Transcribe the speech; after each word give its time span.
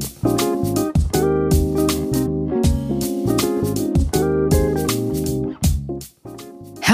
Thank 0.00 0.68
you. 0.68 0.73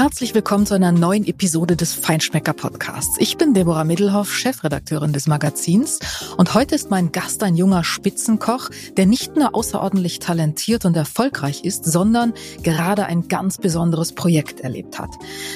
Herzlich 0.01 0.33
willkommen 0.33 0.65
zu 0.65 0.73
einer 0.73 0.91
neuen 0.91 1.27
Episode 1.27 1.75
des 1.75 1.93
Feinschmecker 1.93 2.53
Podcasts. 2.53 3.17
Ich 3.19 3.37
bin 3.37 3.53
Deborah 3.53 3.83
Middelhoff, 3.83 4.33
Chefredakteurin 4.33 5.13
des 5.13 5.27
Magazins 5.27 5.99
und 6.37 6.55
heute 6.55 6.73
ist 6.73 6.89
mein 6.89 7.11
Gast 7.11 7.43
ein 7.43 7.55
junger 7.55 7.83
Spitzenkoch, 7.83 8.71
der 8.97 9.05
nicht 9.05 9.35
nur 9.35 9.53
außerordentlich 9.53 10.17
talentiert 10.17 10.85
und 10.85 10.97
erfolgreich 10.97 11.63
ist, 11.63 11.85
sondern 11.85 12.33
gerade 12.63 13.05
ein 13.05 13.27
ganz 13.27 13.59
besonderes 13.59 14.13
Projekt 14.13 14.61
erlebt 14.61 14.97
hat. 14.97 15.11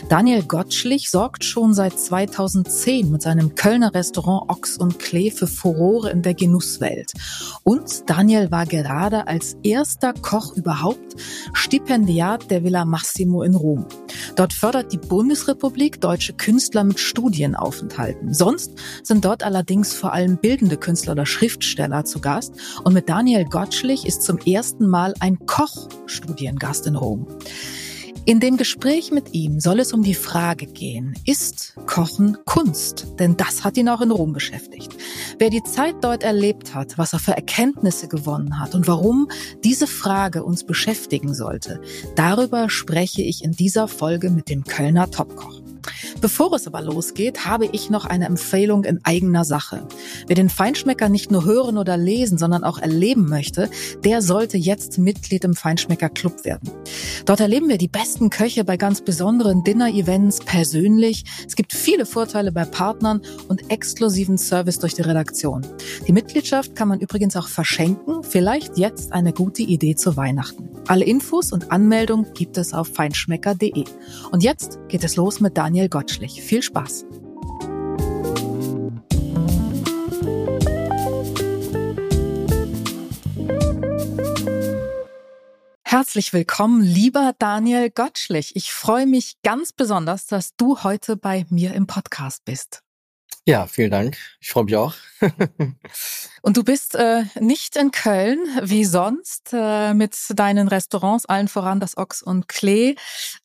Daniel 0.09 0.43
Gottschlich 0.43 1.09
sorgt 1.09 1.43
schon 1.43 1.73
seit 1.73 2.00
2010 2.00 3.09
mit 3.09 3.23
seinem 3.23 3.55
Kölner 3.55 3.96
Restaurant 3.96 4.48
Ochs 4.52 4.77
und 4.77 5.00
Klee 5.00 5.32
für 5.32 5.48
Furore 5.48 6.12
in 6.12 6.21
der 6.21 6.36
Genusswelt. 6.36 7.14
Und 7.64 8.07
Daniel 8.12 8.52
war 8.52 8.68
gerade 8.68 9.25
als 9.25 9.57
erster 9.64 10.14
Koch 10.14 10.55
überhaupt 10.55 11.15
Stipendiat 11.54 12.51
der 12.51 12.64
Villa 12.64 12.86
Massimo 12.86 13.41
in 13.41 13.55
Rom. 13.55 13.87
Dort 14.36 14.52
fördert 14.52 14.92
die 14.92 14.98
Bundesrepublik 14.98 16.02
deutsche 16.02 16.34
Künstler 16.34 16.84
mit 16.84 17.00
Studienaufenthalten. 17.00 18.34
Sonst 18.34 18.74
sind 19.02 19.24
dort 19.24 19.44
allerdings 19.44 19.94
vor 19.94 20.11
allem 20.11 20.38
bildende 20.38 20.75
Künstler 20.75 21.14
oder 21.14 21.25
Schriftsteller 21.25 22.04
zu 22.04 22.20
Gast. 22.20 22.54
Und 22.84 22.94
mit 22.94 23.08
Daniel 23.08 23.46
Gottschlich 23.46 24.06
ist 24.06 24.24
zum 24.24 24.38
ersten 24.39 24.88
Mal 24.88 25.14
ein 25.21 25.39
Kochstudiengast 25.46 26.86
in 26.88 26.96
Rom. 26.96 27.28
In 28.28 28.39
dem 28.39 28.57
Gespräch 28.57 29.11
mit 29.11 29.36
ihm 29.36 29.60
soll 29.60 29.79
es 29.79 29.93
um 29.93 30.02
die 30.02 30.15
Frage 30.15 30.66
gehen, 30.66 31.14
ist 31.28 31.75
Kochen 31.86 32.38
Kunst? 32.45 33.06
Denn 33.20 33.38
das 33.38 33.64
hat 33.64 33.78
ihn 33.78 33.88
auch 33.88 34.02
in 34.02 34.09
Rom 34.09 34.33
beschäftigt. 34.33 34.95
Wer 35.38 35.52
die 35.52 35.61
Zeit 35.61 35.97
dort 36.02 36.23
erlebt 36.23 36.73
hat, 36.73 36.97
was 36.97 37.14
er 37.14 37.19
für 37.19 37.33
Erkenntnisse 37.33 38.08
gewonnen 38.08 38.59
hat 38.59 38.73
und 38.73 38.88
warum 38.88 39.30
diese 39.64 39.86
Frage 39.86 40.44
uns 40.44 40.64
beschäftigen 40.64 41.36
sollte, 41.36 41.80
darüber 42.16 42.67
spreche 42.72 43.22
ich 43.22 43.44
in 43.44 43.52
dieser 43.52 43.88
Folge 43.88 44.31
mit 44.31 44.49
dem 44.49 44.64
Kölner 44.64 45.11
Topkoch. 45.11 45.61
Bevor 46.22 46.53
es 46.53 46.67
aber 46.67 46.81
losgeht, 46.81 47.45
habe 47.45 47.67
ich 47.72 47.89
noch 47.89 48.05
eine 48.05 48.25
Empfehlung 48.25 48.83
in 48.83 49.00
eigener 49.03 49.45
Sache. 49.45 49.88
Wer 50.27 50.36
den 50.36 50.50
Feinschmecker 50.50 51.09
nicht 51.09 51.31
nur 51.31 51.45
hören 51.45 51.77
oder 51.77 51.97
lesen, 51.97 52.38
sondern 52.38 52.64
auch 52.64 52.77
erleben 52.77 53.27
möchte, 53.27 53.69
der 54.03 54.22
sollte 54.22 54.58
jetzt 54.58 54.97
Mitglied 54.97 55.44
im 55.44 55.55
Feinschmecker 55.55 56.09
Club 56.09 56.45
werden. 56.45 56.69
Dort 57.25 57.39
erleben 57.39 57.69
wir 57.69 57.77
die 57.77 57.88
besten 57.88 58.30
Köche 58.30 58.64
bei 58.64 58.77
ganz 58.77 59.02
besonderen 59.02 59.64
Dinner-Events 59.64 60.39
persönlich. 60.45 61.23
Es 61.47 61.55
gibt 61.55 61.73
viele 61.73 62.05
Vorteile 62.05 62.52
bei 62.52 62.66
Partnern 62.66 63.22
und 63.47 63.72
exklusiven 63.72 64.38
Service 64.38 64.80
durch 64.80 64.94
die 64.94 65.02
Redaktion. 65.02 65.66
Die 66.08 66.14
Mitgliedschaft 66.14 66.75
kann 66.75 66.88
man 66.88 66.99
übrigens 66.99 67.36
auch 67.36 67.47
verschenken. 67.47 68.23
Vielleicht 68.23 68.77
jetzt 68.77 69.11
eine 69.11 69.33
gute 69.33 69.61
Idee 69.61 69.95
zu 69.95 70.17
Weihnachten. 70.17 70.74
Alle 70.88 71.05
Infos 71.05 71.52
und 71.52 71.72
Anmeldung 71.72 72.31
gibt 72.33 72.58
es 72.58 72.73
auf 72.73 72.88
feinschmecker.de. 72.89 73.86
Und 74.31 74.44
jetzt 74.44 74.78
geht 74.88 75.03
es 75.03 75.16
los 75.16 75.39
mit 75.39 75.58
Daniel 75.58 75.75
Daniel 75.75 75.89
Gottschlich. 75.89 76.42
Viel 76.42 76.61
Spaß! 76.61 77.05
Herzlich 85.83 86.33
willkommen, 86.33 86.81
lieber 86.81 87.33
Daniel 87.39 87.89
Gottschlich. 87.89 88.55
Ich 88.55 88.72
freue 88.72 89.08
mich 89.08 89.38
ganz 89.44 89.73
besonders, 89.73 90.27
dass 90.27 90.55
du 90.55 90.83
heute 90.83 91.17
bei 91.17 91.45
mir 91.49 91.73
im 91.73 91.88
Podcast 91.88 92.45
bist. 92.45 92.84
Ja, 93.47 93.67
vielen 93.67 93.91
Dank. 93.91 94.17
Ich 94.39 94.49
freue 94.49 94.63
mich 94.63 94.75
auch. 94.75 94.95
Und 96.41 96.57
du 96.57 96.63
bist 96.63 96.95
äh, 96.95 97.25
nicht 97.39 97.75
in 97.75 97.91
Köln 97.91 98.39
wie 98.63 98.85
sonst 98.85 99.51
äh, 99.53 99.93
mit 99.93 100.15
deinen 100.35 100.67
Restaurants, 100.67 101.27
allen 101.27 101.47
voran 101.47 101.79
das 101.79 101.95
Ochs 101.95 102.23
und 102.23 102.47
Klee 102.47 102.95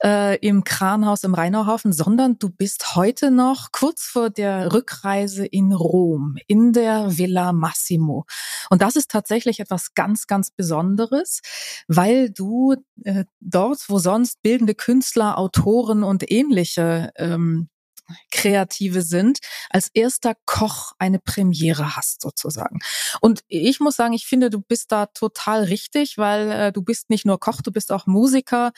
äh, 0.03 0.39
im 0.39 0.65
Kranhaus 0.65 1.23
im 1.23 1.35
Rheinauhafen, 1.35 1.93
sondern 1.93 2.39
du 2.39 2.49
bist 2.49 2.97
heute 2.97 3.31
noch 3.31 3.73
kurz 3.73 4.05
vor 4.05 4.31
der 4.31 4.73
Rückreise 4.73 5.45
in 5.45 5.71
Rom, 5.75 6.39
in 6.47 6.73
der 6.73 7.19
Villa 7.19 7.53
Massimo. 7.53 8.25
Und 8.71 8.81
das 8.81 8.97
ist 8.97 9.11
tatsächlich 9.11 9.61
etwas 9.61 9.93
ganz, 9.93 10.27
ganz 10.27 10.51
Besonderes, 10.51 11.43
weil 11.89 12.31
du 12.31 12.75
äh, 13.05 13.25
dort, 13.41 13.81
wo 13.89 13.99
sonst 13.99 14.41
bildende 14.41 14.75
Künstler, 14.75 15.37
Autoren 15.37 16.05
und 16.05 16.31
ähnliche 16.31 17.13
ähm, 17.17 17.69
Kreative 18.31 19.03
sind, 19.03 19.39
als 19.71 19.91
erster 19.93 20.35
Koch 20.47 20.93
eine 20.99 21.19
Premiere 21.19 21.97
hast 21.97 22.23
sozusagen. 22.23 22.81
Und 23.21 23.41
ich 23.49 23.81
muss 23.81 23.97
sagen, 23.97 24.13
ich 24.13 24.27
finde, 24.27 24.51
du 24.51 24.61
bist 24.61 24.93
da 24.93 25.07
total 25.07 25.65
richtig, 25.65 26.19
weil 26.19 26.51
äh, 26.51 26.73
du 26.73 26.83
bist 26.83 27.11
nicht 27.11 27.27
nur 27.27 27.41
Koch, 27.41 27.63
du 27.63 27.73
bist 27.73 27.93
auch 27.93 28.07
Musiker, 28.07 28.73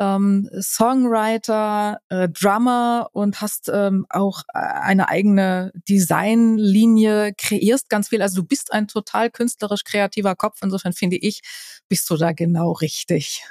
ähm, 0.00 0.48
Songwriter, 0.60 1.98
äh, 2.08 2.28
Drummer 2.28 3.08
und 3.12 3.40
hast 3.40 3.70
ähm, 3.72 4.06
auch 4.08 4.42
äh, 4.54 4.58
eine 4.58 5.08
eigene 5.08 5.72
Designlinie, 5.88 7.34
kreierst 7.36 7.88
ganz 7.88 8.08
viel. 8.08 8.22
Also 8.22 8.42
du 8.42 8.46
bist 8.46 8.72
ein 8.72 8.88
total 8.88 9.30
künstlerisch 9.30 9.84
kreativer 9.84 10.34
Kopf. 10.34 10.58
Insofern 10.62 10.92
finde 10.92 11.16
ich, 11.16 11.42
bist 11.88 12.08
du 12.10 12.16
da 12.16 12.32
genau 12.32 12.72
richtig. 12.72 13.44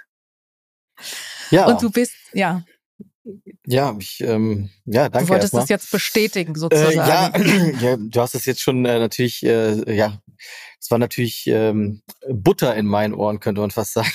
Ja. 1.51 1.67
Und 1.67 1.81
du 1.81 1.89
bist, 1.89 2.13
ja. 2.33 2.63
Ja, 3.65 3.95
ich, 3.99 4.21
ähm, 4.21 4.69
ja, 4.85 5.09
danke. 5.09 5.27
Du 5.27 5.33
wolltest 5.33 5.53
das 5.53 5.69
jetzt 5.69 5.91
bestätigen, 5.91 6.55
sozusagen. 6.55 6.91
Äh, 6.91 6.95
ja, 6.95 7.31
ja, 7.81 7.97
du 7.97 8.21
hast 8.21 8.35
es 8.35 8.45
jetzt 8.45 8.61
schon 8.61 8.85
äh, 8.85 8.99
natürlich, 8.99 9.43
äh, 9.43 9.95
ja, 9.95 10.21
es 10.79 10.89
war 10.89 10.97
natürlich 10.97 11.45
ähm, 11.47 12.01
Butter 12.27 12.75
in 12.75 12.87
meinen 12.87 13.13
Ohren, 13.13 13.39
könnte 13.39 13.61
man 13.61 13.71
fast 13.71 13.93
sagen. 13.93 14.11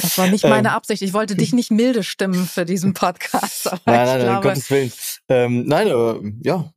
Das 0.00 0.16
war 0.16 0.28
nicht 0.28 0.44
meine 0.44 0.68
ähm, 0.68 0.74
Absicht. 0.74 1.02
Ich 1.02 1.12
wollte 1.12 1.36
dich 1.36 1.52
nicht 1.52 1.70
milde 1.70 2.02
stimmen 2.02 2.46
für 2.46 2.64
diesen 2.64 2.94
Podcast. 2.94 3.66
nein, 3.66 3.80
nein, 3.84 4.18
nein, 4.26 4.36
um 4.36 4.42
Gottes 4.42 4.70
Willen. 4.70 4.92
Ähm, 5.28 5.64
nein, 5.66 5.88
äh, 5.88 6.32
ja, 6.42 6.72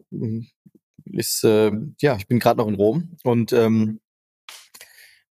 ist, 1.06 1.44
äh, 1.44 1.72
ja, 2.02 2.18
ich 2.18 2.28
bin 2.28 2.40
gerade 2.40 2.60
noch 2.60 2.68
in 2.68 2.76
Rom 2.76 3.16
und 3.24 3.54
ähm, 3.54 4.02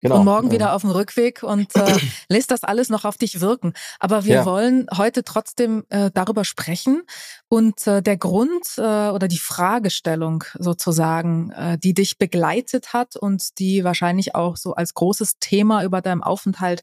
Genau. 0.03 0.19
Und 0.19 0.25
morgen 0.25 0.51
wieder 0.51 0.75
auf 0.75 0.81
dem 0.81 0.91
Rückweg 0.91 1.43
und 1.43 1.77
äh, 1.77 1.97
lässt 2.29 2.51
das 2.51 2.65
alles 2.65 2.89
noch 2.89 3.05
auf 3.05 3.19
dich 3.19 3.41
wirken. 3.41 3.75
Aber 3.99 4.25
wir 4.25 4.37
ja. 4.37 4.45
wollen 4.47 4.87
heute 4.97 5.25
trotzdem 5.25 5.85
äh, 5.91 6.11
darüber 6.13 6.45
sprechen 6.45 7.03
und 7.49 7.87
äh, 7.87 8.03
der 8.03 8.17
Grund 8.17 8.79
äh, 8.79 8.81
oder 8.81 9.29
die 9.29 9.39
Fragestellung 9.39 10.45
sozusagen, 10.59 11.51
äh, 11.51 11.79
die 11.79 11.93
dich 11.93 12.17
begleitet 12.17 12.95
hat 12.95 13.17
und 13.17 13.59
die 13.59 13.85
wahrscheinlich 13.85 14.35
auch 14.35 14.57
so 14.57 14.75
als 14.75 14.95
großes 14.95 15.39
Thema 15.39 15.85
über 15.85 16.01
deinem 16.01 16.23
Aufenthalt 16.23 16.83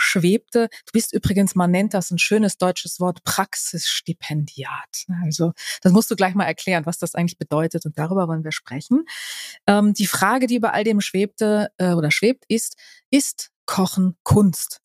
schwebte. 0.00 0.68
Du 0.86 0.92
bist 0.92 1.12
übrigens, 1.12 1.54
man 1.54 1.70
nennt 1.70 1.94
das 1.94 2.10
ein 2.10 2.18
schönes 2.18 2.56
deutsches 2.58 3.00
Wort, 3.00 3.22
Praxisstipendiat. 3.24 5.04
Also 5.22 5.52
das 5.82 5.92
musst 5.92 6.10
du 6.10 6.16
gleich 6.16 6.34
mal 6.34 6.44
erklären, 6.44 6.86
was 6.86 6.98
das 6.98 7.14
eigentlich 7.14 7.38
bedeutet 7.38 7.86
und 7.86 7.98
darüber 7.98 8.26
wollen 8.28 8.44
wir 8.44 8.52
sprechen. 8.52 9.04
Ähm, 9.66 9.92
die 9.92 10.06
Frage, 10.06 10.46
die 10.46 10.56
über 10.56 10.72
all 10.72 10.84
dem 10.84 11.00
schwebte 11.00 11.70
äh, 11.78 11.92
oder 11.92 12.10
schwebt, 12.10 12.44
ist, 12.48 12.76
ist 13.10 13.50
Kochen 13.66 14.16
Kunst? 14.22 14.80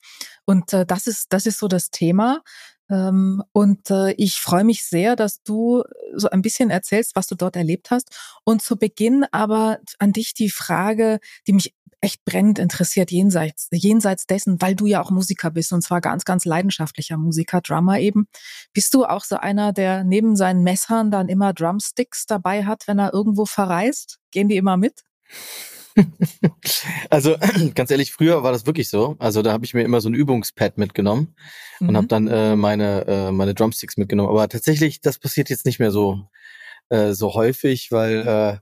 Und 0.46 0.74
äh, 0.74 0.86
das 0.86 1.08
ist 1.08 1.34
das 1.34 1.46
ist 1.46 1.60
so 1.60 1.68
das 1.68 1.90
Thema. 1.90 2.44
Ähm, 2.90 3.44
und 3.52 3.90
äh, 3.90 4.12
ich 4.12 4.40
freue 4.40 4.64
mich 4.64 4.86
sehr, 4.86 5.16
dass 5.16 5.42
du 5.42 5.84
so 6.14 6.30
ein 6.30 6.42
bisschen 6.42 6.70
erzählst, 6.70 7.16
was 7.16 7.28
du 7.28 7.36
dort 7.36 7.56
erlebt 7.56 7.90
hast. 7.90 8.16
Und 8.44 8.62
zu 8.62 8.78
Beginn 8.78 9.26
aber 9.32 9.80
an 9.98 10.14
dich 10.14 10.34
die 10.34 10.50
Frage, 10.50 11.20
die 11.48 11.54
mich 11.54 11.74
echt 12.02 12.24
brennend 12.26 12.60
interessiert, 12.60 13.12
jenseits, 13.12 13.68
jenseits 13.72 14.28
dessen, 14.28 14.62
weil 14.62 14.76
du 14.76 14.86
ja 14.86 15.02
auch 15.02 15.12
Musiker 15.12 15.52
bist 15.52 15.74
und 15.74 15.82
zwar 15.82 16.02
ganz, 16.02 16.26
ganz 16.26 16.46
leidenschaftlicher 16.46 17.18
Musiker, 17.18 17.62
Drummer 17.62 18.00
eben. 18.00 18.28
Bist 18.74 18.94
du 18.94 19.06
auch 19.06 19.24
so 19.24 19.38
einer, 19.38 19.74
der 19.74 20.04
neben 20.04 20.36
seinen 20.36 20.64
Messern 20.64 21.12
dann 21.12 21.30
immer 21.30 21.54
Drumsticks 21.54 22.26
dabei 22.26 22.66
hat, 22.66 22.88
wenn 22.88 23.00
er 23.00 23.14
irgendwo 23.14 23.46
verreist? 23.46 24.20
Gehen 24.32 24.50
die 24.50 24.58
immer 24.58 24.78
mit? 24.78 25.04
Also 27.10 27.38
ganz 27.76 27.92
ehrlich, 27.92 28.12
früher 28.12 28.44
war 28.44 28.52
das 28.52 28.66
wirklich 28.66 28.90
so. 28.90 29.16
Also 29.20 29.42
da 29.42 29.54
habe 29.54 29.66
ich 29.66 29.74
mir 29.74 29.84
immer 29.84 30.02
so 30.02 30.10
ein 30.10 30.14
Übungspad 30.14 30.78
mitgenommen 30.78 31.36
mhm. 31.80 31.90
und 31.90 31.98
habe 31.98 32.08
dann 32.08 32.28
äh, 32.28 32.56
meine 32.56 33.08
äh, 33.08 33.32
meine 33.32 33.54
Drumsticks 33.54 33.96
mitgenommen. 33.98 34.30
Aber 34.30 34.50
tatsächlich, 34.50 35.02
das 35.02 35.20
passiert 35.20 35.50
jetzt 35.50 35.66
nicht 35.66 35.80
mehr 35.80 35.92
so 35.92 36.28
äh, 36.90 37.14
so 37.14 37.34
häufig, 37.34 37.92
weil 37.92 38.22
äh, 38.22 38.58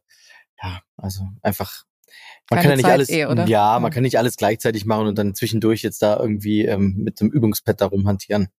ja 0.63 0.81
also 0.98 1.28
einfach 1.42 1.84
man 2.50 2.60
kann 2.60 2.69
ja 2.69 2.75
nicht 2.75 2.86
Zeit 2.86 2.94
alles, 2.94 3.10
eh, 3.10 3.45
ja, 3.48 3.80
man 3.80 3.92
kann 3.92 4.04
nicht 4.04 4.18
alles 4.18 4.36
gleichzeitig 4.36 4.86
machen 4.86 5.07
und 5.07 5.18
dann 5.18 5.34
zwischendurch 5.34 5.81
jetzt 5.81 6.01
da 6.01 6.19
irgendwie 6.19 6.66
ähm, 6.66 6.95
mit 6.98 7.19
dem 7.19 7.30
Übungspad 7.30 7.81
da 7.81 7.86
rumhantieren. 7.86 8.50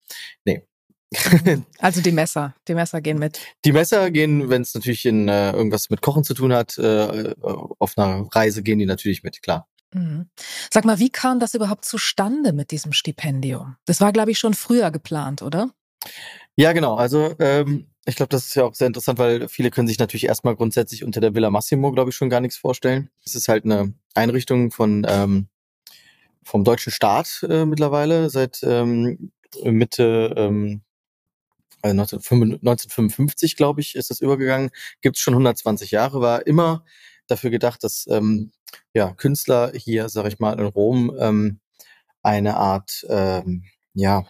Nee. 0.44 0.66
also 1.78 2.00
die 2.00 2.12
Messer, 2.12 2.54
die 2.66 2.74
Messer 2.74 3.00
gehen 3.00 3.18
mit. 3.18 3.40
Die 3.64 3.72
Messer 3.72 4.10
gehen, 4.10 4.48
wenn 4.48 4.62
es 4.62 4.74
natürlich 4.74 5.04
in 5.06 5.28
äh, 5.28 5.52
irgendwas 5.52 5.90
mit 5.90 6.00
Kochen 6.00 6.24
zu 6.24 6.34
tun 6.34 6.52
hat, 6.52 6.76
äh, 6.78 7.34
auf 7.40 7.96
einer 7.96 8.26
Reise 8.32 8.62
gehen 8.62 8.78
die 8.78 8.86
natürlich 8.86 9.22
mit, 9.22 9.42
klar. 9.42 9.68
Mhm. 9.92 10.28
Sag 10.72 10.84
mal, 10.84 10.98
wie 10.98 11.10
kam 11.10 11.38
das 11.38 11.54
überhaupt 11.54 11.84
zustande 11.84 12.52
mit 12.52 12.72
diesem 12.72 12.92
Stipendium? 12.92 13.76
Das 13.86 14.00
war, 14.00 14.12
glaube 14.12 14.32
ich, 14.32 14.38
schon 14.38 14.54
früher 14.54 14.90
geplant, 14.90 15.42
oder? 15.42 15.70
Ja, 16.56 16.72
genau. 16.72 16.96
Also 16.96 17.34
ähm, 17.38 17.93
ich 18.06 18.16
glaube, 18.16 18.28
das 18.28 18.46
ist 18.46 18.54
ja 18.54 18.64
auch 18.64 18.74
sehr 18.74 18.86
interessant, 18.86 19.18
weil 19.18 19.48
viele 19.48 19.70
können 19.70 19.88
sich 19.88 19.98
natürlich 19.98 20.26
erstmal 20.26 20.56
grundsätzlich 20.56 21.04
unter 21.04 21.20
der 21.20 21.34
Villa 21.34 21.50
Massimo, 21.50 21.90
glaube 21.92 22.10
ich, 22.10 22.16
schon 22.16 22.30
gar 22.30 22.40
nichts 22.40 22.56
vorstellen. 22.56 23.10
Es 23.24 23.34
ist 23.34 23.48
halt 23.48 23.64
eine 23.64 23.94
Einrichtung 24.14 24.70
von 24.70 25.06
ähm, 25.08 25.48
vom 26.42 26.64
deutschen 26.64 26.92
Staat 26.92 27.44
äh, 27.48 27.64
mittlerweile 27.64 28.28
seit 28.28 28.62
ähm, 28.62 29.32
Mitte 29.62 30.34
ähm, 30.36 30.82
1955, 31.82 33.52
äh, 33.52 33.56
glaube 33.56 33.80
ich, 33.80 33.94
ist 33.94 34.10
das 34.10 34.20
übergegangen. 34.20 34.70
Gibt 35.00 35.16
es 35.16 35.22
schon 35.22 35.34
120 35.34 35.90
Jahre, 35.90 36.20
war 36.20 36.46
immer 36.46 36.84
dafür 37.26 37.50
gedacht, 37.50 37.84
dass 37.84 38.06
ähm, 38.08 38.52
ja, 38.92 39.12
Künstler 39.14 39.72
hier, 39.74 40.08
sage 40.08 40.28
ich 40.28 40.38
mal, 40.38 40.58
in 40.58 40.66
Rom 40.66 41.16
ähm, 41.18 41.60
eine 42.22 42.56
Art 42.56 43.04
ähm, 43.08 43.64
ja, 43.94 44.24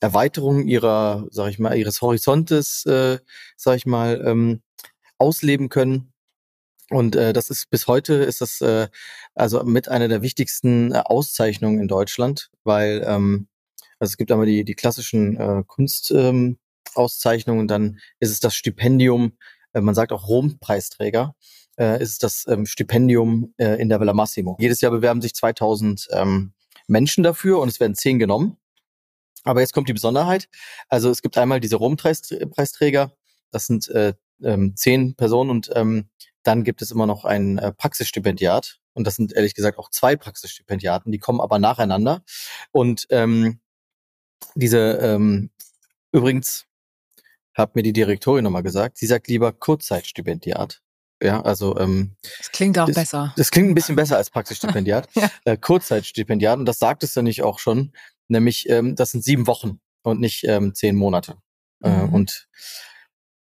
Erweiterung 0.00 0.66
ihrer, 0.66 1.26
sag 1.30 1.50
ich 1.50 1.58
mal, 1.58 1.76
ihres 1.76 2.02
Horizontes, 2.02 2.84
äh, 2.86 3.18
sag 3.56 3.76
ich 3.76 3.86
mal, 3.86 4.22
ähm, 4.24 4.62
ausleben 5.18 5.68
können. 5.68 6.12
Und 6.90 7.16
äh, 7.16 7.32
das 7.32 7.50
ist 7.50 7.68
bis 7.70 7.88
heute 7.88 8.14
ist 8.14 8.40
das 8.40 8.60
äh, 8.60 8.88
also 9.34 9.64
mit 9.64 9.88
einer 9.88 10.08
der 10.08 10.22
wichtigsten 10.22 10.92
äh, 10.92 10.98
Auszeichnungen 11.04 11.80
in 11.80 11.88
Deutschland, 11.88 12.50
weil 12.62 13.04
ähm, 13.06 13.48
also 13.98 14.12
es 14.12 14.16
gibt 14.16 14.30
einmal 14.30 14.46
die 14.46 14.64
die 14.64 14.74
klassischen 14.74 15.36
äh, 15.36 15.64
Kunst 15.66 16.12
ähm, 16.12 16.58
dann 16.94 17.98
ist 18.20 18.30
es 18.30 18.40
das 18.40 18.54
Stipendium, 18.54 19.32
äh, 19.74 19.80
man 19.80 19.94
sagt 19.94 20.12
auch 20.12 20.28
Rom-Preisträger, 20.28 21.34
äh, 21.78 22.00
ist 22.00 22.22
das 22.22 22.46
ähm, 22.48 22.66
Stipendium 22.66 23.52
äh, 23.58 23.80
in 23.80 23.88
der 23.88 24.00
Villa 24.00 24.14
Massimo. 24.14 24.56
Jedes 24.60 24.80
Jahr 24.80 24.92
bewerben 24.92 25.20
sich 25.20 25.34
2000 25.34 26.08
ähm, 26.12 26.52
Menschen 26.86 27.24
dafür 27.24 27.58
und 27.58 27.68
es 27.68 27.80
werden 27.80 27.94
zehn 27.94 28.18
genommen. 28.18 28.56
Aber 29.46 29.60
jetzt 29.60 29.72
kommt 29.72 29.88
die 29.88 29.94
Besonderheit. 29.94 30.48
Also 30.88 31.08
es 31.10 31.22
gibt 31.22 31.38
einmal 31.38 31.60
diese 31.60 31.76
Rom-Preisträger, 31.76 33.12
das 33.52 33.66
sind 33.66 33.88
äh, 33.88 34.14
ähm, 34.42 34.76
zehn 34.76 35.14
Personen 35.14 35.50
und 35.50 35.70
ähm, 35.74 36.08
dann 36.42 36.64
gibt 36.64 36.82
es 36.82 36.90
immer 36.90 37.06
noch 37.06 37.24
ein 37.24 37.58
äh, 37.58 37.72
Praxisstipendiat. 37.72 38.78
Und 38.92 39.06
das 39.06 39.16
sind 39.16 39.32
ehrlich 39.32 39.54
gesagt 39.54 39.78
auch 39.78 39.90
zwei 39.90 40.16
Praxisstipendiaten, 40.16 41.12
die 41.12 41.18
kommen 41.18 41.40
aber 41.40 41.58
nacheinander. 41.58 42.22
Und 42.72 43.06
ähm, 43.10 43.60
diese, 44.54 44.98
ähm, 45.02 45.50
übrigens, 46.12 46.66
hat 47.54 47.76
mir 47.76 47.82
die 47.82 47.92
Direktorin 47.92 48.44
nochmal 48.44 48.62
gesagt, 48.62 48.98
sie 48.98 49.06
sagt 49.06 49.28
lieber 49.28 49.52
Kurzzeitstipendiat. 49.52 50.82
Ja, 51.22 51.40
also 51.40 51.78
ähm, 51.78 52.16
das 52.38 52.52
klingt 52.52 52.78
auch 52.78 52.86
das, 52.86 52.94
besser. 52.94 53.32
Das 53.36 53.50
klingt 53.50 53.70
ein 53.70 53.74
bisschen 53.74 53.96
besser 53.96 54.16
als 54.18 54.30
Praxisstipendiat. 54.30 55.08
ja. 55.14 55.30
äh, 55.44 55.56
Kurzzeitstipendiat, 55.56 56.58
und 56.58 56.66
das 56.66 56.78
sagt 56.78 57.02
es 57.02 57.14
ja 57.14 57.22
nicht 57.22 57.42
auch 57.42 57.58
schon, 57.58 57.92
nämlich 58.28 58.68
ähm, 58.68 58.96
das 58.96 59.12
sind 59.12 59.24
sieben 59.24 59.46
Wochen 59.46 59.80
und 60.02 60.20
nicht 60.20 60.44
ähm, 60.44 60.74
zehn 60.74 60.96
Monate. 60.96 61.36
Äh, 61.82 61.90
mhm. 61.90 61.96
Äh, 61.96 62.14
und 62.14 62.48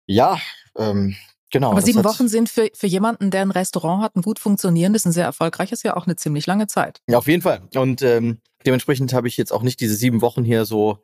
ja, 0.06 0.38
ähm, 0.77 1.17
genau. 1.50 1.71
Aber 1.71 1.82
sieben 1.82 2.05
Wochen 2.05 2.29
sind 2.29 2.49
für, 2.49 2.69
für 2.75 2.87
jemanden, 2.87 3.31
der 3.31 3.43
ein 3.43 3.50
Restaurant 3.50 4.03
hat, 4.03 4.17
ein 4.17 4.23
gut 4.23 4.38
funktionierendes, 4.38 5.05
ein 5.05 5.12
sehr 5.12 5.25
erfolgreiches, 5.25 5.82
ja 5.82 5.97
auch 5.97 6.06
eine 6.06 6.17
ziemlich 6.17 6.47
lange 6.47 6.67
Zeit. 6.67 7.00
Ja, 7.09 7.19
auf 7.19 7.29
jeden 7.29 7.43
Fall. 7.43 7.62
Und 7.75 8.03
ähm, 8.03 8.41
dementsprechend 8.67 9.12
habe 9.12 9.29
ich 9.29 9.37
jetzt 9.37 9.53
auch 9.53 9.62
nicht 9.62 9.81
diese 9.81 9.94
sieben 9.94 10.21
Wochen 10.21 10.44
hier 10.44 10.65
so 10.65 11.03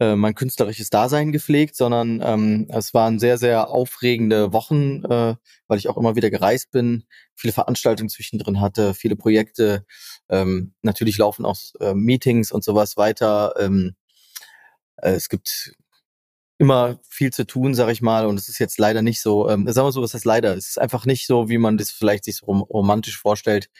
äh, 0.00 0.16
mein 0.16 0.34
künstlerisches 0.34 0.88
Dasein 0.88 1.30
gepflegt, 1.30 1.76
sondern 1.76 2.22
ähm, 2.24 2.66
es 2.70 2.94
waren 2.94 3.18
sehr, 3.18 3.36
sehr 3.36 3.68
aufregende 3.68 4.52
Wochen, 4.52 5.04
äh, 5.04 5.36
weil 5.68 5.78
ich 5.78 5.88
auch 5.88 5.98
immer 5.98 6.16
wieder 6.16 6.30
gereist 6.30 6.70
bin, 6.70 7.04
viele 7.36 7.52
Veranstaltungen 7.52 8.08
zwischendrin 8.08 8.60
hatte, 8.60 8.94
viele 8.94 9.14
Projekte. 9.14 9.84
Ähm, 10.30 10.72
natürlich 10.82 11.18
laufen 11.18 11.44
auch 11.44 11.58
äh, 11.80 11.94
Meetings 11.94 12.50
und 12.50 12.64
sowas 12.64 12.96
weiter. 12.96 13.54
Ähm, 13.58 13.94
äh, 14.96 15.12
es 15.12 15.28
gibt 15.28 15.74
immer 16.56 16.98
viel 17.08 17.32
zu 17.32 17.46
tun, 17.46 17.74
sag 17.74 17.90
ich 17.90 18.02
mal, 18.02 18.26
und 18.26 18.38
es 18.38 18.48
ist 18.48 18.58
jetzt 18.58 18.78
leider 18.78 19.02
nicht 19.02 19.22
so, 19.22 19.48
ähm, 19.48 19.70
sagen 19.70 19.86
wir 19.86 19.92
so, 19.92 20.04
es 20.04 20.14
ist 20.14 20.24
leider, 20.24 20.54
es 20.56 20.68
ist 20.68 20.78
einfach 20.78 21.06
nicht 21.06 21.26
so, 21.26 21.48
wie 21.48 21.58
man 21.58 21.78
das 21.78 21.90
vielleicht 21.90 22.24
sich 22.24 22.36
so 22.36 22.46
romantisch 22.46 23.18
vorstellt. 23.18 23.70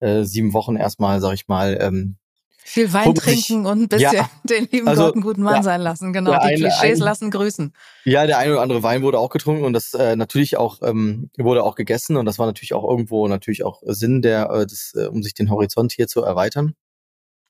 Äh, 0.00 0.24
sieben 0.24 0.52
Wochen 0.52 0.76
erstmal, 0.76 1.20
sag 1.20 1.34
ich 1.34 1.48
mal, 1.48 1.78
ähm, 1.80 2.16
viel 2.64 2.92
Wein 2.92 3.14
trinken 3.14 3.66
und 3.66 3.82
ein 3.82 3.88
bisschen 3.88 4.14
ja, 4.14 4.30
den 4.44 4.68
lieben 4.70 4.88
also, 4.88 5.04
Gott 5.04 5.14
einen 5.14 5.22
guten 5.22 5.42
Mann 5.42 5.56
ja, 5.56 5.62
sein 5.62 5.80
lassen. 5.80 6.12
Genau, 6.12 6.32
die 6.32 6.38
eine, 6.38 6.56
Klischees 6.56 7.00
ein, 7.00 7.04
lassen 7.04 7.30
grüßen. 7.30 7.72
Ja, 8.04 8.26
der 8.26 8.38
eine 8.38 8.52
oder 8.52 8.62
andere 8.62 8.82
Wein 8.82 9.02
wurde 9.02 9.18
auch 9.18 9.30
getrunken 9.30 9.64
und 9.64 9.72
das 9.72 9.94
äh, 9.94 10.16
natürlich 10.16 10.56
auch 10.56 10.78
ähm, 10.82 11.30
wurde 11.36 11.64
auch 11.64 11.74
gegessen 11.74 12.16
und 12.16 12.26
das 12.26 12.38
war 12.38 12.46
natürlich 12.46 12.74
auch 12.74 12.88
irgendwo 12.88 13.26
natürlich 13.28 13.64
auch 13.64 13.82
Sinn 13.86 14.22
der, 14.22 14.50
äh, 14.50 14.66
des, 14.66 14.94
äh, 14.94 15.06
um 15.06 15.22
sich 15.22 15.34
den 15.34 15.50
Horizont 15.50 15.92
hier 15.92 16.06
zu 16.06 16.22
erweitern 16.22 16.74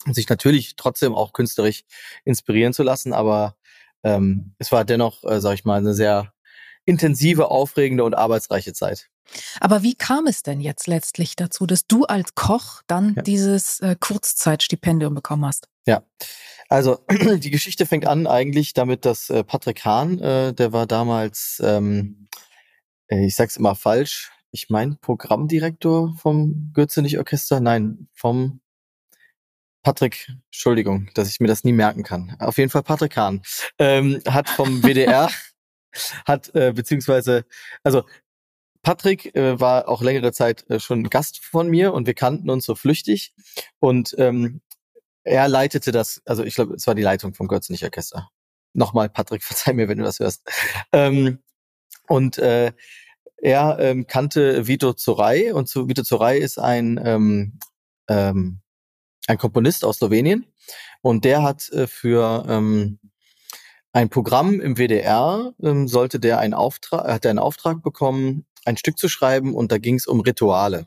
und 0.07 0.15
sich 0.15 0.29
natürlich 0.29 0.77
trotzdem 0.77 1.15
auch 1.15 1.33
künstlerisch 1.33 1.85
inspirieren 2.25 2.73
zu 2.73 2.83
lassen, 2.83 3.13
aber 3.13 3.57
ähm, 4.03 4.55
es 4.59 4.73
war 4.73 4.85
dennoch, 4.85 5.25
äh, 5.25 5.41
sag 5.41 5.55
ich 5.55 5.65
mal, 5.65 5.79
eine 5.79 5.95
sehr 5.95 6.33
intensive, 6.87 7.51
aufregende 7.51 8.05
und 8.05 8.15
arbeitsreiche 8.15 8.73
Zeit. 8.73 9.11
Aber 9.61 9.83
wie 9.83 9.95
kam 9.95 10.27
es 10.27 10.43
denn 10.43 10.61
jetzt 10.61 10.87
letztlich 10.87 11.37
dazu, 11.37 11.67
dass 11.67 11.87
du 11.87 12.05
als 12.05 12.35
Koch 12.35 12.83
dann 12.87 13.15
ja. 13.17 13.23
dieses 13.23 13.81
äh, 13.81 13.97
Kurzzeitstipendium 13.99 15.15
bekommen 15.15 15.45
hast? 15.45 15.69
Ja, 15.87 16.03
also 16.69 17.05
die 17.09 17.51
Geschichte 17.51 17.87
fängt 17.87 18.07
an 18.07 18.27
eigentlich 18.27 18.75
damit, 18.75 19.05
dass 19.05 19.31
äh, 19.31 19.45
Patrick 19.45 19.85
Hahn, 19.85 20.19
äh, 20.21 20.53
der 20.53 20.73
war 20.73 20.87
damals, 20.87 21.61
ähm, 21.65 22.29
äh, 23.09 23.27
ich 23.27 23.37
sag's 23.37 23.57
immer 23.57 23.75
falsch, 23.75 24.31
ich 24.53 24.69
meine 24.69 24.97
Programmdirektor 25.01 26.15
vom 26.17 26.71
Gürzenich-Orchester, 26.75 27.61
nein, 27.61 28.09
vom 28.13 28.61
Patrick, 29.83 30.31
Entschuldigung, 30.47 31.09
dass 31.15 31.29
ich 31.29 31.41
mir 31.41 31.47
das 31.47 31.65
nie 31.65 31.73
merken 31.73 32.03
kann. 32.03 32.37
Auf 32.39 32.59
jeden 32.59 32.71
Fall 32.71 32.83
Patrick 32.83 33.17
Hahn 33.17 33.43
ähm, 33.79 34.21
hat 34.29 34.49
vom 34.49 34.83
WDR 34.83 35.31
hat 36.27 36.55
äh, 36.55 36.73
beziehungsweise 36.73 37.45
also 37.83 38.05
Patrick 38.83 39.35
äh, 39.35 39.61
war 39.61 39.89
auch 39.89 40.03
längere 40.03 40.33
Zeit 40.33 40.69
äh, 40.71 40.81
schon 40.81 41.05
Gast 41.11 41.39
von 41.45 41.69
mir 41.69 41.93
und 41.93 42.07
wir 42.07 42.15
kannten 42.15 42.51
uns 42.51 42.65
so 42.65 42.75
flüchtig. 42.75 43.35
Und 43.79 44.15
ähm, 44.19 44.63
er 45.25 45.49
leitete 45.49 45.93
das, 45.93 46.23
also 46.25 46.45
ich 46.45 46.55
glaube, 46.55 46.75
es 46.75 46.87
war 46.87 46.95
die 46.95 47.03
Leitung 47.03 47.35
vom 47.35 47.49
Götzlich 47.49 47.85
Orchester. 47.85 48.31
Nochmal, 48.73 49.11
Patrick, 49.11 49.43
verzeih 49.45 49.75
mir, 49.75 49.89
wenn 49.89 49.99
du 49.99 50.05
das 50.05 50.21
hörst. 50.21 50.43
Ähm, 50.93 51.41
und 52.09 52.39
äh, 52.39 52.73
er 53.37 53.79
ähm, 53.79 54.07
kannte 54.07 54.67
Vito 54.67 54.93
Zorai 54.93 55.55
und 55.55 55.69
zu 55.69 55.89
Vito 55.89 56.03
Zorai 56.03 56.39
ist 56.39 56.59
ein, 56.59 57.01
ähm, 57.03 57.59
ähm, 58.09 58.61
ein 59.27 59.39
Komponist 59.39 59.85
aus 59.85 59.99
Slowenien 59.99 60.47
und 61.03 61.25
der 61.25 61.43
hat 61.43 61.71
äh, 61.71 61.87
für 61.87 62.45
ähm, 62.49 62.99
ein 63.93 64.11
Programm 64.11 64.61
im 64.61 64.77
WDR 64.77 65.53
ähm, 65.63 65.89
sollte 65.89 66.21
der 66.21 66.39
einen 66.39 66.55
Auftrag, 66.55 67.09
hat 67.09 67.25
er 67.25 67.31
einen 67.31 67.39
Auftrag 67.39 67.83
bekommen, 67.83 68.47
ein 68.65 68.77
Stück 68.77 68.99
zu 68.99 69.09
schreiben 69.09 69.55
und 69.55 69.73
da 69.73 69.79
ging 69.79 69.97
es 69.97 70.07
um 70.07 70.21
Rituale. 70.21 70.87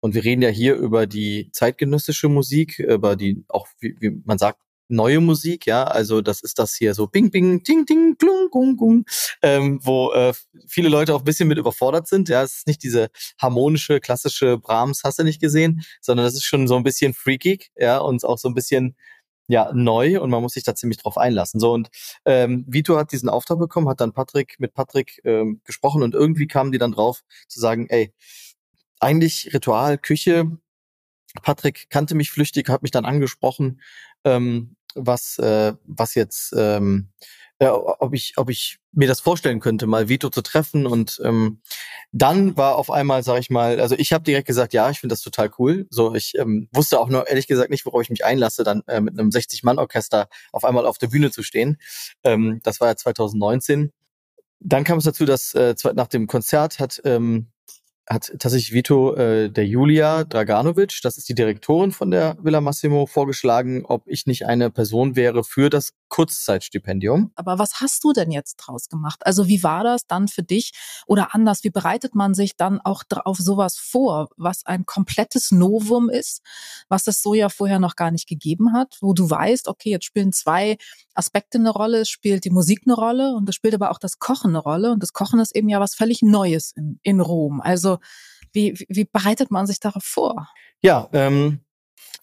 Und 0.00 0.14
wir 0.14 0.24
reden 0.24 0.42
ja 0.42 0.48
hier 0.48 0.76
über 0.76 1.06
die 1.06 1.50
zeitgenössische 1.52 2.28
Musik, 2.28 2.78
über 2.78 3.16
die 3.16 3.44
auch, 3.48 3.66
wie, 3.80 3.96
wie 4.00 4.22
man 4.24 4.38
sagt, 4.38 4.60
neue 4.88 5.20
Musik, 5.20 5.66
ja, 5.66 5.84
also 5.84 6.22
das 6.22 6.40
ist 6.40 6.58
das 6.58 6.74
hier 6.74 6.94
so 6.94 7.06
Bing 7.06 7.30
Bing 7.30 7.62
Ding 7.62 7.84
Ding 7.84 8.16
Glung 8.16 8.48
Gung 8.50 8.76
Gung, 8.76 9.04
ähm, 9.42 9.80
wo 9.82 10.12
äh, 10.12 10.32
viele 10.66 10.88
Leute 10.88 11.14
auch 11.14 11.20
ein 11.20 11.24
bisschen 11.24 11.48
mit 11.48 11.58
überfordert 11.58 12.08
sind. 12.08 12.28
Ja, 12.28 12.42
es 12.42 12.58
ist 12.58 12.66
nicht 12.66 12.82
diese 12.82 13.08
harmonische 13.40 14.00
klassische 14.00 14.58
Brahms, 14.58 15.02
hast 15.04 15.18
du 15.18 15.24
nicht 15.24 15.40
gesehen, 15.40 15.82
sondern 16.00 16.24
das 16.24 16.34
ist 16.34 16.44
schon 16.44 16.66
so 16.66 16.76
ein 16.76 16.84
bisschen 16.84 17.12
freakig, 17.14 17.70
ja, 17.76 17.98
und 17.98 18.24
auch 18.24 18.38
so 18.38 18.48
ein 18.48 18.54
bisschen 18.54 18.96
ja 19.48 19.70
neu 19.74 20.20
und 20.20 20.30
man 20.30 20.42
muss 20.42 20.52
sich 20.52 20.62
da 20.62 20.74
ziemlich 20.74 20.98
drauf 20.98 21.18
einlassen. 21.18 21.58
So 21.58 21.72
und 21.72 21.88
ähm, 22.24 22.64
Vito 22.68 22.96
hat 22.96 23.12
diesen 23.12 23.28
Auftrag 23.28 23.58
bekommen, 23.58 23.88
hat 23.88 24.00
dann 24.00 24.12
Patrick 24.12 24.56
mit 24.58 24.74
Patrick 24.74 25.20
ähm, 25.24 25.60
gesprochen 25.64 26.02
und 26.02 26.14
irgendwie 26.14 26.46
kamen 26.46 26.70
die 26.70 26.78
dann 26.78 26.92
drauf 26.92 27.22
zu 27.48 27.58
sagen, 27.58 27.86
ey, 27.88 28.12
eigentlich 29.00 29.52
Ritual, 29.52 29.98
Küche. 29.98 30.58
Patrick 31.42 31.90
kannte 31.90 32.14
mich 32.14 32.30
flüchtig, 32.30 32.68
hat 32.68 32.82
mich 32.82 32.90
dann 32.90 33.04
angesprochen, 33.04 33.80
ähm, 34.24 34.76
was 34.94 35.38
äh, 35.38 35.74
was 35.84 36.14
jetzt 36.14 36.54
ähm, 36.56 37.10
äh, 37.60 37.66
ob 37.66 38.14
ich, 38.14 38.34
ob 38.36 38.50
ich 38.50 38.78
mir 38.92 39.08
das 39.08 39.20
vorstellen 39.20 39.60
könnte, 39.60 39.86
mal 39.86 40.08
Vito 40.08 40.30
zu 40.30 40.42
treffen. 40.42 40.86
Und 40.86 41.20
ähm, 41.24 41.60
dann 42.12 42.56
war 42.56 42.76
auf 42.76 42.90
einmal, 42.90 43.22
sag 43.22 43.40
ich 43.40 43.50
mal, 43.50 43.80
also 43.80 43.94
ich 43.98 44.12
habe 44.12 44.24
direkt 44.24 44.46
gesagt, 44.46 44.72
ja, 44.72 44.90
ich 44.90 45.00
finde 45.00 45.12
das 45.12 45.22
total 45.22 45.50
cool. 45.58 45.86
So, 45.90 46.14
ich 46.14 46.36
ähm, 46.38 46.68
wusste 46.72 47.00
auch 47.00 47.08
nur 47.08 47.28
ehrlich 47.28 47.46
gesagt 47.46 47.70
nicht, 47.70 47.84
worauf 47.86 48.02
ich 48.02 48.10
mich 48.10 48.24
einlasse, 48.24 48.64
dann 48.64 48.82
äh, 48.86 49.00
mit 49.00 49.18
einem 49.18 49.30
60-Mann-Orchester 49.30 50.28
auf 50.52 50.64
einmal 50.64 50.86
auf 50.86 50.98
der 50.98 51.08
Bühne 51.08 51.30
zu 51.30 51.42
stehen. 51.42 51.78
Ähm, 52.24 52.60
das 52.62 52.80
war 52.80 52.88
ja 52.88 52.96
2019. 52.96 53.92
Dann 54.60 54.84
kam 54.84 54.98
es 54.98 55.04
dazu, 55.04 55.24
dass 55.24 55.54
äh, 55.54 55.74
nach 55.94 56.08
dem 56.08 56.26
Konzert 56.26 56.78
hat 56.78 57.00
ähm, 57.04 57.48
hat 58.08 58.32
tatsächlich 58.38 58.72
Vito 58.72 59.14
äh, 59.14 59.50
der 59.50 59.66
Julia 59.66 60.24
Draganovic, 60.24 61.00
das 61.02 61.18
ist 61.18 61.28
die 61.28 61.34
Direktorin 61.34 61.92
von 61.92 62.10
der 62.10 62.36
Villa 62.40 62.60
Massimo, 62.60 63.06
vorgeschlagen, 63.06 63.84
ob 63.84 64.02
ich 64.06 64.26
nicht 64.26 64.46
eine 64.46 64.70
Person 64.70 65.14
wäre 65.14 65.44
für 65.44 65.68
das 65.68 65.92
Kurzzeitstipendium. 66.08 67.32
Aber 67.34 67.58
was 67.58 67.80
hast 67.80 68.02
du 68.04 68.12
denn 68.12 68.30
jetzt 68.30 68.56
draus 68.56 68.88
gemacht? 68.88 69.26
Also 69.26 69.46
wie 69.46 69.62
war 69.62 69.84
das 69.84 70.06
dann 70.06 70.28
für 70.28 70.42
dich 70.42 70.72
oder 71.06 71.34
anders? 71.34 71.64
Wie 71.64 71.70
bereitet 71.70 72.14
man 72.14 72.32
sich 72.34 72.56
dann 72.56 72.80
auch 72.80 73.02
auf 73.24 73.36
sowas 73.36 73.76
vor, 73.76 74.30
was 74.36 74.64
ein 74.64 74.86
komplettes 74.86 75.50
Novum 75.50 76.08
ist, 76.08 76.40
was 76.88 77.06
es 77.06 77.22
so 77.22 77.34
ja 77.34 77.50
vorher 77.50 77.78
noch 77.78 77.94
gar 77.94 78.10
nicht 78.10 78.26
gegeben 78.26 78.72
hat, 78.72 78.96
wo 79.02 79.12
du 79.12 79.28
weißt, 79.28 79.68
okay, 79.68 79.90
jetzt 79.90 80.06
spielen 80.06 80.32
zwei 80.32 80.78
Aspekte 81.14 81.58
eine 81.58 81.70
Rolle, 81.70 81.98
es 82.00 82.08
spielt 82.08 82.44
die 82.44 82.50
Musik 82.50 82.82
eine 82.86 82.94
Rolle 82.94 83.34
und 83.34 83.48
es 83.48 83.54
spielt 83.54 83.74
aber 83.74 83.90
auch 83.90 83.98
das 83.98 84.18
Kochen 84.18 84.50
eine 84.50 84.58
Rolle 84.58 84.92
und 84.92 85.02
das 85.02 85.12
Kochen 85.12 85.40
ist 85.40 85.54
eben 85.54 85.68
ja 85.68 85.80
was 85.80 85.94
völlig 85.94 86.22
Neues 86.22 86.72
in, 86.74 86.98
in 87.02 87.20
Rom. 87.20 87.60
Also 87.60 87.97
wie, 88.52 88.74
wie 88.88 89.04
bereitet 89.04 89.50
man 89.50 89.66
sich 89.66 89.80
darauf 89.80 90.04
vor? 90.04 90.48
Ja, 90.80 91.08
ähm, 91.12 91.60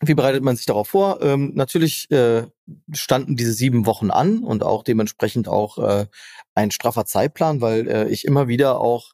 wie 0.02 0.14
bereitet 0.14 0.44
man 0.44 0.56
sich 0.56 0.66
darauf 0.66 0.90
vor? 0.90 1.22
Ähm, 1.22 1.54
natürlich 1.56 2.10
äh, 2.12 2.48
standen 2.94 3.36
diese 3.36 3.54
sieben 3.54 3.86
Wochen 3.86 4.12
an 4.12 4.44
und 4.44 4.64
auch 4.64 4.84
dementsprechend 4.84 5.48
auch 5.48 5.78
äh, 5.78 6.08
ein 6.54 6.72
straffer 6.72 7.06
Zeitplan, 7.06 7.62
weil 7.62 7.88
äh, 7.88 8.10
ich 8.10 8.26
immer 8.26 8.48
wieder 8.48 8.80
auch 8.80 9.14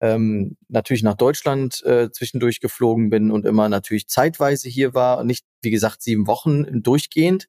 ähm, 0.00 0.56
natürlich 0.68 1.02
nach 1.02 1.14
Deutschland 1.16 1.82
äh, 1.84 2.10
zwischendurch 2.10 2.60
geflogen 2.60 3.10
bin 3.10 3.30
und 3.30 3.46
immer 3.46 3.68
natürlich 3.68 4.08
zeitweise 4.08 4.68
hier 4.68 4.94
war, 4.94 5.24
nicht 5.24 5.44
wie 5.62 5.70
gesagt 5.70 6.02
sieben 6.02 6.26
Wochen 6.26 6.82
durchgehend, 6.82 7.48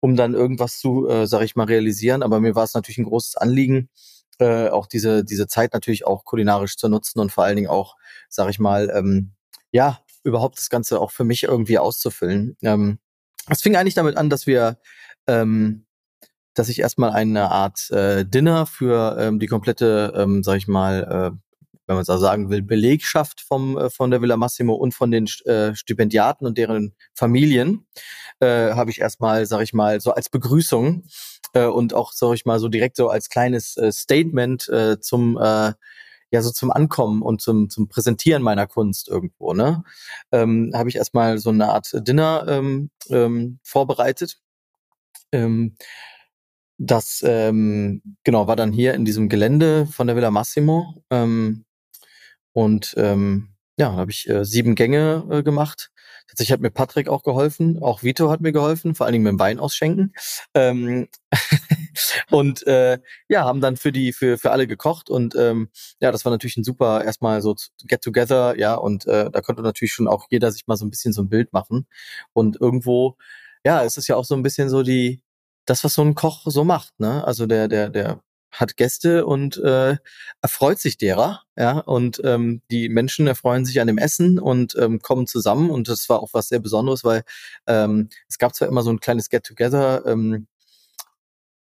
um 0.00 0.16
dann 0.16 0.34
irgendwas 0.34 0.78
zu, 0.78 1.08
äh, 1.08 1.26
sag 1.26 1.42
ich 1.42 1.56
mal, 1.56 1.66
realisieren. 1.66 2.22
Aber 2.22 2.40
mir 2.40 2.54
war 2.54 2.64
es 2.64 2.74
natürlich 2.74 2.98
ein 2.98 3.04
großes 3.04 3.36
Anliegen, 3.36 3.90
äh, 4.38 4.68
auch 4.68 4.86
diese 4.86 5.24
diese 5.24 5.46
Zeit 5.46 5.72
natürlich 5.74 6.06
auch 6.06 6.24
kulinarisch 6.24 6.76
zu 6.76 6.88
nutzen 6.88 7.20
und 7.20 7.32
vor 7.32 7.44
allen 7.44 7.56
Dingen 7.56 7.68
auch, 7.68 7.96
sag 8.28 8.50
ich 8.50 8.58
mal, 8.58 8.90
ähm, 8.94 9.32
ja 9.72 10.00
überhaupt 10.24 10.58
das 10.58 10.70
Ganze 10.70 11.00
auch 11.00 11.10
für 11.10 11.24
mich 11.24 11.44
irgendwie 11.44 11.78
auszufüllen. 11.78 12.56
Ähm, 12.62 12.98
es 13.48 13.62
fing 13.62 13.76
eigentlich 13.76 13.94
damit 13.94 14.16
an, 14.16 14.30
dass 14.30 14.46
wir, 14.46 14.78
ähm, 15.26 15.86
dass 16.54 16.68
ich 16.68 16.80
erstmal 16.80 17.10
eine 17.10 17.50
Art 17.50 17.90
äh, 17.90 18.24
Dinner 18.24 18.66
für 18.66 19.16
ähm, 19.18 19.38
die 19.38 19.46
komplette, 19.46 20.12
ähm, 20.16 20.42
sag 20.42 20.56
ich 20.56 20.66
mal, 20.66 21.02
äh, 21.02 21.38
wenn 21.86 21.96
man 21.96 22.02
es 22.02 22.06
so 22.06 22.16
sagen 22.16 22.48
will, 22.48 22.62
Belegschaft 22.62 23.42
vom, 23.42 23.76
äh, 23.76 23.90
von 23.90 24.10
der 24.10 24.22
Villa 24.22 24.38
Massimo 24.38 24.74
und 24.74 24.94
von 24.94 25.10
den 25.10 25.26
äh, 25.44 25.74
Stipendiaten 25.74 26.46
und 26.46 26.56
deren 26.56 26.94
Familien 27.14 27.86
äh, 28.40 28.72
habe 28.72 28.90
ich 28.90 29.00
erstmal, 29.00 29.44
sag 29.44 29.60
ich 29.62 29.74
mal, 29.74 30.00
so 30.00 30.12
als 30.12 30.30
Begrüßung 30.30 31.04
äh, 31.54 31.66
und 31.66 31.94
auch, 31.94 32.12
sag 32.12 32.34
ich 32.34 32.44
mal, 32.44 32.58
so 32.60 32.68
direkt 32.68 32.96
so 32.96 33.08
als 33.08 33.28
kleines 33.30 33.76
äh, 33.76 33.92
Statement 33.92 34.68
äh, 34.68 35.00
zum 35.00 35.38
äh, 35.38 35.72
ja 36.30 36.42
so 36.42 36.50
zum 36.50 36.70
Ankommen 36.70 37.22
und 37.22 37.40
zum, 37.40 37.70
zum 37.70 37.88
Präsentieren 37.88 38.42
meiner 38.42 38.66
Kunst 38.66 39.08
irgendwo, 39.08 39.54
ne? 39.54 39.84
Ähm, 40.32 40.72
habe 40.74 40.88
ich 40.88 40.96
erstmal 40.96 41.38
so 41.38 41.50
eine 41.50 41.68
Art 41.68 41.90
Dinner 42.06 42.44
ähm, 42.48 42.90
ähm, 43.08 43.60
vorbereitet. 43.62 44.38
Ähm, 45.32 45.76
das 46.78 47.22
ähm, 47.24 48.02
genau 48.24 48.48
war 48.48 48.56
dann 48.56 48.72
hier 48.72 48.94
in 48.94 49.04
diesem 49.04 49.28
Gelände 49.28 49.86
von 49.86 50.06
der 50.08 50.16
Villa 50.16 50.30
Massimo. 50.30 51.02
Ähm, 51.10 51.64
und 52.52 52.94
ähm, 52.96 53.54
ja, 53.78 53.92
habe 53.92 54.10
ich 54.10 54.28
äh, 54.28 54.44
sieben 54.44 54.74
Gänge 54.74 55.26
äh, 55.30 55.42
gemacht. 55.42 55.90
Tatsächlich 56.28 56.52
hat 56.52 56.60
mir 56.60 56.70
Patrick 56.70 57.08
auch 57.08 57.22
geholfen, 57.22 57.82
auch 57.82 58.02
Vito 58.02 58.30
hat 58.30 58.40
mir 58.40 58.52
geholfen, 58.52 58.94
vor 58.94 59.06
allen 59.06 59.12
Dingen 59.12 59.24
mit 59.24 59.32
dem 59.32 59.38
Wein 59.38 59.60
ausschenken. 59.60 60.12
Ähm, 60.54 61.08
und 62.30 62.66
äh, 62.66 62.98
ja, 63.28 63.44
haben 63.44 63.60
dann 63.60 63.76
für 63.76 63.92
die 63.92 64.12
für 64.12 64.38
für 64.38 64.50
alle 64.50 64.66
gekocht 64.66 65.10
und 65.10 65.34
ähm, 65.36 65.68
ja, 66.00 66.12
das 66.12 66.24
war 66.24 66.32
natürlich 66.32 66.56
ein 66.56 66.64
super 66.64 67.04
erstmal 67.04 67.42
so 67.42 67.54
Get 67.86 68.02
Together, 68.02 68.58
ja, 68.58 68.74
und 68.74 69.06
äh, 69.06 69.30
da 69.30 69.40
konnte 69.40 69.62
natürlich 69.62 69.92
schon 69.92 70.08
auch 70.08 70.26
jeder 70.30 70.50
sich 70.52 70.66
mal 70.66 70.76
so 70.76 70.84
ein 70.86 70.90
bisschen 70.90 71.12
so 71.12 71.22
ein 71.22 71.28
Bild 71.28 71.52
machen 71.52 71.86
und 72.32 72.60
irgendwo 72.60 73.16
ja, 73.64 73.82
es 73.84 73.96
ist 73.96 74.08
ja 74.08 74.16
auch 74.16 74.24
so 74.24 74.34
ein 74.34 74.42
bisschen 74.42 74.68
so 74.70 74.82
die 74.82 75.22
das, 75.66 75.84
was 75.84 75.94
so 75.94 76.02
ein 76.02 76.14
Koch 76.14 76.42
so 76.46 76.64
macht, 76.64 76.98
ne? 77.00 77.24
Also 77.24 77.46
der 77.46 77.68
der 77.68 77.88
der 77.90 78.22
hat 78.54 78.76
Gäste 78.76 79.26
und 79.26 79.56
äh, 79.58 79.96
erfreut 80.40 80.78
sich 80.78 80.96
derer, 80.96 81.42
ja, 81.56 81.78
und 81.78 82.20
ähm, 82.24 82.62
die 82.70 82.88
Menschen 82.88 83.26
erfreuen 83.26 83.64
sich 83.64 83.80
an 83.80 83.86
dem 83.86 83.98
Essen 83.98 84.38
und 84.38 84.76
ähm, 84.78 85.00
kommen 85.00 85.26
zusammen 85.26 85.70
und 85.70 85.88
das 85.88 86.08
war 86.08 86.20
auch 86.20 86.30
was 86.32 86.48
sehr 86.48 86.60
Besonderes, 86.60 87.04
weil 87.04 87.24
ähm, 87.66 88.08
es 88.28 88.38
gab 88.38 88.54
zwar 88.54 88.68
immer 88.68 88.82
so 88.82 88.90
ein 88.90 89.00
kleines 89.00 89.28
Get-Together, 89.28 90.06
ähm, 90.06 90.46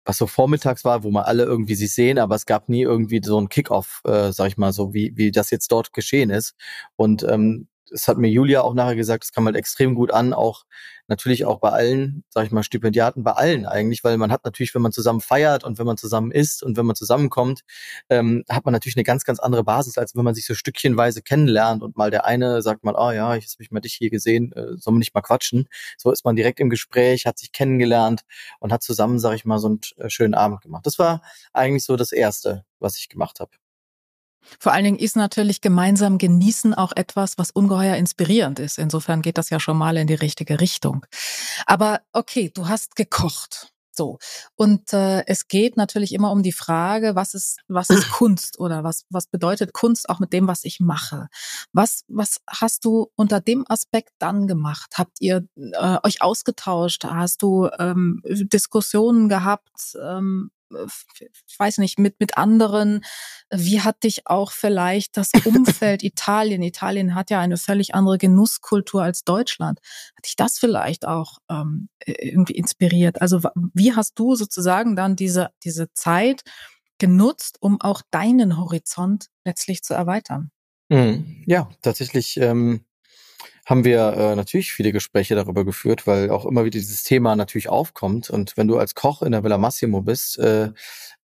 was 0.04 0.18
so 0.18 0.26
vormittags 0.28 0.84
war, 0.84 1.02
wo 1.02 1.10
man 1.10 1.24
alle 1.24 1.42
irgendwie 1.44 1.74
sich 1.74 1.92
sehen, 1.92 2.18
aber 2.18 2.36
es 2.36 2.46
gab 2.46 2.68
nie 2.68 2.82
irgendwie 2.82 3.20
so 3.24 3.40
ein 3.40 3.48
Kick-Off, 3.48 4.02
äh, 4.04 4.32
sag 4.32 4.46
ich 4.48 4.56
mal 4.56 4.72
so, 4.72 4.94
wie, 4.94 5.12
wie 5.16 5.32
das 5.32 5.50
jetzt 5.50 5.72
dort 5.72 5.92
geschehen 5.92 6.30
ist. 6.30 6.54
Und 6.94 7.24
ähm, 7.24 7.66
das 7.90 8.08
hat 8.08 8.18
mir 8.18 8.28
Julia 8.28 8.62
auch 8.62 8.74
nachher 8.74 8.96
gesagt, 8.96 9.24
das 9.24 9.32
kam 9.32 9.46
halt 9.46 9.56
extrem 9.56 9.94
gut 9.94 10.12
an, 10.12 10.32
auch 10.32 10.64
natürlich 11.08 11.44
auch 11.44 11.60
bei 11.60 11.70
allen, 11.70 12.24
sag 12.30 12.46
ich 12.46 12.52
mal, 12.52 12.62
Stipendiaten, 12.62 13.22
bei 13.22 13.32
allen 13.32 13.66
eigentlich, 13.66 14.02
weil 14.04 14.16
man 14.18 14.32
hat 14.32 14.44
natürlich, 14.44 14.74
wenn 14.74 14.82
man 14.82 14.92
zusammen 14.92 15.20
feiert 15.20 15.64
und 15.64 15.78
wenn 15.78 15.86
man 15.86 15.96
zusammen 15.96 16.32
isst 16.32 16.62
und 16.62 16.76
wenn 16.76 16.86
man 16.86 16.96
zusammenkommt, 16.96 17.60
ähm, 18.10 18.44
hat 18.48 18.64
man 18.64 18.72
natürlich 18.72 18.96
eine 18.96 19.04
ganz, 19.04 19.24
ganz 19.24 19.38
andere 19.38 19.64
Basis, 19.64 19.98
als 19.98 20.16
wenn 20.16 20.24
man 20.24 20.34
sich 20.34 20.46
so 20.46 20.54
stückchenweise 20.54 21.22
kennenlernt 21.22 21.82
und 21.82 21.96
mal 21.96 22.10
der 22.10 22.24
eine 22.26 22.62
sagt 22.62 22.84
mal, 22.84 22.94
oh 22.96 23.10
ja, 23.12 23.36
ich 23.36 23.46
habe 23.46 23.62
ich 23.62 23.70
mal 23.70 23.80
dich 23.80 23.94
hier 23.94 24.10
gesehen, 24.10 24.52
äh, 24.52 24.76
sollen 24.76 24.96
wir 24.96 25.00
nicht 25.00 25.14
mal 25.14 25.22
quatschen? 25.22 25.68
So 25.96 26.10
ist 26.10 26.24
man 26.24 26.36
direkt 26.36 26.60
im 26.60 26.70
Gespräch, 26.70 27.26
hat 27.26 27.38
sich 27.38 27.52
kennengelernt 27.52 28.22
und 28.60 28.72
hat 28.72 28.82
zusammen, 28.82 29.18
sag 29.18 29.34
ich 29.34 29.44
mal, 29.44 29.58
so 29.58 29.68
einen 29.68 29.80
äh, 29.98 30.10
schönen 30.10 30.34
Abend 30.34 30.60
gemacht. 30.62 30.86
Das 30.86 30.98
war 30.98 31.22
eigentlich 31.52 31.84
so 31.84 31.96
das 31.96 32.12
Erste, 32.12 32.64
was 32.80 32.96
ich 32.98 33.08
gemacht 33.08 33.40
habe. 33.40 33.50
Vor 34.58 34.72
allen 34.72 34.84
Dingen 34.84 34.98
ist 34.98 35.16
natürlich 35.16 35.60
gemeinsam 35.60 36.18
genießen 36.18 36.74
auch 36.74 36.92
etwas, 36.94 37.38
was 37.38 37.50
ungeheuer 37.50 37.96
inspirierend 37.96 38.58
ist. 38.58 38.78
Insofern 38.78 39.22
geht 39.22 39.38
das 39.38 39.50
ja 39.50 39.60
schon 39.60 39.76
mal 39.76 39.96
in 39.96 40.06
die 40.06 40.14
richtige 40.14 40.60
Richtung. 40.60 41.04
Aber 41.66 42.00
okay, 42.12 42.50
du 42.54 42.68
hast 42.68 42.96
gekocht. 42.96 43.72
So. 43.96 44.18
Und 44.56 44.92
äh, 44.92 45.24
es 45.26 45.48
geht 45.48 45.76
natürlich 45.76 46.12
immer 46.12 46.30
um 46.30 46.42
die 46.42 46.52
Frage, 46.52 47.14
was 47.14 47.32
ist, 47.32 47.60
was 47.66 47.88
ist 47.88 48.10
Kunst 48.10 48.60
oder 48.60 48.84
was, 48.84 49.06
was 49.08 49.26
bedeutet 49.26 49.72
Kunst 49.72 50.08
auch 50.10 50.18
mit 50.18 50.32
dem, 50.32 50.46
was 50.46 50.64
ich 50.64 50.80
mache? 50.80 51.28
Was, 51.72 52.04
was 52.08 52.40
hast 52.46 52.84
du 52.84 53.10
unter 53.16 53.40
dem 53.40 53.64
Aspekt 53.68 54.12
dann 54.18 54.46
gemacht? 54.46 54.94
Habt 54.98 55.20
ihr 55.20 55.48
äh, 55.56 55.98
euch 56.02 56.20
ausgetauscht? 56.20 57.04
Hast 57.04 57.42
du 57.42 57.70
ähm, 57.78 58.20
Diskussionen 58.26 59.28
gehabt? 59.28 59.96
Ähm, 60.00 60.50
ich 60.70 61.58
weiß 61.58 61.78
nicht, 61.78 61.98
mit, 61.98 62.20
mit 62.20 62.36
anderen? 62.38 63.04
Wie 63.50 63.80
hat 63.80 64.02
dich 64.02 64.26
auch 64.26 64.52
vielleicht 64.52 65.16
das 65.16 65.30
Umfeld 65.44 66.02
Italien, 66.02 66.62
Italien 66.62 67.14
hat 67.14 67.30
ja 67.30 67.40
eine 67.40 67.56
völlig 67.56 67.94
andere 67.94 68.18
Genusskultur 68.18 69.02
als 69.02 69.24
Deutschland, 69.24 69.80
hat 70.16 70.26
dich 70.26 70.36
das 70.36 70.58
vielleicht 70.58 71.06
auch 71.06 71.38
ähm, 71.50 71.88
irgendwie 72.04 72.54
inspiriert? 72.54 73.20
Also 73.20 73.40
wie 73.74 73.94
hast 73.94 74.18
du 74.18 74.34
sozusagen 74.34 74.96
dann 74.96 75.16
diese, 75.16 75.50
diese 75.64 75.92
Zeit 75.92 76.42
genutzt, 76.98 77.58
um 77.60 77.80
auch 77.80 78.02
deinen 78.10 78.56
Horizont 78.56 79.26
letztlich 79.44 79.82
zu 79.82 79.94
erweitern? 79.94 80.50
Mhm. 80.88 81.44
Ja, 81.46 81.68
tatsächlich 81.82 82.36
ähm, 82.38 82.85
haben 83.64 83.84
wir 83.84 84.12
äh, 84.12 84.36
natürlich 84.36 84.72
viele 84.72 84.92
Gespräche 84.92 85.34
darüber 85.34 85.64
geführt, 85.64 86.06
weil 86.06 86.30
auch 86.30 86.46
immer 86.46 86.64
wieder 86.64 86.78
dieses 86.78 87.02
Thema 87.02 87.34
natürlich 87.36 87.68
aufkommt. 87.68 88.30
Und 88.30 88.56
wenn 88.56 88.68
du 88.68 88.78
als 88.78 88.94
Koch 88.94 89.22
in 89.22 89.32
der 89.32 89.42
Villa 89.42 89.58
Massimo 89.58 90.02
bist, 90.02 90.38
äh, 90.38 90.70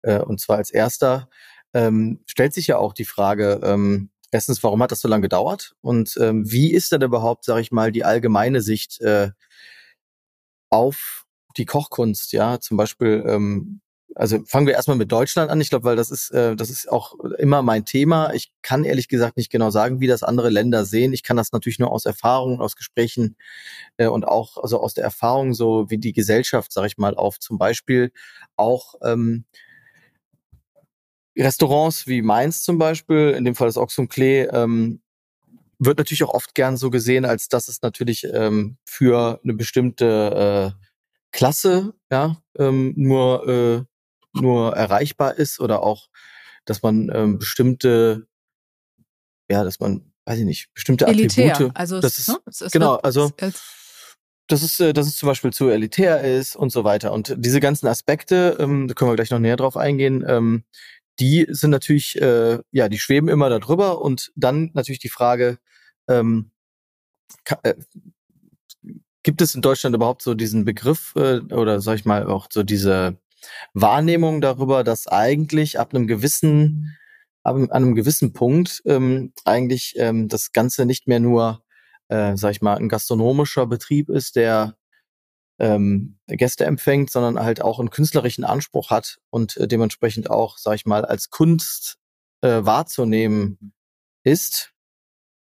äh, 0.03 0.19
und 0.19 0.41
zwar 0.41 0.57
als 0.57 0.71
erster, 0.71 1.29
ähm, 1.75 2.21
stellt 2.27 2.55
sich 2.55 2.67
ja 2.67 2.79
auch 2.79 2.95
die 2.95 3.05
Frage, 3.05 3.61
ähm, 3.63 4.11
erstens, 4.33 4.63
warum 4.65 4.83
hat 4.83 4.91
das 4.91 5.01
so 5.01 5.09
lange 5.09 5.23
gedauert? 5.23 5.75
Und 5.83 6.17
ähm, 6.21 6.51
wie 6.51 6.73
ist 6.73 6.91
denn 6.91 7.03
überhaupt, 7.03 7.45
sage 7.45 7.61
ich 7.61 7.71
mal, 7.71 7.93
die 7.93 8.05
allgemeine 8.05 8.61
Sicht 8.61 9.01
äh, 9.01 9.31
auf 10.71 11.27
die 11.57 11.67
Kochkunst? 11.67 12.33
Ja, 12.33 12.59
zum 12.59 12.77
Beispiel, 12.77 13.23
ähm, 13.27 13.82
also 14.15 14.39
fangen 14.47 14.67
wir 14.67 14.75
erstmal 14.75 14.97
mit 14.97 15.11
Deutschland 15.11 15.51
an. 15.51 15.61
Ich 15.61 15.71
glaube, 15.71 15.85
weil 15.85 15.97
das 15.97 16.11
ist, 16.11 16.31
äh, 16.31 16.57
das 16.57 16.71
ist 16.71 16.91
auch 16.91 17.19
immer 17.39 17.63
mein 17.63 17.85
Thema. 17.85 18.33
Ich 18.35 18.53
kann 18.63 18.85
ehrlich 18.85 19.09
gesagt 19.09 19.37
nicht 19.37 19.51
genau 19.51 19.71
sagen, 19.71 20.01
wie 20.01 20.07
das 20.07 20.23
andere 20.23 20.51
Länder 20.51 20.85
sehen. 20.85 21.13
Ich 21.13 21.23
kann 21.23 21.37
das 21.37 21.53
natürlich 21.53 21.79
nur 21.79 21.91
aus 21.91 22.05
Erfahrungen, 22.05 22.61
aus 22.61 22.77
Gesprächen 22.77 23.37
äh, 23.97 24.07
und 24.07 24.27
auch 24.27 24.59
also 24.59 24.81
aus 24.81 24.95
der 24.95 25.05
Erfahrung, 25.05 25.55
so 25.55 25.91
wie 25.91 25.99
die 25.99 26.13
Gesellschaft, 26.13 26.73
sage 26.73 26.89
ich 26.89 26.99
mal, 26.99 27.15
auf 27.15 27.39
zum 27.39 27.59
Beispiel 27.59 28.13
auch 28.57 28.95
ähm, 29.03 29.45
Restaurants 31.37 32.07
wie 32.07 32.23
Mainz 32.23 32.63
zum 32.63 32.79
Beispiel, 32.79 33.35
in 33.37 33.45
dem 33.45 33.55
Fall 33.55 33.69
das 33.69 33.79
Ox 33.79 33.99
und 33.99 34.09
Klee, 34.09 34.43
ähm, 34.43 35.01
wird 35.79 35.99
natürlich 35.99 36.23
auch 36.25 36.35
oft 36.35 36.55
gern 36.55 36.77
so 36.77 36.91
gesehen, 36.91 37.25
als 37.25 37.49
dass 37.49 37.69
es 37.69 37.83
natürlich 37.83 38.25
ähm, 38.33 38.77
für 38.85 39.41
eine 39.43 39.55
bestimmte 39.55 40.75
äh, 40.79 40.83
Klasse 41.33 41.95
ja 42.11 42.37
ähm, 42.59 42.93
nur 42.97 43.49
äh, 43.49 43.92
nur 44.35 44.75
erreichbar 44.75 45.35
ist 45.37 45.61
oder 45.61 45.83
auch, 45.83 46.09
dass 46.65 46.83
man 46.83 47.11
ähm, 47.13 47.39
bestimmte, 47.39 48.27
ja, 49.51 49.65
dass 49.65 49.81
man, 49.81 50.13
weiß 50.25 50.39
ich 50.39 50.45
nicht, 50.45 50.75
bestimmte 50.75 51.07
elitär. 51.07 51.55
Attribute. 51.55 51.77
Also 51.77 52.01
das 52.01 52.19
ist, 52.19 52.29
ne? 52.29 52.39
es 52.47 52.71
genau, 52.71 52.93
wird, 52.93 53.05
also 53.05 53.33
dass 54.49 54.63
es, 54.63 54.81
äh, 54.81 54.93
dass 54.93 55.07
es 55.07 55.17
zum 55.17 55.29
Beispiel 55.29 55.53
zu 55.53 55.69
elitär 55.69 56.23
ist 56.23 56.57
und 56.57 56.71
so 56.71 56.85
weiter. 56.85 57.13
Und 57.13 57.35
diese 57.39 57.61
ganzen 57.61 57.87
Aspekte, 57.87 58.57
ähm, 58.59 58.89
da 58.89 58.95
können 58.95 59.11
wir 59.11 59.17
gleich 59.17 59.31
noch 59.31 59.39
näher 59.39 59.57
drauf 59.57 59.77
eingehen, 59.77 60.25
ähm, 60.27 60.65
die 61.21 61.47
sind 61.49 61.71
natürlich, 61.71 62.21
äh, 62.21 62.59
ja, 62.71 62.89
die 62.89 62.99
schweben 62.99 63.29
immer 63.29 63.49
darüber 63.51 64.01
und 64.01 64.33
dann 64.35 64.71
natürlich 64.75 64.99
die 64.99 65.09
Frage, 65.09 65.59
ähm, 66.09 66.51
äh, 67.63 67.75
gibt 69.23 69.41
es 69.41 69.55
in 69.55 69.63
Deutschland 69.63 69.95
überhaupt 69.95 70.23
so 70.23 70.35
diesen 70.35 70.65
Begriff 70.65 71.15
äh, 71.17 71.41
oder 71.53 71.81
sag 71.81 71.97
ich 71.97 72.05
mal 72.05 72.27
auch 72.27 72.49
so 72.51 72.63
diese 72.63 73.19
Wahrnehmung 73.75 74.41
darüber, 74.41 74.85
dass 74.85 75.07
eigentlich 75.07 75.79
ab 75.79 75.95
einem 75.95 76.07
gewissen 76.07 76.97
ab 77.43 77.57
an 77.57 77.71
einem 77.71 77.95
gewissen 77.95 78.33
Punkt 78.33 78.83
ähm, 78.87 79.33
eigentlich 79.45 79.95
ähm, 79.97 80.29
das 80.29 80.53
Ganze 80.53 80.87
nicht 80.87 81.09
mehr 81.09 81.21
nur, 81.21 81.65
äh, 82.09 82.37
sag 82.37 82.53
ich 82.53 82.63
mal, 82.63 82.77
ein 82.77 82.89
gastronomischer 82.89 83.67
Betrieb 83.67 84.09
ist, 84.09 84.37
der 84.37 84.77
ähm, 85.59 86.19
Gäste 86.27 86.65
empfängt, 86.65 87.11
sondern 87.11 87.45
halt 87.45 87.63
auch 87.63 87.79
einen 87.79 87.91
künstlerischen 87.91 88.45
Anspruch 88.45 88.91
hat 88.91 89.19
und 89.31 89.57
äh, 89.57 89.69
dementsprechend 89.69 90.31
auch, 90.31 90.59
sag 90.59 90.75
ich 90.75 90.87
mal, 90.87 91.05
als 91.05 91.31
Kunst 91.31 91.99
äh, 92.43 92.65
wahrzunehmen 92.65 93.73
ist. 94.25 94.73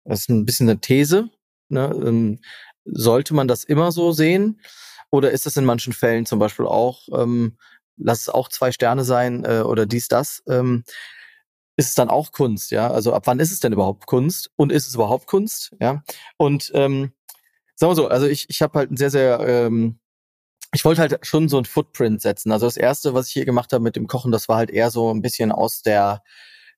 Das 0.06 0.22
ist 0.22 0.30
ein 0.30 0.46
bisschen 0.46 0.70
eine 0.70 0.80
These. 0.80 1.30
Ne? 1.70 1.86
Ähm, 2.06 2.40
sollte 2.86 3.34
man 3.34 3.48
das 3.48 3.64
immer 3.64 3.92
so 3.92 4.12
sehen? 4.12 4.62
Oder 5.10 5.32
ist 5.32 5.46
das 5.46 5.58
in 5.58 5.66
manchen 5.66 5.94
Fällen 5.94 6.26
zum 6.26 6.40
Beispiel 6.40 6.66
auch, 6.66 7.08
ähm, 7.14 7.58
lass 7.98 8.22
es 8.22 8.30
auch 8.30 8.50
zwei 8.50 8.72
Sterne 8.72 9.04
sein 9.04 9.46
äh, 9.46 9.62
oder 9.62 9.86
dies, 9.86 10.08
das, 10.08 10.44
ähm, 10.48 10.84
ist 11.76 11.90
es 11.90 11.96
dann 11.96 12.10
auch 12.10 12.32
Kunst, 12.32 12.72
ja? 12.72 12.90
Also 12.92 13.14
ab 13.14 13.24
wann 13.26 13.40
ist 13.40 13.52
es 13.52 13.60
denn 13.60 13.74
überhaupt 13.74 14.06
Kunst? 14.06 14.52
Und 14.56 14.72
ist 14.72 14.88
es 14.88 14.96
überhaupt 14.96 15.26
Kunst? 15.26 15.72
Ja. 15.80 16.04
Und 16.38 16.72
ähm, 16.76 17.14
sagen 17.76 17.92
wir 17.92 17.96
so, 17.96 18.08
also 18.08 18.28
ich, 18.28 18.50
ich 18.50 18.62
habe 18.62 18.78
halt 18.78 18.92
ein 18.92 18.98
sehr, 18.98 19.10
sehr, 19.10 19.40
ähm, 19.40 20.00
ich 20.74 20.86
wollte 20.86 21.02
halt 21.02 21.26
schon 21.26 21.50
so 21.50 21.58
ein 21.58 21.66
Footprint 21.66 22.22
setzen. 22.22 22.52
Also 22.52 22.68
das 22.68 22.78
erste, 22.78 23.14
was 23.14 23.28
ich 23.28 23.34
hier 23.34 23.46
gemacht 23.46 23.74
habe 23.74 23.84
mit 23.84 23.96
dem 23.96 24.08
Kochen, 24.08 24.32
das 24.32 24.50
war 24.50 24.58
halt 24.58 24.70
eher 24.70 24.92
so 24.92 25.12
ein 25.12 25.22
bisschen 25.22 25.52
aus 25.52 25.82
der 25.82 26.24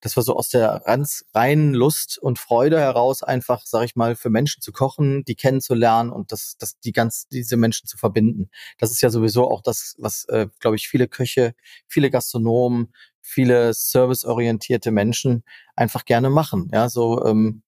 das 0.05 0.15
war 0.15 0.23
so 0.23 0.35
aus 0.35 0.49
der 0.49 0.83
ganz 0.85 1.25
reinen 1.33 1.73
Lust 1.73 2.19
und 2.19 2.37
Freude 2.37 2.79
heraus 2.79 3.23
einfach, 3.23 3.63
sag 3.65 3.85
ich 3.85 3.95
mal, 3.95 4.15
für 4.15 4.29
Menschen 4.29 4.61
zu 4.61 4.71
kochen, 4.71 5.25
die 5.25 5.33
kennenzulernen 5.33 6.11
und 6.11 6.31
das, 6.31 6.57
das 6.59 6.79
die 6.79 6.91
ganz 6.91 7.27
diese 7.27 7.57
Menschen 7.57 7.87
zu 7.87 7.97
verbinden. 7.97 8.51
Das 8.77 8.91
ist 8.91 9.01
ja 9.01 9.09
sowieso 9.09 9.49
auch 9.49 9.63
das, 9.63 9.95
was, 9.97 10.25
äh, 10.25 10.45
glaube 10.59 10.75
ich, 10.75 10.87
viele 10.89 11.07
Köche, 11.07 11.55
viele 11.87 12.11
Gastronomen, 12.11 12.93
viele 13.19 13.73
serviceorientierte 13.73 14.91
Menschen 14.91 15.43
einfach 15.75 16.05
gerne 16.05 16.29
machen. 16.29 16.69
Ja, 16.71 16.87
so 16.87 17.25
ähm, 17.25 17.63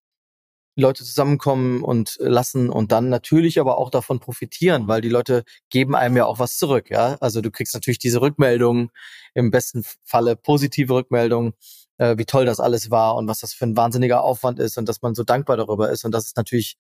Leute 0.75 1.03
zusammenkommen 1.03 1.84
und 1.84 2.17
lassen 2.20 2.70
und 2.70 2.91
dann 2.91 3.10
natürlich 3.10 3.60
aber 3.60 3.79
auch 3.79 3.89
davon 3.89 4.20
profitieren, 4.20 4.88
weil 4.88 5.01
die 5.01 5.10
Leute 5.10 5.44
geben 5.72 5.96
einem 5.96 6.17
ja 6.17 6.25
auch 6.25 6.38
was 6.38 6.58
zurück, 6.58 6.91
ja. 6.91 7.17
Also 7.20 7.41
du 7.41 7.50
kriegst 7.50 7.74
natürlich 7.74 7.98
diese 7.98 8.22
Rückmeldungen, 8.22 8.91
im 9.34 9.50
besten 9.50 9.84
Falle 10.03 10.36
positive 10.36 10.94
Rückmeldungen, 10.94 11.53
äh, 11.98 12.18
wie 12.18 12.25
toll 12.25 12.46
das 12.46 12.60
alles 12.60 12.92
war 12.92 13.16
und 13.16 13.27
was 13.27 13.39
das 13.39 13.54
für 13.54 13.66
ein 13.66 13.77
wahnsinniger 13.77 14.24
Aufwand 14.24 14.60
ist 14.60 14.77
und 14.77 14.88
dass 14.88 15.01
man 15.01 15.16
so 15.16 15.24
dankbar 15.24 15.58
darüber 15.58 15.89
ist. 15.89 16.06
Und 16.06 16.12
das 16.12 16.25
ist 16.25 16.38
natürlich, 16.38 16.77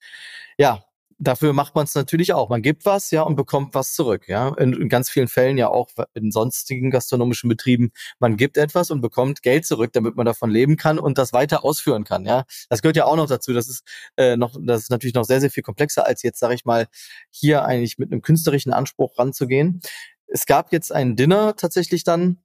ja, 0.57 0.83
dafür 1.19 1.53
macht 1.53 1.75
man 1.75 1.85
es 1.85 1.95
natürlich 1.95 2.33
auch. 2.33 2.49
Man 2.49 2.61
gibt 2.61 2.85
was, 2.85 3.11
ja, 3.11 3.23
und 3.23 3.35
bekommt 3.35 3.73
was 3.73 3.93
zurück, 3.93 4.27
ja. 4.27 4.49
In, 4.55 4.73
in, 4.73 4.89
ganz 4.89 5.09
vielen 5.09 5.27
Fällen 5.27 5.57
ja 5.57 5.69
auch 5.69 5.89
in 6.13 6.31
sonstigen 6.31 6.91
gastronomischen 6.91 7.49
Betrieben. 7.49 7.91
Man 8.19 8.37
gibt 8.37 8.57
etwas 8.57 8.91
und 8.91 9.01
bekommt 9.01 9.41
Geld 9.41 9.65
zurück, 9.65 9.91
damit 9.93 10.15
man 10.15 10.25
davon 10.25 10.49
leben 10.49 10.77
kann 10.77 10.99
und 10.99 11.17
das 11.17 11.33
weiter 11.33 11.63
ausführen 11.63 12.03
kann, 12.03 12.25
ja. 12.25 12.45
Das 12.69 12.81
gehört 12.81 12.97
ja 12.97 13.05
auch 13.05 13.15
noch 13.15 13.27
dazu. 13.27 13.53
Das 13.53 13.67
ist 13.67 13.83
äh, 14.17 14.37
noch, 14.37 14.55
das 14.61 14.83
ist 14.83 14.91
natürlich 14.91 15.15
noch 15.15 15.25
sehr, 15.25 15.41
sehr 15.41 15.51
viel 15.51 15.63
komplexer 15.63 16.05
als 16.05 16.23
jetzt, 16.23 16.39
sage 16.39 16.53
ich 16.53 16.65
mal, 16.65 16.87
hier 17.31 17.65
eigentlich 17.65 17.97
mit 17.97 18.11
einem 18.11 18.21
künstlerischen 18.21 18.73
Anspruch 18.73 19.17
ranzugehen. 19.17 19.81
Es 20.27 20.45
gab 20.45 20.71
jetzt 20.73 20.91
ein 20.91 21.15
Dinner 21.15 21.55
tatsächlich 21.55 22.03
dann. 22.03 22.39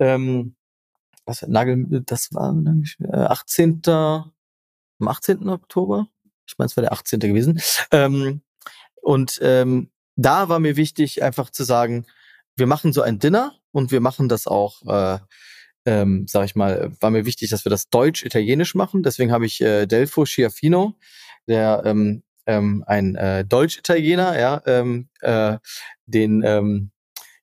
Ähm, 0.00 0.54
was 1.28 1.42
Nagel, 1.42 2.02
das 2.06 2.32
war 2.32 2.54
18. 3.12 3.82
Äh, 3.86 3.90
am 3.90 4.32
18. 5.00 5.48
Oktober. 5.48 6.08
Ich 6.46 6.56
meine, 6.58 6.66
es 6.66 6.76
war 6.76 6.82
der 6.82 6.92
18. 6.92 7.20
gewesen. 7.20 7.60
Ähm, 7.90 8.42
und 9.02 9.38
ähm, 9.42 9.90
da 10.16 10.48
war 10.48 10.58
mir 10.58 10.76
wichtig, 10.76 11.22
einfach 11.22 11.50
zu 11.50 11.64
sagen, 11.64 12.06
wir 12.56 12.66
machen 12.66 12.92
so 12.92 13.02
ein 13.02 13.18
Dinner 13.18 13.54
und 13.70 13.92
wir 13.92 14.00
machen 14.00 14.28
das 14.28 14.46
auch, 14.46 14.82
äh, 14.86 15.18
ähm, 15.86 16.26
sag 16.26 16.44
ich 16.46 16.56
mal, 16.56 16.92
war 17.00 17.10
mir 17.10 17.24
wichtig, 17.24 17.50
dass 17.50 17.64
wir 17.64 17.70
das 17.70 17.88
deutsch-italienisch 17.88 18.74
machen. 18.74 19.02
Deswegen 19.02 19.30
habe 19.30 19.46
ich 19.46 19.60
äh, 19.60 19.86
Delfo 19.86 20.26
Schiaffino, 20.26 20.94
der 21.46 21.82
ähm, 21.84 22.22
ähm, 22.46 22.82
ein 22.86 23.14
äh, 23.14 23.44
Deutsch-Italiener, 23.44 24.38
ja, 24.38 24.62
ähm, 24.66 25.08
äh, 25.20 25.58
den 26.06 26.42
ähm, 26.44 26.90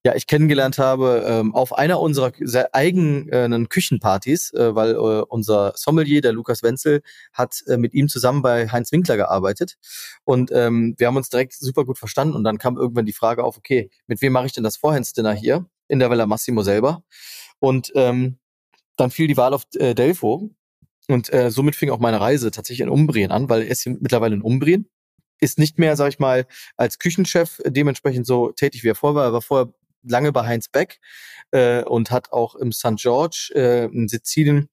ja, 0.05 0.13
ich 0.15 0.27
kennengelernt 0.27 0.77
habe 0.77 1.25
ähm, 1.27 1.55
auf 1.55 1.75
einer 1.75 1.99
unserer 1.99 2.31
sehr 2.39 2.75
eigenen 2.75 3.69
Küchenpartys, 3.69 4.53
äh, 4.53 4.75
weil 4.75 4.91
äh, 4.91 4.97
unser 4.97 5.73
Sommelier, 5.75 6.21
der 6.21 6.31
Lukas 6.31 6.61
Wenzel, 6.61 7.01
hat 7.33 7.63
äh, 7.65 7.77
mit 7.77 7.95
ihm 7.95 8.07
zusammen 8.07 8.43
bei 8.43 8.69
Heinz 8.69 8.91
Winkler 8.91 9.17
gearbeitet. 9.17 9.77
Und 10.23 10.51
ähm, 10.53 10.93
wir 10.99 11.07
haben 11.07 11.17
uns 11.17 11.29
direkt 11.29 11.53
super 11.53 11.85
gut 11.85 11.97
verstanden. 11.97 12.35
Und 12.35 12.43
dann 12.43 12.59
kam 12.59 12.77
irgendwann 12.77 13.07
die 13.07 13.13
Frage 13.13 13.43
auf, 13.43 13.57
okay, 13.57 13.89
mit 14.05 14.21
wem 14.21 14.33
mache 14.33 14.45
ich 14.45 14.53
denn 14.53 14.63
das 14.63 14.77
Vorhandsdinner 14.77 15.33
hier 15.33 15.65
in 15.87 15.97
der 15.97 16.11
Villa 16.11 16.27
Massimo 16.27 16.61
selber? 16.61 17.03
Und 17.57 17.91
ähm, 17.95 18.37
dann 18.97 19.09
fiel 19.09 19.27
die 19.27 19.37
Wahl 19.37 19.55
auf 19.55 19.63
äh, 19.73 19.95
Delfo. 19.95 20.51
Und 21.07 21.33
äh, 21.33 21.49
somit 21.49 21.75
fing 21.75 21.89
auch 21.89 21.99
meine 21.99 22.21
Reise 22.21 22.51
tatsächlich 22.51 22.81
in 22.81 22.89
Umbrien 22.89 23.31
an, 23.31 23.49
weil 23.49 23.63
er 23.63 23.69
ist 23.69 23.81
hier 23.81 23.97
mittlerweile 23.99 24.35
in 24.35 24.43
Umbrien 24.43 24.87
ist 25.41 25.59
nicht 25.59 25.79
mehr, 25.79 25.97
sag 25.97 26.09
ich 26.09 26.19
mal, 26.19 26.45
als 26.77 26.97
Küchenchef 26.97 27.61
dementsprechend 27.65 28.25
so 28.25 28.51
tätig, 28.53 28.83
wie 28.83 28.87
er 28.87 28.95
vorher 28.95 29.15
war. 29.15 29.25
Er 29.25 29.33
war 29.33 29.41
vorher 29.41 29.73
lange 30.07 30.31
bei 30.31 30.45
Heinz 30.45 30.69
Beck 30.69 30.99
äh, 31.51 31.83
und 31.83 32.11
hat 32.11 32.31
auch 32.31 32.55
im 32.55 32.71
St. 32.71 32.95
George 32.97 33.51
äh, 33.55 33.85
in 33.85 34.07
Sizilien 34.07 34.69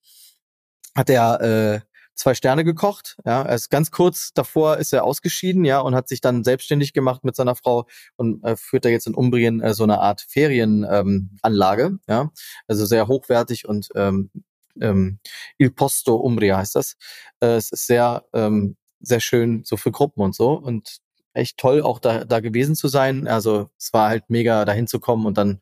hat 0.94 1.10
er 1.10 1.40
äh, 1.40 1.80
zwei 2.14 2.34
Sterne 2.34 2.64
gekocht. 2.64 3.16
Ja, 3.24 3.42
er 3.42 3.54
ist 3.54 3.70
ganz 3.70 3.90
kurz 3.90 4.32
davor 4.34 4.76
ist 4.78 4.92
er 4.92 5.04
ausgeschieden, 5.04 5.64
ja, 5.64 5.80
und 5.80 5.94
hat 5.94 6.08
sich 6.08 6.20
dann 6.20 6.44
selbstständig 6.44 6.92
gemacht 6.92 7.24
mit 7.24 7.36
seiner 7.36 7.56
Frau 7.56 7.86
und 8.16 8.44
äh, 8.44 8.56
führt 8.56 8.84
da 8.84 8.88
jetzt 8.88 9.06
in 9.06 9.14
Umbrien 9.14 9.60
äh, 9.60 9.74
so 9.74 9.84
eine 9.84 10.00
Art 10.00 10.24
Ferienanlage, 10.28 11.84
ähm, 11.84 12.00
ja, 12.08 12.30
also 12.66 12.86
sehr 12.86 13.08
hochwertig 13.08 13.66
und 13.68 13.88
ähm, 13.94 14.30
ähm, 14.80 15.18
Il 15.58 15.70
Posto 15.70 16.16
Umbria 16.16 16.58
heißt 16.58 16.76
das. 16.76 16.96
Äh, 17.40 17.56
es 17.56 17.72
ist 17.72 17.86
sehr 17.86 18.24
ähm, 18.32 18.76
sehr 19.00 19.20
schön 19.20 19.62
so 19.64 19.76
für 19.76 19.90
Gruppen 19.90 20.22
und 20.22 20.34
so 20.34 20.52
und 20.52 20.98
echt 21.34 21.58
toll, 21.58 21.82
auch 21.82 21.98
da, 21.98 22.24
da 22.24 22.40
gewesen 22.40 22.74
zu 22.74 22.88
sein. 22.88 23.26
Also 23.26 23.70
es 23.78 23.92
war 23.92 24.08
halt 24.08 24.24
mega, 24.28 24.64
dahin 24.64 24.86
zu 24.86 25.00
kommen 25.00 25.26
und 25.26 25.38
dann 25.38 25.60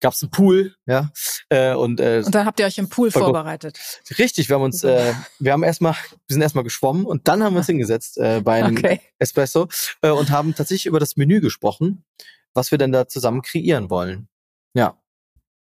gab 0.00 0.12
es 0.12 0.22
einen 0.22 0.30
Pool, 0.30 0.74
ja. 0.84 1.10
Äh, 1.48 1.74
und, 1.74 2.00
äh, 2.00 2.22
und 2.26 2.34
dann 2.34 2.44
habt 2.44 2.60
ihr 2.60 2.66
euch 2.66 2.76
im 2.76 2.88
Pool 2.88 3.10
vorbereitet. 3.10 3.78
Richtig, 4.18 4.48
wir 4.48 4.56
haben 4.56 4.62
uns, 4.62 4.84
äh, 4.84 5.14
wir 5.38 5.52
haben 5.52 5.62
erstmal, 5.62 5.94
wir 5.94 6.34
sind 6.34 6.42
erstmal 6.42 6.64
geschwommen 6.64 7.06
und 7.06 7.28
dann 7.28 7.42
haben 7.42 7.54
wir 7.54 7.58
uns 7.58 7.66
hingesetzt 7.66 8.18
äh, 8.18 8.40
bei 8.42 8.62
einem 8.62 8.76
okay. 8.76 9.00
Espresso 9.18 9.68
äh, 10.02 10.10
und 10.10 10.30
haben 10.30 10.54
tatsächlich 10.54 10.86
über 10.86 11.00
das 11.00 11.16
Menü 11.16 11.40
gesprochen, 11.40 12.04
was 12.52 12.70
wir 12.70 12.78
denn 12.78 12.92
da 12.92 13.08
zusammen 13.08 13.42
kreieren 13.42 13.88
wollen. 13.90 14.28
Ja. 14.74 14.98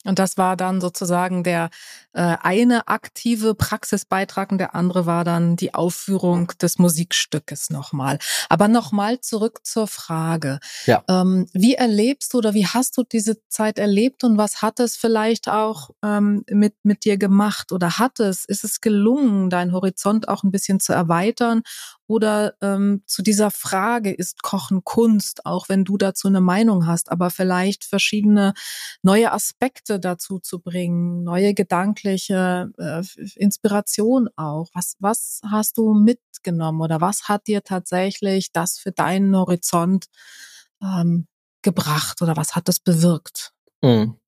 Und 0.04 0.18
das 0.18 0.38
war 0.38 0.56
dann 0.56 0.80
sozusagen 0.80 1.44
der 1.44 1.68
äh, 2.14 2.36
eine 2.42 2.88
aktive 2.88 3.54
Praxisbeitrag 3.54 4.50
und 4.50 4.56
der 4.56 4.74
andere 4.74 5.04
war 5.04 5.24
dann 5.24 5.56
die 5.56 5.74
Aufführung 5.74 6.52
des 6.60 6.78
Musikstückes 6.78 7.68
nochmal. 7.68 8.18
Aber 8.48 8.68
nochmal 8.68 9.20
zurück 9.20 9.60
zur 9.62 9.86
Frage. 9.86 10.58
Ja. 10.86 11.04
Ähm, 11.06 11.46
wie 11.52 11.74
erlebst 11.74 12.32
du 12.32 12.38
oder 12.38 12.54
wie 12.54 12.66
hast 12.66 12.96
du 12.96 13.02
diese 13.02 13.36
Zeit 13.48 13.78
erlebt 13.78 14.24
und 14.24 14.38
was 14.38 14.62
hat 14.62 14.80
es 14.80 14.96
vielleicht 14.96 15.48
auch 15.48 15.90
ähm, 16.02 16.44
mit, 16.48 16.74
mit 16.82 17.04
dir 17.04 17.18
gemacht 17.18 17.70
oder 17.70 17.98
hat 17.98 18.20
es, 18.20 18.46
ist 18.46 18.64
es 18.64 18.80
gelungen, 18.80 19.50
deinen 19.50 19.72
Horizont 19.72 20.28
auch 20.28 20.44
ein 20.44 20.50
bisschen 20.50 20.80
zu 20.80 20.94
erweitern 20.94 21.62
oder 22.10 22.54
ähm, 22.60 23.04
zu 23.06 23.22
dieser 23.22 23.52
Frage, 23.52 24.12
ist 24.12 24.42
Kochen 24.42 24.82
Kunst, 24.82 25.46
auch 25.46 25.68
wenn 25.68 25.84
du 25.84 25.96
dazu 25.96 26.26
eine 26.26 26.40
Meinung 26.40 26.88
hast, 26.88 27.12
aber 27.12 27.30
vielleicht 27.30 27.84
verschiedene 27.84 28.52
neue 29.02 29.30
Aspekte 29.30 30.00
dazu 30.00 30.40
zu 30.40 30.58
bringen, 30.58 31.22
neue 31.22 31.54
gedankliche 31.54 32.72
äh, 32.78 33.04
Inspiration 33.36 34.28
auch. 34.34 34.70
Was, 34.74 34.96
was 34.98 35.40
hast 35.48 35.78
du 35.78 35.94
mitgenommen 35.94 36.80
oder 36.80 37.00
was 37.00 37.28
hat 37.28 37.46
dir 37.46 37.62
tatsächlich 37.62 38.50
das 38.50 38.76
für 38.76 38.90
deinen 38.90 39.36
Horizont 39.36 40.06
ähm, 40.82 41.28
gebracht 41.62 42.22
oder 42.22 42.36
was 42.36 42.56
hat 42.56 42.66
das 42.66 42.80
bewirkt? 42.80 43.52
Mhm. 43.82 44.19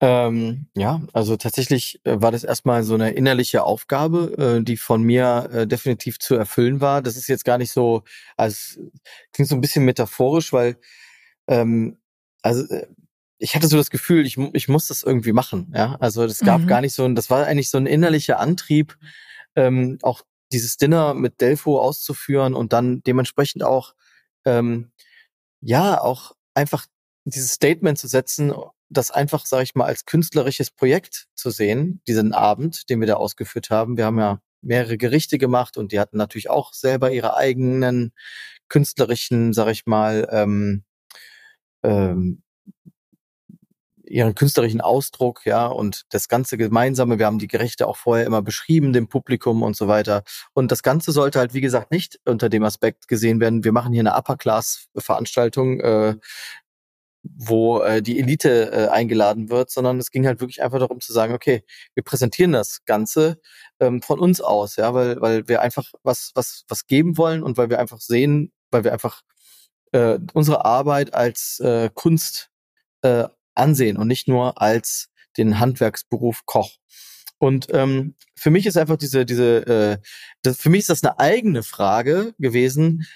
Ähm, 0.00 0.66
ja, 0.74 1.02
also 1.12 1.36
tatsächlich 1.36 2.00
äh, 2.04 2.20
war 2.20 2.32
das 2.32 2.44
erstmal 2.44 2.82
so 2.82 2.94
eine 2.94 3.10
innerliche 3.12 3.64
Aufgabe, 3.64 4.58
äh, 4.58 4.64
die 4.64 4.76
von 4.76 5.02
mir 5.02 5.48
äh, 5.52 5.66
definitiv 5.66 6.18
zu 6.18 6.34
erfüllen 6.34 6.80
war. 6.80 7.02
Das 7.02 7.16
ist 7.16 7.28
jetzt 7.28 7.44
gar 7.44 7.58
nicht 7.58 7.72
so, 7.72 8.02
also 8.36 8.80
klingt 9.32 9.48
so 9.48 9.54
ein 9.54 9.60
bisschen 9.60 9.84
metaphorisch, 9.84 10.52
weil 10.52 10.76
ähm, 11.48 11.98
also 12.42 12.64
äh, 12.72 12.86
ich 13.38 13.54
hatte 13.54 13.68
so 13.68 13.76
das 13.76 13.90
Gefühl, 13.90 14.26
ich, 14.26 14.38
ich 14.38 14.68
muss 14.68 14.86
das 14.86 15.02
irgendwie 15.02 15.32
machen. 15.32 15.72
Ja, 15.74 15.96
also 16.00 16.26
das 16.26 16.40
gab 16.40 16.62
mhm. 16.62 16.66
gar 16.66 16.80
nicht 16.80 16.94
so, 16.94 17.04
ein, 17.04 17.14
das 17.14 17.30
war 17.30 17.46
eigentlich 17.46 17.70
so 17.70 17.78
ein 17.78 17.86
innerlicher 17.86 18.38
Antrieb, 18.38 18.96
ähm, 19.56 19.98
auch 20.02 20.22
dieses 20.52 20.76
Dinner 20.76 21.14
mit 21.14 21.40
Delfo 21.40 21.80
auszuführen 21.80 22.54
und 22.54 22.72
dann 22.72 23.02
dementsprechend 23.02 23.64
auch 23.64 23.94
ähm, 24.44 24.92
ja 25.60 26.00
auch 26.00 26.32
einfach 26.54 26.86
dieses 27.24 27.52
Statement 27.52 27.98
zu 27.98 28.06
setzen, 28.06 28.52
das 28.96 29.10
einfach, 29.10 29.46
sage 29.46 29.64
ich 29.64 29.74
mal, 29.74 29.86
als 29.86 30.04
künstlerisches 30.06 30.70
Projekt 30.70 31.26
zu 31.34 31.50
sehen, 31.50 32.00
diesen 32.06 32.32
Abend, 32.32 32.88
den 32.88 33.00
wir 33.00 33.06
da 33.06 33.14
ausgeführt 33.14 33.70
haben. 33.70 33.96
Wir 33.96 34.06
haben 34.06 34.18
ja 34.18 34.40
mehrere 34.62 34.96
Gerichte 34.96 35.38
gemacht 35.38 35.76
und 35.76 35.92
die 35.92 36.00
hatten 36.00 36.16
natürlich 36.16 36.50
auch 36.50 36.72
selber 36.72 37.10
ihre 37.10 37.36
eigenen 37.36 38.12
künstlerischen, 38.68 39.52
sag 39.52 39.68
ich 39.68 39.86
mal, 39.86 40.26
ähm, 40.30 40.84
ähm, 41.82 42.42
ihren 44.06 44.34
künstlerischen 44.34 44.80
Ausdruck, 44.80 45.46
ja, 45.46 45.66
und 45.66 46.04
das 46.10 46.28
ganze 46.28 46.56
Gemeinsame, 46.56 47.18
wir 47.18 47.26
haben 47.26 47.38
die 47.38 47.48
Gerichte 47.48 47.86
auch 47.88 47.96
vorher 47.96 48.26
immer 48.26 48.42
beschrieben, 48.42 48.92
dem 48.92 49.08
Publikum 49.08 49.62
und 49.62 49.76
so 49.76 49.88
weiter. 49.88 50.22
Und 50.52 50.70
das 50.72 50.82
Ganze 50.82 51.12
sollte 51.12 51.38
halt, 51.38 51.54
wie 51.54 51.60
gesagt, 51.60 51.90
nicht 51.90 52.20
unter 52.24 52.48
dem 52.48 52.64
Aspekt 52.64 53.08
gesehen 53.08 53.40
werden, 53.40 53.64
wir 53.64 53.72
machen 53.72 53.92
hier 53.92 54.02
eine 54.02 54.14
Upper-Class-Veranstaltung, 54.14 55.80
äh, 55.80 56.16
wo 57.24 57.80
äh, 57.80 58.02
die 58.02 58.18
Elite 58.18 58.70
äh, 58.72 58.88
eingeladen 58.88 59.48
wird, 59.50 59.70
sondern 59.70 59.98
es 59.98 60.10
ging 60.10 60.26
halt 60.26 60.40
wirklich 60.40 60.62
einfach 60.62 60.78
darum 60.78 61.00
zu 61.00 61.12
sagen, 61.12 61.34
okay, 61.34 61.64
wir 61.94 62.02
präsentieren 62.02 62.52
das 62.52 62.84
Ganze 62.84 63.40
ähm, 63.80 64.02
von 64.02 64.18
uns 64.18 64.40
aus, 64.40 64.76
ja, 64.76 64.92
weil, 64.94 65.20
weil 65.20 65.48
wir 65.48 65.62
einfach 65.62 65.92
was, 66.02 66.32
was, 66.34 66.64
was 66.68 66.86
geben 66.86 67.16
wollen 67.16 67.42
und 67.42 67.56
weil 67.56 67.70
wir 67.70 67.78
einfach 67.78 68.00
sehen, 68.00 68.52
weil 68.70 68.84
wir 68.84 68.92
einfach 68.92 69.22
äh, 69.92 70.18
unsere 70.34 70.64
Arbeit 70.64 71.14
als 71.14 71.60
äh, 71.60 71.90
Kunst 71.94 72.50
äh, 73.02 73.24
ansehen 73.54 73.96
und 73.96 74.08
nicht 74.08 74.28
nur 74.28 74.60
als 74.60 75.08
den 75.36 75.58
Handwerksberuf 75.58 76.44
Koch. 76.44 76.70
Und 77.38 77.66
ähm, 77.72 78.14
für 78.36 78.50
mich 78.50 78.66
ist 78.66 78.76
einfach 78.76 78.96
diese, 78.96 79.26
diese, 79.26 79.66
äh, 79.66 79.98
das, 80.42 80.56
für 80.56 80.70
mich 80.70 80.80
ist 80.80 80.90
das 80.90 81.04
eine 81.04 81.18
eigene 81.18 81.62
Frage 81.62 82.34
gewesen, 82.38 83.06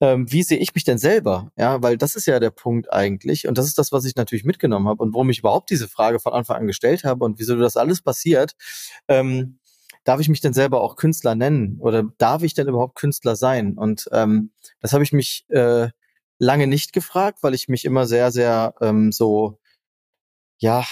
ähm, 0.00 0.30
wie 0.30 0.42
sehe 0.42 0.58
ich 0.58 0.74
mich 0.74 0.84
denn 0.84 0.98
selber? 0.98 1.50
Ja, 1.56 1.82
weil 1.82 1.98
das 1.98 2.14
ist 2.14 2.26
ja 2.26 2.38
der 2.40 2.50
Punkt 2.50 2.92
eigentlich. 2.92 3.48
Und 3.48 3.58
das 3.58 3.66
ist 3.66 3.78
das, 3.78 3.92
was 3.92 4.04
ich 4.04 4.16
natürlich 4.16 4.44
mitgenommen 4.44 4.88
habe 4.88 5.02
und 5.02 5.12
warum 5.14 5.30
ich 5.30 5.40
überhaupt 5.40 5.70
diese 5.70 5.88
Frage 5.88 6.20
von 6.20 6.32
Anfang 6.32 6.58
an 6.58 6.66
gestellt 6.66 7.04
habe 7.04 7.24
und 7.24 7.38
wieso 7.38 7.56
das 7.56 7.76
alles 7.76 8.00
passiert. 8.02 8.54
Ähm, 9.08 9.58
darf 10.04 10.20
ich 10.20 10.28
mich 10.28 10.40
denn 10.40 10.54
selber 10.54 10.80
auch 10.80 10.96
Künstler 10.96 11.34
nennen? 11.34 11.78
Oder 11.80 12.04
darf 12.18 12.42
ich 12.42 12.54
denn 12.54 12.68
überhaupt 12.68 12.94
Künstler 12.94 13.36
sein? 13.36 13.76
Und 13.76 14.08
ähm, 14.12 14.52
das 14.80 14.92
habe 14.92 15.02
ich 15.04 15.12
mich 15.12 15.44
äh, 15.48 15.88
lange 16.38 16.66
nicht 16.66 16.92
gefragt, 16.92 17.42
weil 17.42 17.54
ich 17.54 17.68
mich 17.68 17.84
immer 17.84 18.06
sehr, 18.06 18.30
sehr 18.30 18.74
ähm, 18.80 19.10
so, 19.12 19.58
ja, 20.58 20.84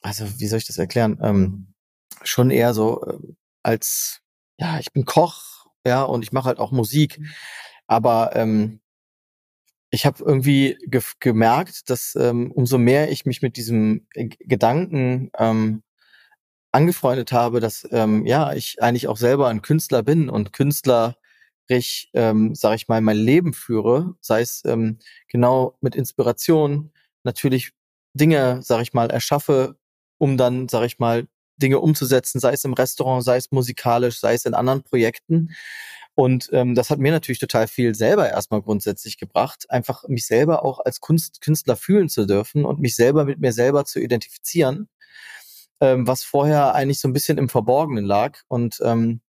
also 0.00 0.24
wie 0.38 0.46
soll 0.46 0.58
ich 0.58 0.66
das 0.66 0.78
erklären? 0.78 1.18
Ähm, 1.22 1.74
schon 2.22 2.50
eher 2.50 2.74
so 2.74 3.04
äh, 3.04 3.18
als, 3.62 4.20
ja, 4.58 4.78
ich 4.78 4.92
bin 4.92 5.04
Koch, 5.04 5.66
ja, 5.86 6.02
und 6.02 6.22
ich 6.22 6.32
mache 6.32 6.46
halt 6.46 6.58
auch 6.58 6.72
Musik. 6.72 7.20
Aber 7.86 8.34
ähm, 8.34 8.80
ich 9.90 10.06
habe 10.06 10.24
irgendwie 10.24 10.76
ge 10.86 11.02
gemerkt, 11.20 11.88
dass 11.90 12.14
ähm, 12.16 12.50
umso 12.52 12.78
mehr 12.78 13.10
ich 13.12 13.26
mich 13.26 13.42
mit 13.42 13.56
diesem 13.56 14.06
G 14.14 14.28
Gedanken 14.40 15.30
ähm, 15.38 15.82
angefreundet 16.72 17.32
habe, 17.32 17.60
dass 17.60 17.86
ähm, 17.92 18.26
ja 18.26 18.52
ich 18.54 18.82
eigentlich 18.82 19.08
auch 19.08 19.16
selber 19.16 19.48
ein 19.48 19.62
Künstler 19.62 20.02
bin 20.02 20.28
und 20.28 20.52
künstlerisch, 20.52 22.08
ähm, 22.14 22.54
sage 22.54 22.76
ich 22.76 22.88
mal, 22.88 23.00
mein 23.00 23.16
Leben 23.16 23.52
führe, 23.54 24.14
sei 24.20 24.40
es 24.40 24.62
ähm, 24.66 24.98
genau 25.28 25.76
mit 25.80 25.94
Inspiration, 25.94 26.92
natürlich 27.24 27.72
Dinge, 28.14 28.60
sage 28.62 28.82
ich 28.82 28.92
mal, 28.94 29.10
erschaffe, 29.10 29.76
um 30.18 30.36
dann, 30.36 30.68
sage 30.68 30.86
ich 30.86 30.98
mal, 30.98 31.28
Dinge 31.56 31.80
umzusetzen, 31.80 32.40
sei 32.40 32.52
es 32.52 32.64
im 32.64 32.74
Restaurant, 32.74 33.24
sei 33.24 33.36
es 33.36 33.52
musikalisch, 33.52 34.18
sei 34.18 34.34
es 34.34 34.44
in 34.44 34.54
anderen 34.54 34.82
Projekten. 34.82 35.50
Und 36.14 36.48
ähm, 36.52 36.74
das 36.74 36.90
hat 36.90 37.00
mir 37.00 37.10
natürlich 37.10 37.40
total 37.40 37.66
viel 37.66 37.94
selber 37.94 38.30
erstmal 38.30 38.62
grundsätzlich 38.62 39.18
gebracht, 39.18 39.68
einfach 39.68 40.06
mich 40.06 40.26
selber 40.26 40.64
auch 40.64 40.80
als 40.80 41.00
Kunst, 41.00 41.40
Künstler 41.40 41.76
fühlen 41.76 42.08
zu 42.08 42.26
dürfen 42.26 42.64
und 42.64 42.80
mich 42.80 42.94
selber 42.94 43.24
mit 43.24 43.40
mir 43.40 43.52
selber 43.52 43.84
zu 43.84 43.98
identifizieren, 44.00 44.88
ähm, 45.80 46.06
was 46.06 46.22
vorher 46.22 46.74
eigentlich 46.74 47.00
so 47.00 47.08
ein 47.08 47.12
bisschen 47.12 47.36
im 47.36 47.48
Verborgenen 47.48 48.04
lag. 48.04 48.38
Und 48.46 48.80
ähm, 48.84 49.22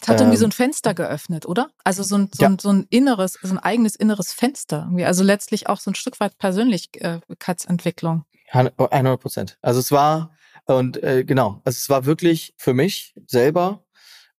es 0.00 0.08
hat 0.08 0.20
irgendwie 0.20 0.36
so 0.36 0.44
ein 0.44 0.50
ähm, 0.50 0.52
Fenster 0.52 0.94
geöffnet, 0.94 1.44
oder? 1.44 1.70
Also 1.84 2.02
so 2.02 2.16
ein, 2.16 2.30
so, 2.32 2.42
ja. 2.42 2.48
ein, 2.48 2.58
so 2.58 2.70
ein 2.70 2.86
inneres, 2.88 3.34
so 3.42 3.52
ein 3.52 3.58
eigenes 3.58 3.96
inneres 3.96 4.32
Fenster. 4.32 4.84
Irgendwie. 4.86 5.04
Also 5.04 5.24
letztlich 5.24 5.68
auch 5.68 5.80
so 5.80 5.90
ein 5.90 5.96
Stück 5.96 6.20
weit 6.20 6.38
Persönlichkeitsentwicklung. 6.38 8.24
100 8.50 9.20
Prozent. 9.20 9.58
Also 9.60 9.80
es 9.80 9.92
war, 9.92 10.30
und 10.64 11.02
äh, 11.02 11.24
genau, 11.24 11.60
also 11.64 11.76
es 11.76 11.90
war 11.90 12.06
wirklich 12.06 12.54
für 12.56 12.74
mich 12.74 13.14
selber 13.26 13.84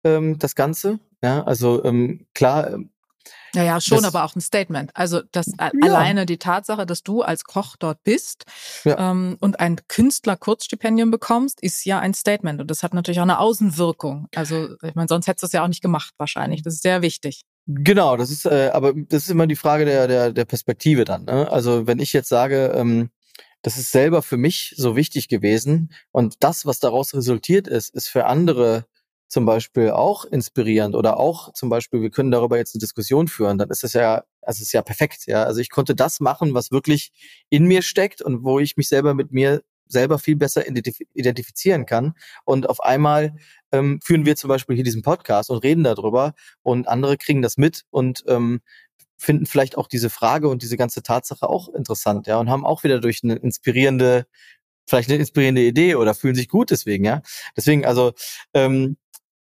ähm, 0.04 0.38
das 0.38 0.54
Ganze. 0.54 1.00
Ja, 1.22 1.42
also 1.44 1.84
ähm, 1.84 2.26
klar. 2.34 2.72
Ähm, 2.72 2.90
ja, 3.54 3.62
ja, 3.64 3.80
schon, 3.80 4.02
das, 4.02 4.14
aber 4.14 4.24
auch 4.24 4.36
ein 4.36 4.40
Statement. 4.40 4.90
Also 4.94 5.22
das 5.32 5.46
ja. 5.58 5.70
alleine 5.82 6.26
die 6.26 6.38
Tatsache, 6.38 6.86
dass 6.86 7.02
du 7.02 7.22
als 7.22 7.44
Koch 7.44 7.76
dort 7.78 8.02
bist 8.04 8.44
ja. 8.84 9.10
ähm, 9.10 9.36
und 9.40 9.58
ein 9.58 9.76
Künstler-Kurzstipendium 9.88 11.10
bekommst, 11.10 11.62
ist 11.62 11.84
ja 11.84 11.98
ein 11.98 12.14
Statement. 12.14 12.60
Und 12.60 12.70
das 12.70 12.82
hat 12.82 12.94
natürlich 12.94 13.18
auch 13.18 13.24
eine 13.24 13.38
Außenwirkung. 13.38 14.28
Also, 14.34 14.74
ich 14.82 14.94
meine, 14.94 15.08
sonst 15.08 15.26
hättest 15.26 15.42
du 15.42 15.46
es 15.46 15.52
ja 15.52 15.64
auch 15.64 15.68
nicht 15.68 15.82
gemacht, 15.82 16.14
wahrscheinlich. 16.18 16.62
Das 16.62 16.74
ist 16.74 16.82
sehr 16.82 17.02
wichtig. 17.02 17.42
Genau, 17.66 18.16
das 18.16 18.30
ist, 18.30 18.46
äh, 18.46 18.70
aber 18.72 18.94
das 18.94 19.24
ist 19.24 19.30
immer 19.30 19.46
die 19.46 19.56
Frage 19.56 19.84
der, 19.84 20.08
der, 20.08 20.32
der 20.32 20.44
Perspektive 20.44 21.04
dann. 21.04 21.24
Ne? 21.24 21.50
Also 21.50 21.86
wenn 21.86 21.98
ich 21.98 22.12
jetzt 22.12 22.28
sage, 22.28 22.72
ähm, 22.74 23.10
das 23.62 23.76
ist 23.76 23.90
selber 23.90 24.22
für 24.22 24.36
mich 24.36 24.74
so 24.76 24.96
wichtig 24.96 25.28
gewesen 25.28 25.92
und 26.10 26.36
das, 26.40 26.64
was 26.64 26.80
daraus 26.80 27.12
resultiert 27.12 27.66
ist, 27.66 27.94
ist 27.94 28.08
für 28.08 28.26
andere 28.26 28.86
zum 29.28 29.44
Beispiel 29.46 29.90
auch 29.90 30.24
inspirierend 30.24 30.94
oder 30.94 31.18
auch 31.18 31.52
zum 31.52 31.68
Beispiel, 31.68 32.00
wir 32.02 32.10
können 32.10 32.30
darüber 32.30 32.56
jetzt 32.56 32.74
eine 32.74 32.80
Diskussion 32.80 33.28
führen, 33.28 33.58
dann 33.58 33.70
ist 33.70 33.84
es 33.84 33.92
ja, 33.92 34.24
also 34.42 34.62
ist 34.62 34.72
ja 34.72 34.82
perfekt, 34.82 35.26
ja. 35.26 35.44
Also 35.44 35.60
ich 35.60 35.70
konnte 35.70 35.94
das 35.94 36.20
machen, 36.20 36.54
was 36.54 36.70
wirklich 36.70 37.12
in 37.50 37.64
mir 37.64 37.82
steckt 37.82 38.22
und 38.22 38.44
wo 38.44 38.58
ich 38.58 38.76
mich 38.76 38.88
selber 38.88 39.14
mit 39.14 39.32
mir 39.32 39.62
selber 39.90 40.18
viel 40.18 40.36
besser 40.36 40.64
identifizieren 40.66 41.86
kann. 41.86 42.14
Und 42.44 42.68
auf 42.68 42.80
einmal 42.80 43.36
ähm, 43.72 44.00
führen 44.04 44.26
wir 44.26 44.36
zum 44.36 44.48
Beispiel 44.48 44.76
hier 44.76 44.84
diesen 44.84 45.02
Podcast 45.02 45.50
und 45.50 45.62
reden 45.64 45.84
darüber 45.84 46.34
und 46.62 46.88
andere 46.88 47.16
kriegen 47.16 47.42
das 47.42 47.56
mit 47.56 47.84
und 47.90 48.22
ähm, 48.26 48.60
finden 49.16 49.46
vielleicht 49.46 49.76
auch 49.76 49.88
diese 49.88 50.10
Frage 50.10 50.48
und 50.48 50.62
diese 50.62 50.76
ganze 50.76 51.02
Tatsache 51.02 51.48
auch 51.48 51.68
interessant, 51.74 52.26
ja, 52.26 52.38
und 52.38 52.48
haben 52.48 52.64
auch 52.64 52.84
wieder 52.84 53.00
durch 53.00 53.22
eine 53.24 53.34
inspirierende, 53.34 54.26
vielleicht 54.86 55.10
eine 55.10 55.18
inspirierende 55.18 55.62
Idee 55.62 55.96
oder 55.96 56.14
fühlen 56.14 56.34
sich 56.36 56.48
gut 56.48 56.70
deswegen, 56.70 57.04
ja. 57.04 57.22
Deswegen, 57.56 57.84
also 57.84 58.12
ähm, 58.54 58.96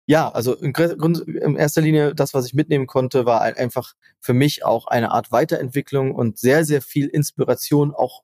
ja, 0.07 0.31
also 0.31 0.55
in, 0.55 0.73
in 0.75 1.57
erster 1.57 1.81
Linie 1.81 2.15
das, 2.15 2.35
was 2.35 2.47
ich 2.47 2.55
mitnehmen 2.55 2.87
konnte, 2.87 3.25
war 3.27 3.43
einfach 3.43 3.95
für 4.21 4.35
mich 4.35 4.65
auch 4.65 4.87
eine 4.87 5.11
Art 5.11 5.33
Weiterentwicklung 5.33 6.15
und 6.15 6.39
sehr, 6.39 6.65
sehr 6.65 6.83
viel 6.83 7.07
Inspiration, 7.07 7.95
auch 7.95 8.23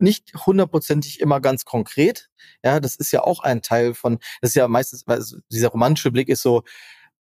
nicht 0.00 0.32
hundertprozentig 0.46 1.20
immer 1.20 1.40
ganz 1.40 1.64
konkret. 1.64 2.30
Ja, 2.64 2.80
das 2.80 2.94
ist 2.96 3.12
ja 3.12 3.22
auch 3.22 3.40
ein 3.40 3.62
Teil 3.62 3.94
von, 3.94 4.18
das 4.40 4.50
ist 4.50 4.54
ja 4.54 4.68
meistens, 4.68 5.06
weil 5.06 5.22
dieser 5.50 5.68
romantische 5.68 6.10
Blick 6.10 6.28
ist 6.28 6.42
so, 6.42 6.62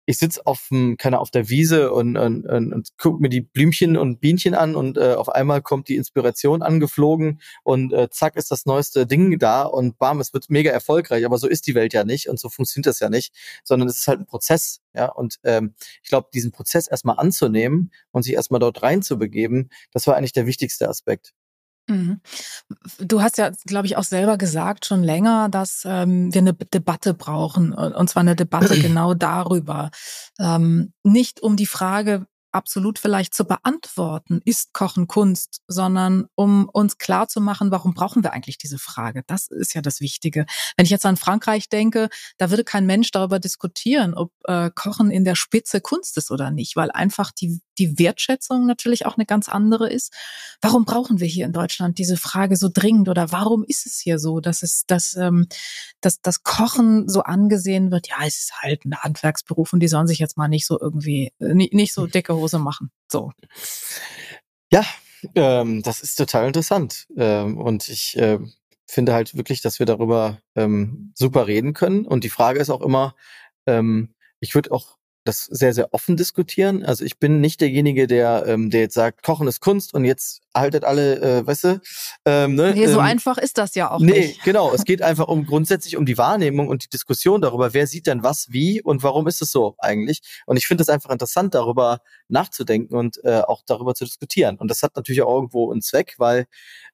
ich 0.08 0.18
sitz 0.18 0.40
auf 0.40 0.70
dem, 0.70 0.96
keine 0.96 1.20
auf 1.20 1.32
der 1.32 1.50
Wiese 1.50 1.92
und, 1.92 2.16
und, 2.16 2.46
und, 2.46 2.74
und 2.74 2.90
guck 2.98 3.20
mir 3.20 3.28
die 3.28 3.42
Blümchen 3.42 3.98
und 3.98 4.22
Bienchen 4.22 4.56
an 4.56 4.78
und 4.78 4.98
äh, 4.98 5.14
auf 5.14 5.28
einmal 5.28 5.62
kommt 5.62 5.90
die 5.90 5.98
Inspiration 5.98 6.62
angeflogen 6.62 7.42
und 7.64 7.92
äh, 7.92 8.10
zack 8.10 8.38
ist 8.38 8.50
das 8.50 8.66
neueste 8.66 9.06
Ding 9.06 9.38
da 9.38 9.64
und 9.64 9.98
bam, 10.00 10.22
es 10.22 10.34
wird 10.34 10.50
mega 10.50 10.72
erfolgreich. 10.72 11.26
Aber 11.26 11.38
so 11.38 11.48
ist 11.48 11.68
die 11.68 11.76
Welt 11.76 11.94
ja 11.94 12.06
nicht 12.06 12.30
und 12.30 12.40
so 12.40 12.48
funktioniert 12.48 12.88
das 12.88 13.02
ja 13.02 13.10
nicht, 13.10 13.36
sondern 13.66 13.90
es 13.90 13.98
ist 13.98 14.08
halt 14.08 14.22
ein 14.22 14.26
Prozess. 14.26 14.80
Ja, 14.94 15.08
und 15.12 15.40
ähm, 15.44 15.76
ich 16.02 16.10
glaube, 16.10 16.30
diesen 16.34 16.54
Prozess 16.54 16.88
erstmal 16.88 17.18
anzunehmen 17.20 17.92
und 18.12 18.24
sich 18.24 18.34
erstmal 18.34 18.62
dort 18.62 18.82
reinzubegeben, 18.82 19.70
das 19.92 20.08
war 20.08 20.16
eigentlich 20.16 20.32
der 20.32 20.46
wichtigste 20.46 20.88
Aspekt. 20.88 21.34
Mhm. 21.88 22.20
Du 23.00 23.22
hast 23.22 23.38
ja, 23.38 23.52
glaube 23.66 23.88
ich, 23.88 23.98
auch 23.98 24.04
selber 24.04 24.38
gesagt 24.38 24.86
schon 24.86 25.04
länger, 25.04 25.50
dass 25.50 25.84
ähm, 25.86 26.34
wir 26.34 26.42
eine 26.42 26.54
Debatte 26.54 27.14
brauchen, 27.14 27.74
und 27.74 28.10
zwar 28.10 28.22
eine 28.22 28.36
Debatte 28.36 28.78
genau 28.82 29.14
darüber. 29.14 29.90
Ähm, 30.40 30.94
nicht 31.04 31.42
um 31.42 31.56
die 31.56 31.66
Frage, 31.66 32.28
absolut 32.52 32.98
vielleicht 32.98 33.34
zu 33.34 33.46
beantworten, 33.46 34.42
ist 34.44 34.74
Kochen 34.74 35.08
Kunst, 35.08 35.62
sondern 35.68 36.26
um 36.36 36.68
uns 36.70 36.98
klar 36.98 37.28
zu 37.28 37.40
machen, 37.40 37.72
warum 37.72 37.94
brauchen 37.94 38.24
wir 38.24 38.34
eigentlich 38.34 38.58
diese 38.58 38.80
Frage? 38.80 39.24
Das 39.28 39.48
ist 39.48 39.76
ja 39.76 39.82
das 39.82 40.02
Wichtige. 40.02 40.46
Wenn 40.76 40.86
ich 40.86 40.90
jetzt 40.90 41.06
an 41.06 41.18
Frankreich 41.18 41.70
denke, 41.70 42.10
da 42.38 42.50
würde 42.50 42.64
kein 42.64 42.86
Mensch 42.86 43.12
darüber 43.12 43.40
diskutieren, 43.40 44.14
ob 44.14 44.32
äh, 44.46 44.72
Kochen 44.74 45.12
in 45.12 45.24
der 45.24 45.36
Spitze 45.36 45.82
Kunst 45.82 46.18
ist 46.18 46.32
oder 46.32 46.52
nicht, 46.52 46.76
weil 46.76 46.90
einfach 46.92 47.32
die, 47.32 47.62
die 47.80 48.00
Wertschätzung 48.00 48.66
natürlich 48.66 49.06
auch 49.06 49.18
eine 49.18 49.26
ganz 49.26 49.50
andere 49.50 49.90
ist. 49.90 50.14
Warum 50.62 50.86
brauchen 50.86 51.20
wir 51.20 51.28
hier 51.28 51.46
in 51.46 51.54
Deutschland 51.54 51.98
diese 51.98 52.18
Frage 52.18 52.56
so 52.56 52.70
dringend 52.72 53.10
oder 53.10 53.32
warum 53.32 53.64
ist 53.64 53.86
es 53.86 54.00
hier 54.00 54.20
so, 54.20 54.40
dass 54.40 54.64
es, 54.64 54.86
dass, 54.86 55.16
ähm, 55.16 55.48
dass 56.02 56.22
das 56.22 56.44
Kochen 56.44 57.08
so 57.08 57.22
angesehen 57.22 57.92
wird? 57.92 58.08
Ja, 58.08 58.18
es 58.26 58.40
ist 58.40 58.54
halt 58.62 58.86
ein 58.86 58.98
Handwerksberuf 58.98 59.74
und 59.74 59.80
die 59.80 59.88
sollen 59.88 60.08
sich 60.08 60.20
jetzt 60.20 60.38
mal 60.38 60.48
nicht 60.48 60.66
so 60.66 60.80
irgendwie, 60.80 61.32
äh, 61.40 61.54
nicht 61.54 61.94
so 61.94 62.08
dicke 62.08 62.36
Hose 62.36 62.60
machen. 62.60 62.92
So. 63.12 63.32
Ja, 64.72 64.86
ähm, 65.36 65.82
das 65.84 66.02
ist 66.02 66.16
total 66.16 66.48
interessant. 66.48 67.08
Ähm, 67.16 67.58
und 67.58 67.88
ich 67.90 68.18
äh, 68.18 68.40
finde 68.86 69.14
halt 69.14 69.36
wirklich, 69.36 69.62
dass 69.62 69.80
wir 69.80 69.86
darüber 69.86 70.40
ähm, 70.56 71.12
super 71.16 71.48
reden 71.48 71.74
können. 71.74 72.06
Und 72.06 72.24
die 72.24 72.30
Frage 72.30 72.60
ist 72.60 72.70
auch 72.70 72.82
immer, 72.82 73.16
ähm, 73.66 74.14
ich 74.40 74.56
würde 74.56 74.72
auch 74.72 74.98
das 75.28 75.46
sehr, 75.46 75.74
sehr 75.74 75.94
offen 75.94 76.18
diskutieren. 76.18 76.84
Also 76.84 77.04
ich 77.06 77.20
bin 77.20 77.42
nicht 77.42 77.62
derjenige, 77.62 78.08
der, 78.08 78.46
ähm, 78.48 78.70
der 78.70 78.82
jetzt 78.82 78.94
sagt, 78.94 79.24
Kochen 79.24 79.48
ist 79.48 79.60
Kunst 79.60 79.94
und 79.94 80.06
jetzt 80.06 80.42
haltet 80.56 80.84
alle, 80.84 81.22
äh, 81.22 81.48
weißt 81.48 81.64
du? 81.66 81.82
Ähm, 82.26 82.56
ne? 82.56 82.74
Nee, 82.74 82.88
so 82.88 83.00
ähm, 83.00 83.06
einfach 83.06 83.38
ist 83.38 83.58
das 83.58 83.76
ja 83.76 83.92
auch 83.92 84.00
nee, 84.00 84.20
nicht. 84.20 84.44
genau. 84.44 84.74
Es 84.74 84.84
geht 84.86 85.02
einfach 85.02 85.28
um 85.28 85.46
grundsätzlich 85.46 85.98
um 85.98 86.06
die 86.06 86.18
Wahrnehmung 86.18 86.68
und 86.68 86.84
die 86.84 86.90
Diskussion 86.90 87.42
darüber, 87.42 87.74
wer 87.74 87.88
sieht 87.88 88.08
denn 88.08 88.24
was 88.24 88.48
wie 88.50 88.82
und 88.82 89.04
warum 89.04 89.28
ist 89.28 89.42
es 89.42 89.52
so 89.52 89.76
eigentlich. 89.78 90.22
Und 90.46 90.58
ich 90.58 90.68
finde 90.68 90.82
es 90.82 90.90
einfach 90.90 91.10
interessant, 91.10 91.54
darüber 91.54 92.02
nachzudenken 92.28 92.96
und 92.96 93.24
äh, 93.24 93.42
auch 93.42 93.62
darüber 93.66 93.94
zu 93.94 94.06
diskutieren. 94.06 94.58
Und 94.58 94.70
das 94.70 94.82
hat 94.84 94.96
natürlich 94.96 95.22
auch 95.22 95.36
irgendwo 95.36 95.72
einen 95.72 95.82
Zweck, 95.82 96.16
weil 96.18 96.48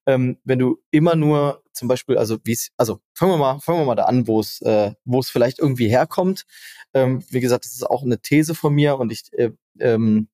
ähm, 0.05 0.37
wenn 0.43 0.59
du 0.59 0.79
immer 0.91 1.15
nur 1.15 1.62
zum 1.73 1.87
Beispiel, 1.87 2.17
also 2.17 2.37
wie 2.43 2.53
es, 2.53 2.69
also 2.77 2.99
fangen 3.13 3.31
wir 3.33 3.37
mal, 3.37 3.59
fangen 3.59 3.79
wir 3.79 3.85
mal 3.85 3.95
da 3.95 4.05
an, 4.05 4.27
wo 4.27 4.39
es, 4.39 4.61
äh, 4.61 4.93
wo 5.05 5.19
es 5.19 5.29
vielleicht 5.29 5.59
irgendwie 5.59 5.89
herkommt. 5.89 6.45
Ähm, 6.93 7.23
wie 7.29 7.39
gesagt, 7.39 7.65
das 7.65 7.73
ist 7.73 7.89
auch 7.89 8.03
eine 8.03 8.19
These 8.19 8.55
von 8.55 8.73
mir 8.73 8.97
und 8.97 9.11
ich 9.11 9.31
äh, 9.33 9.51
ähm, 9.79 10.29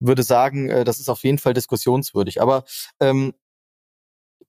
würde 0.00 0.22
sagen, 0.22 0.68
äh, 0.70 0.84
das 0.84 0.98
ist 1.00 1.08
auf 1.08 1.22
jeden 1.24 1.38
Fall 1.38 1.54
diskussionswürdig. 1.54 2.40
Aber 2.40 2.64
ähm, 3.00 3.34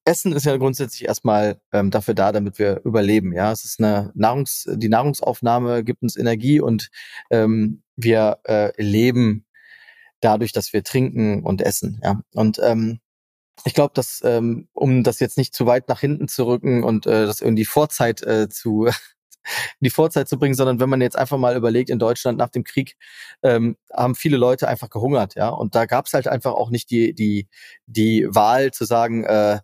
Essen 0.04 0.32
ist 0.32 0.46
ja 0.46 0.56
grundsätzlich 0.56 1.06
erstmal 1.06 1.60
ähm, 1.72 1.90
dafür 1.90 2.14
da, 2.14 2.32
damit 2.32 2.58
wir 2.58 2.80
überleben. 2.84 3.32
Ja, 3.32 3.52
es 3.52 3.64
ist 3.64 3.78
eine 3.78 4.10
Nahrungs, 4.14 4.68
die 4.68 4.88
Nahrungsaufnahme 4.88 5.84
gibt 5.84 6.02
uns 6.02 6.16
Energie 6.16 6.60
und 6.60 6.90
ähm, 7.30 7.82
wir 7.96 8.38
äh, 8.44 8.72
leben 8.82 9.46
dadurch, 10.20 10.52
dass 10.52 10.72
wir 10.72 10.82
trinken 10.82 11.44
und 11.44 11.62
essen. 11.62 12.00
Ja, 12.02 12.20
und 12.34 12.58
ähm, 12.62 13.00
ich 13.64 13.74
glaube, 13.74 13.92
dass 13.94 14.20
ähm, 14.24 14.68
um 14.72 15.02
das 15.04 15.20
jetzt 15.20 15.38
nicht 15.38 15.54
zu 15.54 15.66
weit 15.66 15.88
nach 15.88 16.00
hinten 16.00 16.28
zu 16.28 16.46
rücken 16.46 16.82
und 16.84 17.06
äh, 17.06 17.26
das 17.26 17.40
irgendwie 17.40 17.64
Vorzeit 17.64 18.22
äh, 18.22 18.48
zu 18.48 18.88
die 19.80 19.90
Vorzeit 19.90 20.28
zu 20.28 20.38
bringen, 20.38 20.54
sondern 20.54 20.80
wenn 20.80 20.88
man 20.88 21.00
jetzt 21.00 21.16
einfach 21.16 21.38
mal 21.38 21.56
überlegt, 21.56 21.90
in 21.90 21.98
Deutschland 21.98 22.38
nach 22.38 22.48
dem 22.48 22.64
Krieg 22.64 22.96
ähm, 23.42 23.76
haben 23.92 24.14
viele 24.14 24.36
Leute 24.36 24.68
einfach 24.68 24.90
gehungert, 24.90 25.34
ja. 25.34 25.48
Und 25.48 25.74
da 25.74 25.86
gab 25.86 26.06
es 26.06 26.14
halt 26.14 26.28
einfach 26.28 26.52
auch 26.52 26.70
nicht 26.70 26.90
die, 26.90 27.14
die, 27.14 27.48
die 27.86 28.26
Wahl 28.28 28.72
zu 28.72 28.84
sagen, 28.84 29.24
äh, 29.24 29.60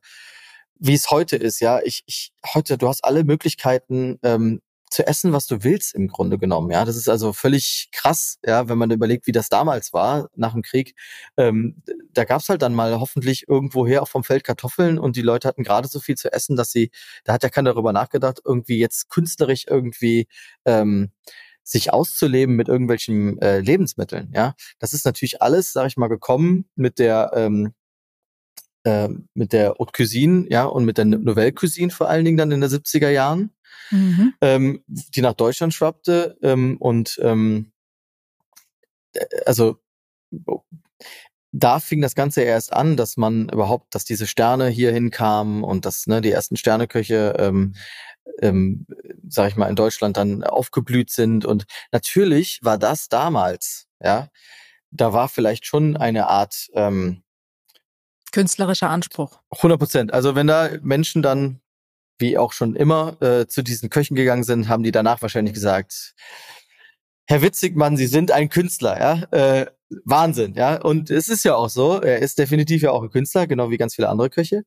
wie 0.81 0.95
es 0.95 1.11
heute 1.11 1.37
ist, 1.37 1.61
ja. 1.61 1.81
Ich, 1.83 2.03
ich 2.07 2.33
heute, 2.55 2.79
du 2.79 2.89
hast 2.89 3.05
alle 3.05 3.25
Möglichkeiten, 3.25 4.19
ähm, 4.23 4.61
zu 4.91 5.07
essen, 5.07 5.33
was 5.33 5.47
du 5.47 5.63
willst, 5.65 5.95
im 5.95 6.09
Grunde 6.09 6.39
genommen. 6.39 6.71
Ja, 6.71 6.85
das 6.85 6.97
ist 6.97 7.09
also 7.09 7.33
völlig 7.33 7.89
krass, 7.93 8.39
ja, 8.45 8.69
wenn 8.69 8.79
man 8.79 8.91
überlegt, 8.91 9.27
wie 9.27 9.33
das 9.33 9.49
damals 9.49 9.93
war 9.93 10.29
nach 10.37 10.53
dem 10.53 10.63
Krieg. 10.63 10.95
Ähm, 11.37 11.83
da 12.13 12.25
gab's 12.25 12.49
halt 12.49 12.63
dann 12.63 12.75
mal 12.75 12.99
hoffentlich 13.01 13.49
irgendwoher 13.49 14.03
auch 14.03 14.09
vom 14.09 14.25
Feld 14.25 14.45
Kartoffeln 14.45 14.99
und 14.99 15.17
die 15.17 15.23
Leute 15.23 15.49
hatten 15.49 15.65
gerade 15.65 15.89
so 15.89 16.01
viel 16.01 16.17
zu 16.17 16.33
essen, 16.33 16.57
dass 16.57 16.73
sie, 16.73 16.91
da 17.25 17.33
hat 17.35 17.43
ja 17.43 17.49
keiner 17.51 17.73
darüber 17.73 17.93
nachgedacht, 17.93 18.41
irgendwie 18.45 18.79
jetzt 18.79 19.09
künstlerisch 19.09 19.67
irgendwie 19.69 20.27
ähm, 20.65 21.11
sich 21.63 21.93
auszuleben 21.93 22.57
mit 22.57 22.69
irgendwelchen 22.69 23.41
äh, 23.43 23.61
Lebensmitteln. 23.61 24.33
Ja, 24.35 24.55
das 24.79 24.95
ist 24.95 25.05
natürlich 25.05 25.43
alles, 25.43 25.73
sag 25.73 25.87
ich 25.87 25.97
mal, 25.97 26.09
gekommen 26.09 26.65
mit 26.77 26.99
der 26.99 27.33
ähm, 27.35 27.75
äh, 28.85 29.09
mit 29.35 29.53
der 29.53 29.75
Haute 29.79 29.93
Cuisine, 29.93 30.47
ja, 30.51 30.65
und 30.65 30.85
mit 30.85 30.99
der 30.99 31.05
Nouvelle 31.05 31.53
Cuisine 31.53 31.91
vor 31.91 32.09
allen 32.09 32.25
Dingen 32.25 32.39
dann 32.39 32.53
in 32.53 32.61
der 32.61 32.71
70er 32.71 33.11
Jahren 33.11 33.51
mhm. 33.91 34.35
ähm, 34.41 34.85
die 34.87 35.23
nach 35.23 35.35
Deutschland 35.35 35.75
schwappte. 35.75 36.37
Ähm, 36.43 36.77
und 36.79 37.19
ähm, 37.23 37.73
äh, 39.15 39.25
also 39.47 39.79
da 41.53 41.81
fing 41.81 42.03
das 42.03 42.15
Ganze 42.15 42.43
erst 42.43 42.73
an, 42.73 42.97
dass 42.97 43.17
man 43.17 43.49
überhaupt, 43.49 43.95
dass 43.95 44.05
diese 44.05 44.27
Sterne 44.27 44.69
hier 44.69 44.93
hinkamen 44.93 45.65
und 45.65 45.87
dass 45.87 46.07
ne, 46.07 46.21
die 46.21 46.31
ersten 46.31 46.57
Sterneköche, 46.57 47.35
ähm, 47.39 47.75
ähm, 48.41 48.87
sag 49.29 49.49
ich 49.49 49.57
mal, 49.57 49.69
in 49.69 49.77
Deutschland 49.77 50.17
dann 50.17 50.45
aufgeblüht 50.45 51.11
sind. 51.11 51.47
Und 51.47 51.65
natürlich 51.91 52.61
war 52.63 52.79
das 52.79 53.09
damals, 53.09 53.87
ja, 54.01 54.29
da 54.91 55.13
war 55.13 55.29
vielleicht 55.29 55.67
schon 55.67 55.97
eine 55.97 56.29
Art 56.29 56.69
ähm, 56.75 57.23
künstlerischer 58.33 58.91
Anspruch. 58.91 59.41
100 59.51 59.79
Prozent. 59.79 60.13
Also 60.13 60.35
wenn 60.35 60.47
da 60.47 60.71
Menschen 60.83 61.23
dann 61.23 61.61
wie 62.19 62.39
auch 62.39 62.53
schon 62.53 62.77
immer 62.77 63.21
äh, 63.23 63.47
zu 63.47 63.63
diesen 63.63 63.91
Köchen 63.91 64.17
gegangen 64.17 64.45
sind, 64.45 64.69
haben 64.69 64.83
die 64.83 64.93
danach 64.93 65.23
wahrscheinlich 65.23 65.55
gesagt, 65.55 66.15
Herr 67.27 67.43
Witzigmann, 67.43 67.97
Sie 67.97 68.07
sind 68.07 68.33
ein 68.33 68.49
Künstler, 68.49 68.99
ja. 68.99 69.23
Äh, 69.33 69.67
Wahnsinn, 70.05 70.55
ja. 70.55 70.81
Und 70.81 71.11
es 71.11 71.29
ist 71.29 71.45
ja 71.45 71.55
auch 71.57 71.69
so, 71.69 72.01
er 72.01 72.19
ist 72.21 72.39
definitiv 72.39 72.83
ja 72.83 72.91
auch 72.91 73.03
ein 73.03 73.11
Künstler, 73.11 73.47
genau 73.47 73.71
wie 73.71 73.77
ganz 73.77 73.95
viele 73.95 74.09
andere 74.09 74.31
Köche. 74.31 74.63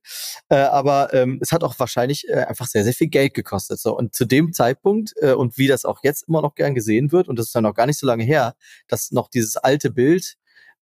Äh, 0.50 0.56
aber 0.56 1.14
ähm, 1.14 1.40
es 1.42 1.52
hat 1.52 1.64
auch 1.64 1.78
wahrscheinlich 1.80 2.28
äh, 2.30 2.44
einfach 2.44 2.68
sehr, 2.68 2.84
sehr 2.84 2.94
viel 2.94 3.08
Geld 3.08 3.34
gekostet. 3.34 3.80
So. 3.80 3.96
Und 3.98 4.16
zu 4.16 4.26
dem 4.26 4.54
Zeitpunkt, 4.54 5.14
äh, 5.22 5.34
und 5.34 5.58
wie 5.58 5.68
das 5.68 5.86
auch 5.86 6.00
jetzt 6.04 6.28
immer 6.28 6.42
noch 6.42 6.56
gern 6.56 6.76
gesehen 6.76 7.12
wird, 7.12 7.28
und 7.28 7.38
das 7.38 7.48
ist 7.48 7.56
ja 7.56 7.62
noch 7.62 7.76
gar 7.76 7.86
nicht 7.86 8.00
so 8.00 8.08
lange 8.08 8.24
her, 8.24 8.56
dass 8.88 9.12
noch 9.12 9.30
dieses 9.30 9.58
alte 9.58 9.92
Bild 9.92 10.36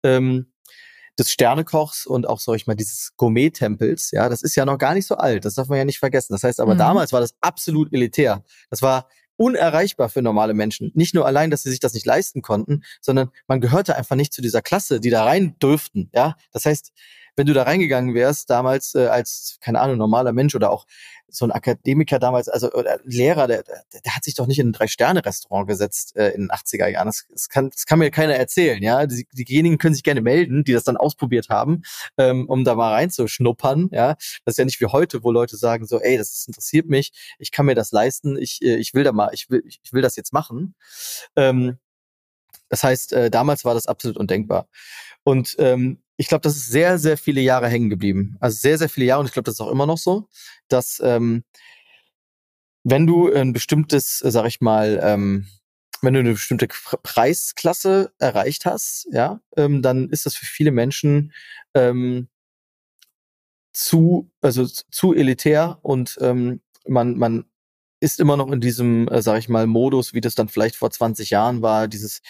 ähm, 0.03 0.51
des 1.19 1.31
Sternekochs 1.31 2.05
und 2.05 2.27
auch, 2.27 2.39
sag 2.39 2.55
ich 2.55 2.67
mal, 2.67 2.75
dieses 2.75 3.11
Gourmet-Tempels, 3.17 4.11
ja, 4.11 4.29
das 4.29 4.41
ist 4.41 4.55
ja 4.55 4.65
noch 4.65 4.77
gar 4.77 4.93
nicht 4.93 5.05
so 5.05 5.15
alt, 5.15 5.45
das 5.45 5.55
darf 5.55 5.67
man 5.67 5.77
ja 5.77 5.85
nicht 5.85 5.99
vergessen. 5.99 6.33
Das 6.33 6.43
heißt 6.43 6.59
aber, 6.59 6.73
mhm. 6.73 6.79
damals 6.79 7.13
war 7.13 7.19
das 7.19 7.35
absolut 7.41 7.93
elitär. 7.93 8.43
Das 8.69 8.81
war 8.81 9.07
unerreichbar 9.35 10.09
für 10.09 10.21
normale 10.21 10.53
Menschen. 10.53 10.91
Nicht 10.95 11.15
nur 11.15 11.25
allein, 11.25 11.49
dass 11.49 11.63
sie 11.63 11.69
sich 11.69 11.79
das 11.79 11.93
nicht 11.93 12.05
leisten 12.05 12.41
konnten, 12.41 12.83
sondern 12.99 13.31
man 13.47 13.61
gehörte 13.61 13.95
einfach 13.95 14.17
nicht 14.17 14.33
zu 14.33 14.41
dieser 14.41 14.61
Klasse, 14.61 14.99
die 14.99 15.09
da 15.09 15.23
rein 15.23 15.57
dürften, 15.59 16.09
ja. 16.13 16.35
Das 16.51 16.65
heißt, 16.65 16.91
wenn 17.39 17.47
du 17.47 17.53
da 17.53 17.63
reingegangen 17.63 18.13
wärst, 18.15 18.49
damals 18.49 18.95
äh, 18.95 19.07
als, 19.07 19.59
keine 19.61 19.79
Ahnung, 19.79 19.97
normaler 19.97 20.33
Mensch 20.33 20.55
oder 20.55 20.71
auch 20.71 20.85
so 21.29 21.45
ein 21.45 21.53
Akademiker 21.53 22.19
damals, 22.19 22.49
also 22.49 22.69
oder 22.73 22.99
Lehrer, 23.05 23.47
der, 23.47 23.63
der, 23.63 23.81
der 24.03 24.13
hat 24.13 24.25
sich 24.25 24.35
doch 24.35 24.45
nicht 24.45 24.59
in 24.59 24.69
ein 24.69 24.73
Drei-Sterne-Restaurant 24.73 25.65
gesetzt 25.65 26.17
äh, 26.17 26.31
in 26.31 26.41
den 26.41 26.51
80er 26.51 26.87
Jahren. 26.87 27.07
Das, 27.07 27.25
das, 27.31 27.47
kann, 27.47 27.69
das 27.69 27.85
kann 27.85 27.99
mir 27.99 28.11
keiner 28.11 28.35
erzählen, 28.35 28.83
ja. 28.83 29.05
Die, 29.05 29.25
diejenigen 29.31 29.77
können 29.77 29.93
sich 29.93 30.03
gerne 30.03 30.19
melden, 30.19 30.65
die 30.65 30.73
das 30.73 30.83
dann 30.83 30.97
ausprobiert 30.97 31.47
haben, 31.47 31.83
ähm, 32.17 32.45
um 32.49 32.65
da 32.65 32.75
mal 32.75 32.91
reinzuschnuppern, 32.91 33.87
ja. 33.93 34.15
Das 34.43 34.55
ist 34.55 34.57
ja 34.57 34.65
nicht 34.65 34.81
wie 34.81 34.87
heute, 34.87 35.23
wo 35.23 35.31
Leute 35.31 35.55
sagen 35.55 35.87
so, 35.87 36.01
ey, 36.01 36.17
das 36.17 36.43
interessiert 36.45 36.87
mich, 36.89 37.13
ich 37.37 37.51
kann 37.51 37.67
mir 37.67 37.75
das 37.75 37.93
leisten, 37.93 38.37
ich, 38.37 38.61
äh, 38.61 38.75
ich 38.75 38.93
will 38.93 39.05
da 39.05 39.13
mal, 39.13 39.29
ich 39.31 39.49
will, 39.49 39.63
ich 39.65 39.93
will 39.93 40.01
das 40.01 40.17
jetzt 40.17 40.33
machen. 40.33 40.75
Ähm, 41.37 41.77
das 42.67 42.83
heißt, 42.83 43.13
äh, 43.13 43.31
damals 43.31 43.63
war 43.63 43.75
das 43.75 43.87
absolut 43.87 44.17
undenkbar. 44.17 44.67
Und 45.23 45.55
ähm, 45.59 46.01
ich 46.19 46.27
glaube, 46.27 46.41
das 46.41 46.57
ist 46.57 46.67
sehr, 46.67 46.99
sehr 46.99 47.17
viele 47.17 47.39
Jahre 47.39 47.69
hängen 47.69 47.89
geblieben. 47.89 48.35
Also 48.41 48.57
sehr, 48.59 48.77
sehr 48.77 48.89
viele 48.89 49.05
Jahre 49.05 49.21
und 49.21 49.27
ich 49.27 49.31
glaube, 49.31 49.45
das 49.45 49.53
ist 49.53 49.61
auch 49.61 49.71
immer 49.71 49.85
noch 49.85 49.97
so, 49.97 50.27
dass 50.67 51.01
ähm, 51.01 51.45
wenn 52.83 53.07
du 53.07 53.31
ein 53.31 53.53
bestimmtes, 53.53 54.19
sag 54.19 54.45
ich 54.47 54.59
mal, 54.59 54.99
ähm, 55.01 55.47
wenn 56.01 56.13
du 56.13 56.19
eine 56.19 56.33
bestimmte 56.33 56.67
Preisklasse 56.67 58.11
erreicht 58.19 58.65
hast, 58.65 59.07
ja, 59.13 59.39
ähm, 59.55 59.81
dann 59.81 60.09
ist 60.09 60.25
das 60.25 60.35
für 60.35 60.45
viele 60.45 60.71
Menschen 60.71 61.31
ähm, 61.73 62.27
zu, 63.71 64.29
also 64.41 64.65
zu 64.65 65.13
elitär 65.13 65.79
und 65.83 66.17
ähm, 66.19 66.59
man, 66.85 67.17
man 67.17 67.45
ist 68.01 68.19
immer 68.19 68.35
noch 68.35 68.51
in 68.51 68.59
diesem, 68.59 69.07
äh, 69.07 69.21
sag 69.21 69.39
ich 69.39 69.47
mal, 69.47 69.67
Modus, 69.67 70.13
wie 70.13 70.21
das 70.21 70.35
dann 70.35 70.49
vielleicht 70.49 70.75
vor 70.75 70.91
20 70.91 71.29
Jahren 71.29 71.61
war, 71.61 71.87
dieses 71.87 72.21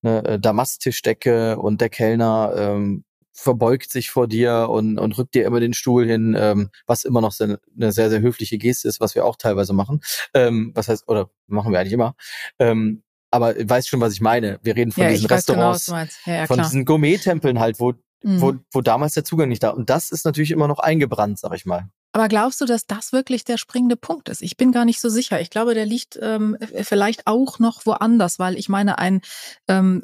ne, 0.00 0.24
äh, 0.24 0.38
Damasttischdecke 0.38 1.58
und 1.58 1.80
der 1.80 1.88
Kellner 1.88 2.54
ähm, 2.56 3.04
verbeugt 3.32 3.90
sich 3.90 4.10
vor 4.10 4.28
dir 4.28 4.68
und, 4.70 4.98
und 4.98 5.16
rückt 5.18 5.34
dir 5.34 5.46
immer 5.46 5.60
den 5.60 5.74
Stuhl 5.74 6.06
hin, 6.06 6.36
ähm, 6.38 6.70
was 6.86 7.04
immer 7.04 7.20
noch 7.20 7.34
eine 7.40 7.92
sehr, 7.92 8.10
sehr 8.10 8.20
höfliche 8.20 8.58
Geste 8.58 8.88
ist, 8.88 9.00
was 9.00 9.14
wir 9.14 9.24
auch 9.24 9.36
teilweise 9.36 9.72
machen. 9.72 10.00
Ähm, 10.34 10.72
was 10.74 10.88
heißt, 10.88 11.08
oder 11.08 11.30
machen 11.46 11.72
wir 11.72 11.80
eigentlich 11.80 11.94
immer. 11.94 12.14
Ähm, 12.58 13.02
aber 13.30 13.54
weißt 13.56 13.88
schon, 13.88 14.00
was 14.00 14.12
ich 14.12 14.20
meine. 14.20 14.60
Wir 14.62 14.76
reden 14.76 14.92
von 14.92 15.04
ja, 15.04 15.10
diesen 15.10 15.26
genau, 15.26 15.36
Restaurants, 15.36 15.86
genau, 15.86 15.98
ja, 16.26 16.34
ja, 16.34 16.46
von 16.46 16.56
klar. 16.56 16.66
diesen 16.66 16.84
Gourmet-Tempeln 16.84 17.58
halt, 17.58 17.80
wo, 17.80 17.94
Mhm. 18.22 18.40
wo, 18.40 18.54
wo 18.72 18.80
damals 18.80 19.14
der 19.14 19.24
Zugang 19.24 19.48
nicht 19.48 19.62
da. 19.62 19.70
Und 19.70 19.90
das 19.90 20.10
ist 20.10 20.24
natürlich 20.24 20.50
immer 20.50 20.68
noch 20.68 20.78
eingebrannt, 20.78 21.38
sag 21.38 21.54
ich 21.54 21.66
mal. 21.66 21.88
Aber 22.12 22.28
glaubst 22.28 22.60
du, 22.60 22.66
dass 22.66 22.86
das 22.86 23.12
wirklich 23.12 23.44
der 23.44 23.56
springende 23.56 23.96
Punkt 23.96 24.28
ist? 24.28 24.42
Ich 24.42 24.56
bin 24.56 24.70
gar 24.70 24.84
nicht 24.84 25.00
so 25.00 25.08
sicher. 25.08 25.40
Ich 25.40 25.48
glaube, 25.48 25.74
der 25.74 25.86
liegt 25.86 26.18
ähm, 26.20 26.58
vielleicht 26.82 27.26
auch 27.26 27.58
noch 27.58 27.86
woanders, 27.86 28.38
weil 28.38 28.58
ich 28.58 28.68
meine, 28.68 28.98
ein, 28.98 29.22
ähm, 29.66 30.02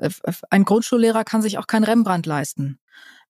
ein 0.49 0.65
Grundschullehrer 0.65 1.25
kann 1.25 1.43
sich 1.43 1.59
auch 1.59 1.67
kein 1.67 1.85
Rembrandt 1.85 2.25
leisten. 2.25 2.79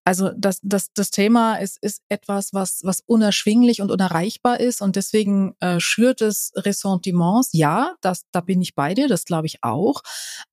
Also 0.08 0.30
das, 0.34 0.58
das, 0.62 0.90
das 0.94 1.10
Thema 1.10 1.56
ist, 1.56 1.76
ist 1.82 2.00
etwas, 2.08 2.54
was, 2.54 2.80
was 2.82 3.02
unerschwinglich 3.04 3.82
und 3.82 3.90
unerreichbar 3.90 4.58
ist 4.58 4.80
und 4.80 4.96
deswegen 4.96 5.54
äh, 5.60 5.80
schürt 5.80 6.22
es 6.22 6.50
Ressentiments. 6.56 7.50
Ja, 7.52 7.94
das, 8.00 8.22
da 8.32 8.40
bin 8.40 8.62
ich 8.62 8.74
bei 8.74 8.94
dir, 8.94 9.06
das 9.06 9.26
glaube 9.26 9.46
ich 9.48 9.62
auch. 9.62 10.00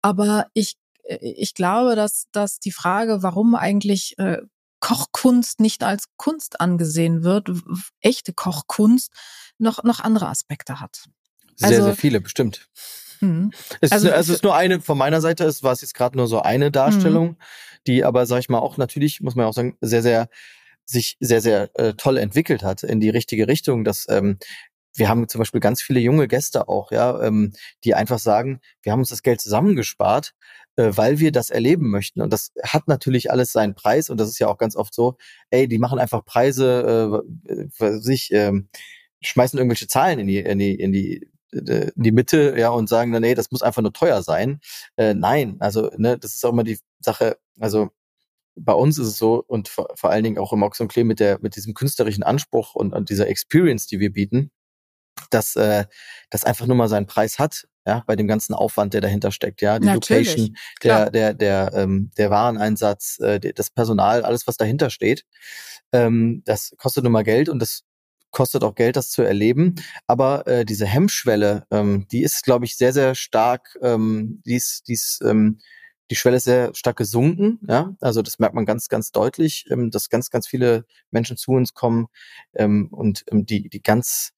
Aber 0.01 0.47
ich, 0.53 0.75
äh, 1.03 1.19
ich 1.21 1.53
glaube, 1.53 1.95
dass, 1.95 2.25
dass 2.33 2.59
die 2.59 2.73
Frage, 2.73 3.23
warum 3.23 3.55
eigentlich 3.55 4.19
äh, 4.19 4.41
Kochkunst 4.81 5.61
nicht 5.61 5.83
als 5.83 6.07
Kunst 6.17 6.59
angesehen 6.59 7.23
wird, 7.23 7.49
echte 8.01 8.33
Kochkunst, 8.33 9.09
noch, 9.57 9.85
noch 9.85 10.01
andere 10.01 10.27
Aspekte 10.27 10.81
hat. 10.81 11.05
Sehr, 11.55 11.69
Also- 11.69 11.83
sehr 11.83 11.95
viele, 11.95 12.19
bestimmt. 12.19 12.67
Mhm. 13.21 13.51
Es, 13.81 13.91
Also 13.91 14.07
ist, 14.07 14.15
es 14.15 14.29
ist 14.29 14.43
nur 14.43 14.55
eine, 14.55 14.81
von 14.81 14.97
meiner 14.97 15.21
Seite 15.21 15.43
ist, 15.43 15.63
war 15.63 15.71
es 15.71 15.81
jetzt 15.81 15.93
gerade 15.93 16.17
nur 16.17 16.27
so 16.27 16.41
eine 16.41 16.71
Darstellung, 16.71 17.37
die 17.87 18.03
aber, 18.03 18.25
sag 18.25 18.39
ich 18.39 18.49
mal, 18.49 18.59
auch 18.59 18.77
natürlich, 18.77 19.21
muss 19.21 19.35
man 19.35 19.45
auch 19.45 19.53
sagen, 19.53 19.77
sehr, 19.81 20.01
sehr, 20.01 20.27
sich 20.85 21.17
sehr, 21.19 21.41
sehr 21.41 21.69
äh, 21.75 21.93
toll 21.93 22.17
entwickelt 22.17 22.63
hat 22.63 22.83
in 22.83 22.99
die 22.99 23.09
richtige 23.09 23.47
Richtung, 23.47 23.83
dass 23.83 24.05
ähm, 24.09 24.37
wir 24.95 25.09
haben 25.09 25.27
zum 25.27 25.39
Beispiel 25.39 25.59
ganz 25.59 25.81
viele 25.81 25.99
junge 25.99 26.27
Gäste 26.27 26.67
auch, 26.69 26.91
ja, 26.91 27.21
ähm, 27.21 27.53
die 27.83 27.95
einfach 27.95 28.19
sagen, 28.19 28.61
wir 28.81 28.91
haben 28.91 28.99
uns 28.99 29.09
das 29.09 29.23
Geld 29.23 29.41
zusammengespart, 29.41 30.33
äh, 30.77 30.91
weil 30.91 31.19
wir 31.19 31.31
das 31.31 31.49
erleben 31.49 31.89
möchten. 31.89 32.21
Und 32.21 32.31
das 32.31 32.51
hat 32.63 32.87
natürlich 32.87 33.29
alles 33.31 33.51
seinen 33.51 33.75
Preis 33.75 34.09
und 34.09 34.19
das 34.19 34.29
ist 34.29 34.39
ja 34.39 34.47
auch 34.47 34.57
ganz 34.57 34.75
oft 34.75 34.93
so, 34.93 35.17
ey, 35.49 35.67
die 35.67 35.79
machen 35.79 35.99
einfach 35.99 36.23
Preise, 36.23 37.23
äh, 37.79 37.99
sich 37.99 38.31
äh, 38.31 38.53
schmeißen 39.21 39.59
irgendwelche 39.59 39.87
Zahlen 39.87 40.19
in 40.19 40.27
die, 40.27 40.39
in 40.39 40.59
die, 40.59 40.75
in 40.75 40.91
die 40.91 41.27
in 41.55 42.03
die 42.03 42.11
Mitte, 42.11 42.55
ja, 42.57 42.69
und 42.69 42.89
sagen 42.89 43.11
dann, 43.11 43.21
nee, 43.21 43.35
das 43.35 43.51
muss 43.51 43.61
einfach 43.61 43.81
nur 43.81 43.93
teuer 43.93 44.21
sein. 44.23 44.59
Äh, 44.97 45.13
nein, 45.13 45.57
also, 45.59 45.89
ne, 45.97 46.17
das 46.17 46.35
ist 46.35 46.45
auch 46.45 46.51
immer 46.51 46.63
die 46.63 46.79
Sache, 46.99 47.37
also 47.59 47.89
bei 48.55 48.73
uns 48.73 48.97
ist 48.97 49.07
es 49.07 49.17
so 49.17 49.43
und 49.47 49.67
vor, 49.67 49.87
vor 49.95 50.09
allen 50.09 50.23
Dingen 50.23 50.37
auch 50.37 50.53
im 50.53 50.63
Ox 50.63 50.79
und 50.79 50.87
Klee 50.87 51.03
mit 51.03 51.19
der, 51.19 51.39
mit 51.41 51.55
diesem 51.55 51.73
künstlerischen 51.73 52.23
Anspruch 52.23 52.75
und, 52.75 52.93
und 52.93 53.09
dieser 53.09 53.27
Experience, 53.27 53.87
die 53.87 53.99
wir 53.99 54.11
bieten, 54.11 54.51
dass 55.29 55.55
äh, 55.55 55.85
das 56.29 56.43
einfach 56.43 56.65
nur 56.65 56.75
mal 56.75 56.87
seinen 56.87 57.05
Preis 57.05 57.39
hat, 57.39 57.67
ja, 57.85 58.03
bei 58.07 58.15
dem 58.15 58.27
ganzen 58.27 58.53
Aufwand, 58.53 58.93
der 58.93 59.01
dahinter 59.01 59.31
steckt, 59.31 59.61
ja, 59.61 59.79
die 59.79 59.87
Natürlich, 59.87 60.29
Location, 60.29 60.57
der, 60.83 61.11
der, 61.11 61.33
der, 61.33 61.71
ähm, 61.73 62.11
der 62.17 62.29
Wareneinsatz, 62.29 63.19
äh, 63.19 63.39
das 63.39 63.69
Personal, 63.69 64.23
alles, 64.23 64.47
was 64.47 64.57
dahinter 64.57 64.89
steht, 64.89 65.25
ähm, 65.91 66.41
das 66.45 66.73
kostet 66.77 67.03
nun 67.03 67.13
mal 67.13 67.23
Geld 67.23 67.49
und 67.49 67.59
das 67.59 67.83
kostet 68.35 68.63
auch 68.63 68.75
Geld, 68.75 68.97
das 68.97 69.09
zu 69.09 69.23
erleben. 69.23 69.75
Aber 70.07 70.45
äh, 70.45 70.65
diese 70.65 70.85
Hemmschwelle, 70.85 71.65
ähm, 71.71 72.05
die 72.11 72.21
ist, 72.21 72.43
glaube 72.43 72.65
ich, 72.65 72.77
sehr, 72.77 72.93
sehr 72.93 73.15
stark, 73.15 73.77
ähm, 73.81 74.41
die 74.45 74.55
ist, 74.55 74.87
die 74.87 74.93
ist, 74.93 75.21
ähm, 75.25 75.59
die 76.11 76.15
Schwelle 76.15 76.37
ist 76.37 76.43
sehr 76.43 76.75
stark 76.75 76.97
gesunken, 76.97 77.59
ja. 77.67 77.95
Also 77.99 78.21
das 78.21 78.37
merkt 78.37 78.53
man 78.53 78.65
ganz, 78.65 78.89
ganz 78.89 79.11
deutlich, 79.11 79.65
ähm, 79.71 79.89
dass 79.89 80.09
ganz, 80.09 80.29
ganz 80.29 80.47
viele 80.47 80.85
Menschen 81.11 81.37
zu 81.37 81.51
uns 81.51 81.73
kommen 81.73 82.07
ähm, 82.53 82.89
und 82.91 83.23
ähm, 83.31 83.45
die, 83.45 83.69
die 83.69 83.81
ganz 83.81 84.33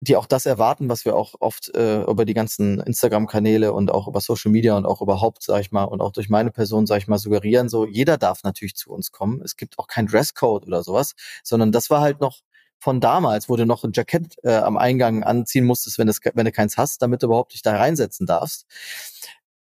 die 0.00 0.16
auch 0.16 0.26
das 0.26 0.46
erwarten, 0.46 0.88
was 0.88 1.04
wir 1.04 1.14
auch 1.14 1.34
oft 1.38 1.72
äh, 1.76 2.02
über 2.02 2.24
die 2.24 2.34
ganzen 2.34 2.80
Instagram-Kanäle 2.80 3.72
und 3.72 3.92
auch 3.92 4.08
über 4.08 4.20
Social 4.20 4.50
Media 4.50 4.76
und 4.76 4.84
auch 4.84 5.00
überhaupt, 5.00 5.44
sag 5.44 5.60
ich 5.60 5.70
mal, 5.70 5.84
und 5.84 6.00
auch 6.00 6.10
durch 6.10 6.28
meine 6.28 6.50
Person, 6.50 6.86
sag 6.86 6.98
ich 6.98 7.06
mal, 7.06 7.18
suggerieren, 7.18 7.68
so 7.68 7.86
jeder 7.86 8.18
darf 8.18 8.42
natürlich 8.42 8.74
zu 8.74 8.90
uns 8.90 9.12
kommen. 9.12 9.40
Es 9.44 9.56
gibt 9.56 9.78
auch 9.78 9.86
kein 9.86 10.08
Dresscode 10.08 10.66
oder 10.66 10.82
sowas, 10.82 11.14
sondern 11.44 11.70
das 11.70 11.88
war 11.88 12.00
halt 12.00 12.20
noch 12.20 12.40
von 12.82 13.00
damals, 13.00 13.48
wo 13.48 13.54
du 13.54 13.64
noch 13.64 13.84
ein 13.84 13.92
Jackett 13.94 14.34
äh, 14.42 14.56
am 14.56 14.76
Eingang 14.76 15.22
anziehen 15.22 15.64
musstest, 15.64 15.98
wenn, 15.98 16.08
das, 16.08 16.18
wenn 16.34 16.44
du 16.44 16.50
keins 16.50 16.76
hast, 16.76 17.00
damit 17.00 17.22
du 17.22 17.26
überhaupt 17.26 17.54
dich 17.54 17.62
da 17.62 17.76
reinsetzen 17.76 18.26
darfst. 18.26 18.66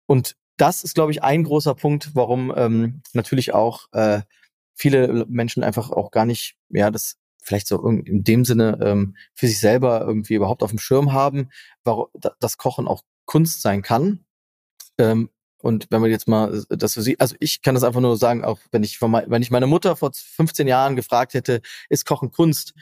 Und 0.06 0.36
das 0.56 0.84
ist, 0.84 0.94
glaube 0.94 1.10
ich, 1.10 1.24
ein 1.24 1.42
großer 1.42 1.74
Punkt, 1.74 2.14
warum 2.14 2.52
ähm, 2.56 3.02
natürlich 3.12 3.52
auch 3.52 3.86
äh, 3.90 4.20
viele 4.76 5.26
Menschen 5.28 5.64
einfach 5.64 5.90
auch 5.90 6.12
gar 6.12 6.24
nicht, 6.24 6.54
ja, 6.68 6.92
das 6.92 7.16
vielleicht 7.42 7.66
so 7.66 7.84
in 7.84 8.22
dem 8.22 8.44
Sinne 8.44 8.78
ähm, 8.80 9.16
für 9.34 9.48
sich 9.48 9.58
selber 9.58 10.02
irgendwie 10.02 10.34
überhaupt 10.34 10.62
auf 10.62 10.70
dem 10.70 10.78
Schirm 10.78 11.12
haben, 11.12 11.50
warum 11.82 12.06
das 12.38 12.58
Kochen 12.58 12.86
auch 12.86 13.02
Kunst 13.24 13.60
sein 13.60 13.82
kann. 13.82 14.24
Ähm, 14.98 15.30
und 15.62 15.86
wenn 15.90 16.00
man 16.00 16.10
jetzt 16.10 16.28
mal 16.28 16.64
das 16.68 16.94
so 16.94 17.00
sieht, 17.00 17.20
also 17.20 17.36
ich 17.40 17.62
kann 17.62 17.74
das 17.74 17.84
einfach 17.84 18.00
nur 18.00 18.16
sagen, 18.16 18.44
auch 18.44 18.58
wenn 18.72 18.82
ich 18.82 18.98
von 18.98 19.10
mein, 19.10 19.30
wenn 19.30 19.42
ich 19.42 19.50
meine 19.50 19.66
Mutter 19.66 19.96
vor 19.96 20.12
15 20.14 20.66
Jahren 20.66 20.96
gefragt 20.96 21.34
hätte, 21.34 21.60
ist 21.88 22.06
Kochen 22.06 22.30
Kunst, 22.30 22.74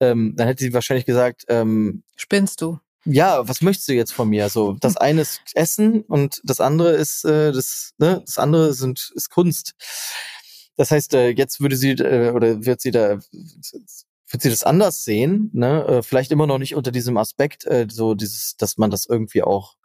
ähm, 0.00 0.34
dann 0.36 0.46
hätte 0.46 0.64
sie 0.64 0.74
wahrscheinlich 0.74 1.06
gesagt, 1.06 1.44
ähm, 1.48 2.02
spinnst 2.16 2.60
du? 2.60 2.78
Ja, 3.04 3.48
was 3.48 3.62
möchtest 3.62 3.88
du 3.88 3.94
jetzt 3.94 4.12
von 4.12 4.28
mir? 4.28 4.48
So, 4.48 4.76
das 4.80 4.96
eine 4.96 5.22
ist 5.22 5.40
Essen 5.54 6.02
und 6.02 6.40
das 6.44 6.60
andere 6.60 6.92
ist 6.92 7.24
äh, 7.24 7.52
das, 7.52 7.92
ne, 7.98 8.22
das 8.24 8.38
andere 8.38 8.74
sind 8.74 9.12
ist 9.14 9.30
Kunst. 9.30 9.74
Das 10.76 10.90
heißt, 10.90 11.14
äh, 11.14 11.30
jetzt 11.30 11.60
würde 11.60 11.76
sie 11.76 11.92
äh, 11.92 12.30
oder 12.32 12.64
wird 12.66 12.80
sie 12.80 12.90
da 12.90 13.18
wird 14.28 14.42
sie 14.42 14.50
das 14.50 14.64
anders 14.64 15.04
sehen, 15.04 15.50
ne? 15.52 15.84
Äh, 15.86 16.02
vielleicht 16.02 16.32
immer 16.32 16.46
noch 16.46 16.58
nicht 16.58 16.74
unter 16.74 16.90
diesem 16.90 17.16
Aspekt, 17.16 17.64
äh, 17.66 17.86
so 17.90 18.14
dieses, 18.14 18.56
dass 18.56 18.76
man 18.76 18.90
das 18.90 19.06
irgendwie 19.06 19.42
auch 19.42 19.76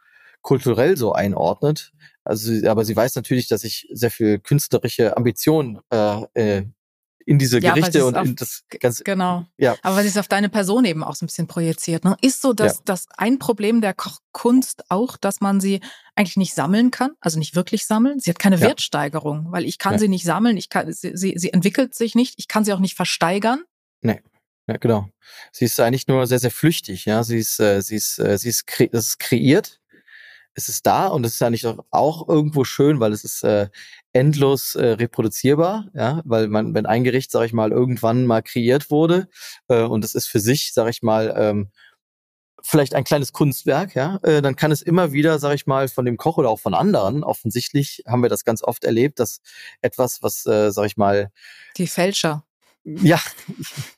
kulturell 0.42 0.96
so 0.96 1.12
einordnet. 1.12 1.92
Also, 2.24 2.52
aber 2.68 2.84
sie 2.84 2.94
weiß 2.94 3.16
natürlich, 3.16 3.48
dass 3.48 3.64
ich 3.64 3.88
sehr 3.92 4.10
viel 4.10 4.38
künstlerische 4.38 5.16
Ambitionen 5.16 5.80
äh, 5.90 6.22
äh, 6.34 6.66
in 7.26 7.38
diese 7.38 7.60
ja, 7.60 7.74
Gerichte 7.74 8.04
und 8.04 8.16
auf, 8.16 8.26
in 8.26 8.36
das 8.36 8.64
ganze. 8.80 9.04
Genau. 9.04 9.46
Ja. 9.56 9.76
Aber 9.82 9.96
weil 9.96 10.02
sie 10.04 10.10
es 10.10 10.16
auf 10.16 10.28
deine 10.28 10.48
Person 10.48 10.84
eben 10.84 11.04
auch 11.04 11.14
so 11.14 11.24
ein 11.24 11.28
bisschen 11.28 11.46
projiziert. 11.46 12.04
Ne? 12.04 12.16
Ist 12.20 12.42
so, 12.42 12.52
dass 12.52 12.76
ja. 12.76 12.82
das 12.84 13.06
ein 13.16 13.38
Problem 13.38 13.80
der 13.80 13.94
Kochkunst 13.94 14.84
auch, 14.90 15.16
dass 15.16 15.40
man 15.40 15.60
sie 15.60 15.80
eigentlich 16.14 16.36
nicht 16.36 16.54
sammeln 16.54 16.90
kann, 16.90 17.12
also 17.20 17.38
nicht 17.38 17.54
wirklich 17.54 17.86
sammeln. 17.86 18.20
Sie 18.20 18.30
hat 18.30 18.38
keine 18.38 18.56
ja. 18.56 18.62
Wertsteigerung, 18.62 19.46
weil 19.50 19.64
ich 19.64 19.78
kann 19.78 19.94
ja. 19.94 19.98
sie 19.98 20.08
nicht 20.08 20.24
sammeln, 20.24 20.56
ich 20.56 20.68
kann, 20.68 20.92
sie, 20.92 21.12
sie, 21.16 21.34
sie 21.36 21.52
entwickelt 21.52 21.94
sich 21.94 22.14
nicht, 22.14 22.34
ich 22.38 22.48
kann 22.48 22.64
sie 22.64 22.72
auch 22.72 22.80
nicht 22.80 22.96
versteigern. 22.96 23.62
Nee. 24.00 24.20
Ja, 24.68 24.76
genau. 24.76 25.08
Sie 25.50 25.64
ist 25.64 25.80
eigentlich 25.80 26.06
nur 26.06 26.26
sehr, 26.26 26.38
sehr 26.38 26.52
flüchtig, 26.52 27.04
ja. 27.04 27.24
Sie 27.24 27.38
ist, 27.38 27.58
äh, 27.58 27.82
sie 27.82 27.96
ist, 27.96 28.18
äh, 28.20 28.38
sie 28.38 28.48
ist, 28.48 28.66
kre 28.66 28.84
ist 28.84 29.18
kreiert, 29.18 29.80
es 30.54 30.68
ist 30.68 30.86
da 30.86 31.06
und 31.06 31.24
es 31.24 31.34
ist 31.34 31.42
eigentlich 31.42 31.66
auch 31.90 32.28
irgendwo 32.28 32.64
schön, 32.64 33.00
weil 33.00 33.12
es 33.12 33.24
ist 33.24 33.42
äh, 33.44 33.68
endlos 34.12 34.74
äh, 34.74 34.86
reproduzierbar, 34.86 35.88
ja, 35.94 36.22
weil 36.24 36.48
man, 36.48 36.74
wenn 36.74 36.86
ein 36.86 37.04
Gericht, 37.04 37.30
sag 37.30 37.44
ich 37.44 37.52
mal, 37.52 37.72
irgendwann 37.72 38.26
mal 38.26 38.42
kreiert 38.42 38.90
wurde 38.90 39.28
äh, 39.68 39.82
und 39.82 40.04
es 40.04 40.14
ist 40.14 40.26
für 40.26 40.40
sich, 40.40 40.72
sag 40.72 40.88
ich 40.88 41.02
mal, 41.02 41.34
ähm, 41.36 41.70
vielleicht 42.62 42.94
ein 42.94 43.04
kleines 43.04 43.32
Kunstwerk, 43.32 43.94
ja, 43.94 44.18
äh, 44.22 44.42
dann 44.42 44.56
kann 44.56 44.70
es 44.70 44.82
immer 44.82 45.12
wieder, 45.12 45.38
sag 45.38 45.54
ich 45.54 45.66
mal, 45.66 45.88
von 45.88 46.04
dem 46.04 46.16
Koch 46.16 46.38
oder 46.38 46.50
auch 46.50 46.60
von 46.60 46.74
anderen, 46.74 47.24
offensichtlich 47.24 48.04
haben 48.06 48.22
wir 48.22 48.28
das 48.28 48.44
ganz 48.44 48.62
oft 48.62 48.84
erlebt, 48.84 49.18
dass 49.18 49.40
etwas, 49.80 50.22
was, 50.22 50.46
äh, 50.46 50.70
sag 50.70 50.86
ich 50.86 50.96
mal, 50.96 51.32
die 51.76 51.86
Fälscher 51.86 52.44
ja, 52.84 53.20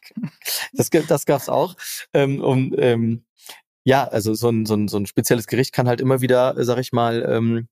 das, 0.73 0.91
das 0.91 1.25
gab's 1.27 1.49
auch. 1.49 1.77
Ähm, 2.13 2.41
und 2.41 2.75
ähm, 2.79 3.25
ja, 3.85 4.05
also 4.05 4.35
so 4.35 4.49
ein, 4.49 4.67
so, 4.67 4.75
ein, 4.75 4.89
so 4.89 4.97
ein 4.97 5.07
spezielles 5.07 5.47
Gericht 5.47 5.73
kann 5.73 5.89
halt 5.89 6.01
immer 6.01 6.21
wieder, 6.21 6.55
sag 6.65 6.79
ich 6.79 6.93
mal, 6.93 7.25
ähm, 7.29 7.69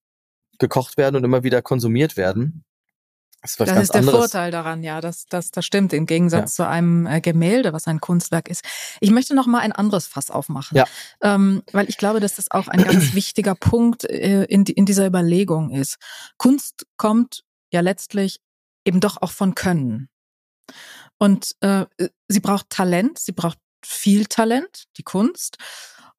gekocht 0.58 0.96
werden 0.96 1.16
und 1.16 1.24
immer 1.24 1.42
wieder 1.42 1.62
konsumiert 1.62 2.16
werden. 2.16 2.64
Das, 3.40 3.52
ist, 3.52 3.60
das 3.60 3.82
ist 3.82 3.94
der 3.94 4.00
anderes. 4.00 4.18
Vorteil 4.20 4.52
daran, 4.52 4.84
ja, 4.84 5.00
das, 5.00 5.26
das, 5.26 5.50
das 5.50 5.64
stimmt, 5.64 5.92
im 5.92 6.06
Gegensatz 6.06 6.56
ja. 6.56 6.64
zu 6.64 6.68
einem 6.68 7.06
äh, 7.06 7.20
Gemälde, 7.20 7.72
was 7.72 7.88
ein 7.88 8.00
Kunstwerk 8.00 8.48
ist. 8.48 8.64
Ich 9.00 9.10
möchte 9.10 9.34
noch 9.34 9.48
mal 9.48 9.58
ein 9.58 9.72
anderes 9.72 10.06
Fass 10.06 10.30
aufmachen, 10.30 10.76
ja. 10.76 10.84
ähm, 11.22 11.62
weil 11.72 11.88
ich 11.88 11.96
glaube, 11.96 12.20
dass 12.20 12.36
das 12.36 12.52
auch 12.52 12.68
ein 12.68 12.84
ganz 12.84 13.14
wichtiger 13.14 13.56
Punkt 13.56 14.04
äh, 14.04 14.44
in, 14.44 14.64
in 14.66 14.86
dieser 14.86 15.06
Überlegung 15.06 15.70
ist. 15.70 15.96
Kunst 16.36 16.86
kommt 16.96 17.42
ja 17.72 17.80
letztlich 17.80 18.38
eben 18.84 19.00
doch 19.00 19.20
auch 19.20 19.32
von 19.32 19.56
Können. 19.56 20.08
Und 21.18 21.56
äh, 21.60 21.86
sie 22.28 22.40
braucht 22.40 22.70
Talent, 22.70 23.18
sie 23.18 23.32
braucht 23.32 23.58
viel 23.84 24.26
Talent, 24.26 24.84
die 24.96 25.02
Kunst. 25.02 25.56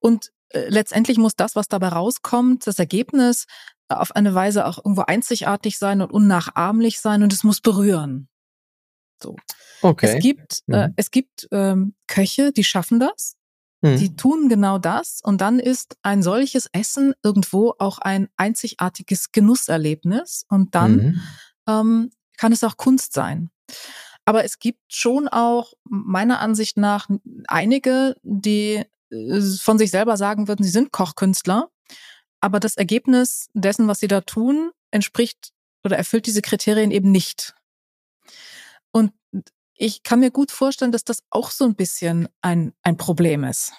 Und 0.04 0.34
äh, 0.50 0.68
letztendlich 0.68 1.18
muss 1.18 1.36
das, 1.36 1.56
was 1.56 1.70
dabei 1.70 1.88
rauskommt, 1.88 2.68
das 2.68 2.78
Ergebnis 2.78 3.46
auf 3.88 4.16
eine 4.16 4.36
Weise 4.36 4.66
auch 4.66 4.78
irgendwo 4.78 5.04
einzigartig 5.04 5.78
sein 5.78 6.02
und 6.02 6.12
unnachahmlich 6.12 7.00
sein 7.00 7.24
und 7.24 7.32
es 7.32 7.44
muss 7.44 7.62
berühren. 7.62 8.28
So. 9.22 9.36
Okay. 9.82 10.16
Es 10.18 10.22
gibt, 10.22 10.64
äh, 10.68 10.72
mhm. 10.72 10.74
äh, 10.74 10.90
es 10.98 11.12
gibt 11.12 11.48
ähm, 11.52 11.96
Köche, 12.08 12.52
die 12.52 12.64
schaffen 12.64 13.00
das. 13.00 13.36
Mhm. 13.82 13.98
Die 13.98 14.16
tun 14.16 14.50
genau 14.50 14.78
das 14.78 15.22
und 15.24 15.40
dann 15.42 15.60
ist 15.60 15.98
ein 16.04 16.22
solches 16.22 16.68
Essen 16.74 17.14
irgendwo 17.24 17.74
auch 17.80 18.00
ein 18.00 18.30
einzigartiges 18.36 19.32
Genusserlebnis 19.32 20.46
und 20.50 20.76
dann 20.76 20.96
mhm. 20.96 21.22
ähm, 21.68 22.12
kann 22.38 22.52
es 22.52 22.64
auch 22.64 22.78
Kunst 22.78 23.14
sein. 23.14 23.52
Aber 24.26 24.44
es 24.44 24.60
gibt 24.60 24.82
schon 24.88 25.28
auch 25.28 25.74
meiner 25.84 26.40
Ansicht 26.40 26.78
nach 26.78 27.10
einige, 27.48 28.16
die 28.24 28.76
äh, 28.76 28.86
von 29.62 29.78
sich 29.78 29.92
selber 29.92 30.18
sagen 30.18 30.48
würden, 30.48 30.64
sie 30.64 30.70
sind 30.70 30.92
Kochkünstler, 30.92 31.70
aber 32.40 32.60
das 32.60 32.78
Ergebnis 32.78 33.50
dessen, 33.54 33.88
was 33.88 34.00
sie 34.00 34.08
da 34.08 34.22
tun, 34.22 34.72
entspricht 34.92 35.52
oder 35.84 35.98
erfüllt 35.98 36.26
diese 36.26 36.42
Kriterien 36.42 36.92
eben 36.92 37.12
nicht. 37.12 37.54
Und 38.92 39.12
ich 39.76 40.04
kann 40.04 40.20
mir 40.20 40.32
gut 40.32 40.52
vorstellen, 40.52 40.92
dass 40.92 41.04
das 41.04 41.24
auch 41.30 41.52
so 41.52 41.66
ein 41.66 41.76
bisschen 41.76 42.30
ein, 42.42 42.74
ein 42.84 42.98
Problem 42.98 43.44
ist. 43.44 43.74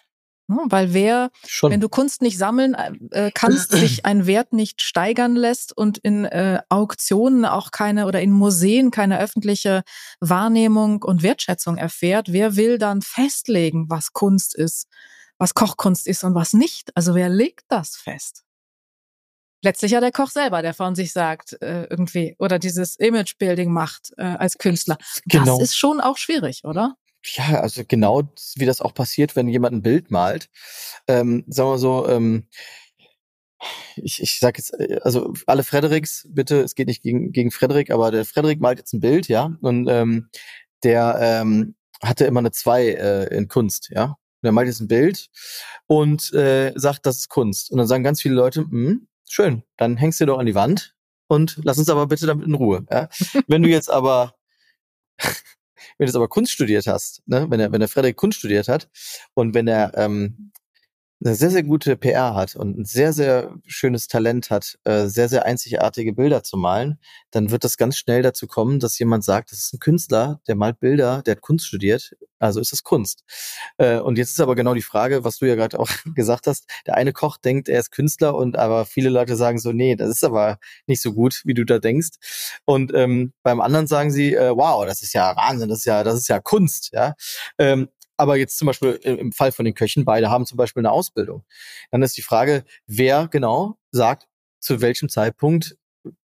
Ne? 0.46 0.58
Weil 0.66 0.92
wer, 0.92 1.30
Schon. 1.46 1.70
wenn 1.70 1.80
du 1.80 1.88
Kunst 1.88 2.20
nicht 2.20 2.36
sammeln 2.36 2.74
äh, 3.10 3.30
kannst, 3.32 3.70
sich 3.72 4.04
ein 4.04 4.26
Wert 4.26 4.52
nicht 4.52 4.82
steigern 4.82 5.36
lässt 5.36 5.76
und 5.76 5.98
in 5.98 6.24
äh, 6.24 6.60
Auktionen 6.68 7.44
auch 7.44 7.70
keine 7.70 8.06
oder 8.06 8.20
in 8.20 8.32
Museen 8.32 8.90
keine 8.90 9.18
öffentliche 9.20 9.82
Wahrnehmung 10.20 11.02
und 11.02 11.22
Wertschätzung 11.22 11.78
erfährt, 11.78 12.32
wer 12.32 12.56
will 12.56 12.78
dann 12.78 13.00
festlegen, 13.00 13.88
was 13.88 14.12
Kunst 14.12 14.54
ist, 14.54 14.88
was 15.38 15.54
Kochkunst 15.54 16.06
ist 16.06 16.24
und 16.24 16.34
was 16.34 16.52
nicht? 16.52 16.90
Also 16.96 17.14
wer 17.14 17.28
legt 17.28 17.64
das 17.68 17.96
fest? 17.96 18.44
Letztlich 19.62 19.92
ja 19.92 20.00
der 20.00 20.12
Koch 20.12 20.30
selber, 20.30 20.60
der 20.60 20.74
von 20.74 20.94
sich 20.94 21.12
sagt, 21.12 21.60
äh, 21.62 21.84
irgendwie, 21.84 22.36
oder 22.38 22.58
dieses 22.58 22.96
Imagebuilding 22.96 23.72
macht 23.72 24.12
äh, 24.18 24.22
als 24.22 24.58
Künstler. 24.58 24.98
Genau. 25.24 25.46
Das 25.46 25.60
ist 25.60 25.76
schon 25.76 26.00
auch 26.00 26.18
schwierig, 26.18 26.64
oder? 26.64 26.96
ja, 27.26 27.60
also 27.60 27.82
genau 27.86 28.22
wie 28.56 28.66
das 28.66 28.80
auch 28.80 28.94
passiert, 28.94 29.36
wenn 29.36 29.48
jemand 29.48 29.76
ein 29.76 29.82
Bild 29.82 30.10
malt. 30.10 30.48
Ähm, 31.08 31.44
sagen 31.48 31.70
wir 31.70 31.78
so, 31.78 32.08
ähm, 32.08 32.48
ich, 33.96 34.22
ich 34.22 34.38
sag 34.38 34.58
jetzt, 34.58 34.74
äh, 34.78 35.00
also 35.02 35.32
alle 35.46 35.64
Fredericks, 35.64 36.26
bitte, 36.30 36.60
es 36.62 36.74
geht 36.74 36.88
nicht 36.88 37.02
gegen, 37.02 37.32
gegen 37.32 37.50
Frederik, 37.50 37.90
aber 37.90 38.10
der 38.10 38.24
Frederik 38.24 38.60
malt 38.60 38.78
jetzt 38.78 38.92
ein 38.92 39.00
Bild, 39.00 39.28
ja, 39.28 39.56
und 39.60 39.88
ähm, 39.88 40.28
der 40.82 41.18
ähm, 41.20 41.76
hatte 42.02 42.26
immer 42.26 42.40
eine 42.40 42.52
Zwei 42.52 42.88
äh, 42.88 43.34
in 43.34 43.48
Kunst, 43.48 43.90
ja. 43.90 44.16
Und 44.44 44.48
er 44.48 44.52
malt 44.52 44.68
jetzt 44.68 44.80
ein 44.80 44.88
Bild 44.88 45.30
und 45.86 46.34
äh, 46.34 46.74
sagt, 46.76 47.06
das 47.06 47.16
ist 47.16 47.28
Kunst. 47.30 47.70
Und 47.70 47.78
dann 47.78 47.86
sagen 47.86 48.04
ganz 48.04 48.20
viele 48.20 48.34
Leute, 48.34 48.60
hm, 48.60 49.08
schön, 49.26 49.62
dann 49.78 49.96
hängst 49.96 50.20
du 50.20 50.26
doch 50.26 50.38
an 50.38 50.44
die 50.44 50.54
Wand 50.54 50.94
und 51.28 51.58
lass 51.64 51.78
uns 51.78 51.88
aber 51.88 52.06
bitte 52.06 52.26
damit 52.26 52.46
in 52.46 52.52
Ruhe. 52.52 52.84
Ja? 52.90 53.08
Wenn 53.46 53.62
du 53.62 53.70
jetzt 53.70 53.90
aber 53.90 54.34
wenn 55.96 56.04
du 56.04 56.10
jetzt 56.10 56.16
aber 56.16 56.28
Kunst 56.28 56.52
studiert 56.52 56.86
hast, 56.86 57.22
ne, 57.26 57.46
wenn 57.48 57.60
er, 57.60 57.72
wenn 57.72 57.80
der 57.80 57.88
Frederik 57.88 58.16
Kunst 58.16 58.38
studiert 58.38 58.68
hat 58.68 58.90
und 59.32 59.54
wenn 59.54 59.66
er 59.66 59.96
ähm, 59.96 60.52
eine 61.24 61.34
sehr, 61.34 61.50
sehr 61.50 61.62
gute 61.62 61.96
PR 61.96 62.34
hat 62.34 62.54
und 62.54 62.78
ein 62.78 62.84
sehr, 62.84 63.12
sehr 63.14 63.54
schönes 63.66 64.08
Talent 64.08 64.50
hat, 64.50 64.78
äh, 64.84 65.06
sehr, 65.06 65.28
sehr 65.28 65.46
einzigartige 65.46 66.12
Bilder 66.12 66.42
zu 66.42 66.58
malen, 66.58 66.98
dann 67.30 67.50
wird 67.50 67.64
das 67.64 67.78
ganz 67.78 67.96
schnell 67.96 68.22
dazu 68.22 68.46
kommen, 68.46 68.78
dass 68.78 68.98
jemand 68.98 69.24
sagt, 69.24 69.50
das 69.50 69.60
ist 69.60 69.72
ein 69.72 69.78
Künstler, 69.78 70.40
der 70.46 70.54
malt 70.54 70.80
Bilder, 70.80 71.22
der 71.22 71.32
hat 71.36 71.40
Kunst 71.40 71.66
studiert, 71.66 72.14
also 72.38 72.60
ist 72.60 72.72
das 72.72 72.82
Kunst. 72.82 73.24
Äh, 73.78 73.98
und 74.00 74.18
jetzt 74.18 74.30
ist 74.32 74.40
aber 74.40 74.54
genau 74.54 74.74
die 74.74 74.82
Frage, 74.82 75.24
was 75.24 75.38
du 75.38 75.46
ja 75.46 75.54
gerade 75.54 75.80
auch 75.80 75.88
gesagt 76.14 76.46
hast, 76.46 76.68
der 76.86 76.96
eine 76.96 77.14
Koch 77.14 77.38
denkt, 77.38 77.68
er 77.70 77.80
ist 77.80 77.90
Künstler 77.90 78.34
und 78.34 78.56
aber 78.58 78.84
viele 78.84 79.08
Leute 79.08 79.36
sagen 79.36 79.58
so, 79.58 79.72
nee, 79.72 79.96
das 79.96 80.10
ist 80.10 80.24
aber 80.24 80.58
nicht 80.86 81.00
so 81.00 81.14
gut, 81.14 81.40
wie 81.44 81.54
du 81.54 81.64
da 81.64 81.78
denkst. 81.78 82.10
Und 82.66 82.92
ähm, 82.94 83.32
beim 83.42 83.62
anderen 83.62 83.86
sagen 83.86 84.10
sie, 84.10 84.34
äh, 84.34 84.54
wow, 84.54 84.84
das 84.84 85.02
ist 85.02 85.14
ja 85.14 85.34
Wahnsinn, 85.36 85.70
das 85.70 85.78
ist 85.78 85.84
ja, 85.86 86.04
das 86.04 86.16
ist 86.16 86.28
ja 86.28 86.38
Kunst, 86.40 86.90
ja. 86.92 87.14
Ähm, 87.58 87.88
aber 88.16 88.36
jetzt 88.36 88.58
zum 88.58 88.66
Beispiel 88.66 88.92
im 89.02 89.32
Fall 89.32 89.52
von 89.52 89.64
den 89.64 89.74
Köchen, 89.74 90.04
beide 90.04 90.30
haben 90.30 90.46
zum 90.46 90.56
Beispiel 90.56 90.80
eine 90.80 90.92
Ausbildung. 90.92 91.44
Dann 91.90 92.02
ist 92.02 92.16
die 92.16 92.22
Frage, 92.22 92.64
wer 92.86 93.28
genau 93.28 93.78
sagt, 93.90 94.28
zu 94.60 94.80
welchem 94.80 95.08
Zeitpunkt, 95.08 95.76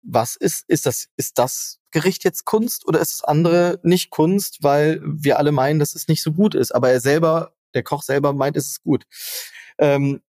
was 0.03 0.37
ist, 0.37 0.69
ist 0.69 0.87
das, 0.87 1.09
ist 1.17 1.39
das 1.39 1.79
Gericht 1.91 2.25
jetzt 2.25 2.45
Kunst 2.45 2.87
oder 2.87 3.01
ist 3.01 3.15
das 3.15 3.25
andere 3.25 3.81
nicht 3.83 4.11
Kunst, 4.11 4.63
weil 4.63 5.01
wir 5.05 5.39
alle 5.39 5.53
meinen, 5.53 5.79
dass 5.79 5.95
es 5.95 6.09
nicht 6.09 6.23
so 6.23 6.33
gut 6.33 6.55
ist. 6.55 6.73
Aber 6.75 6.91
er 6.91 7.01
selber, 7.01 7.55
der 7.75 7.83
Koch 7.83 8.03
selber 8.03 8.33
meint, 8.33 8.57
es 8.57 8.69
ist 8.69 8.83
gut. 8.83 9.05
Ähm, 9.79 10.21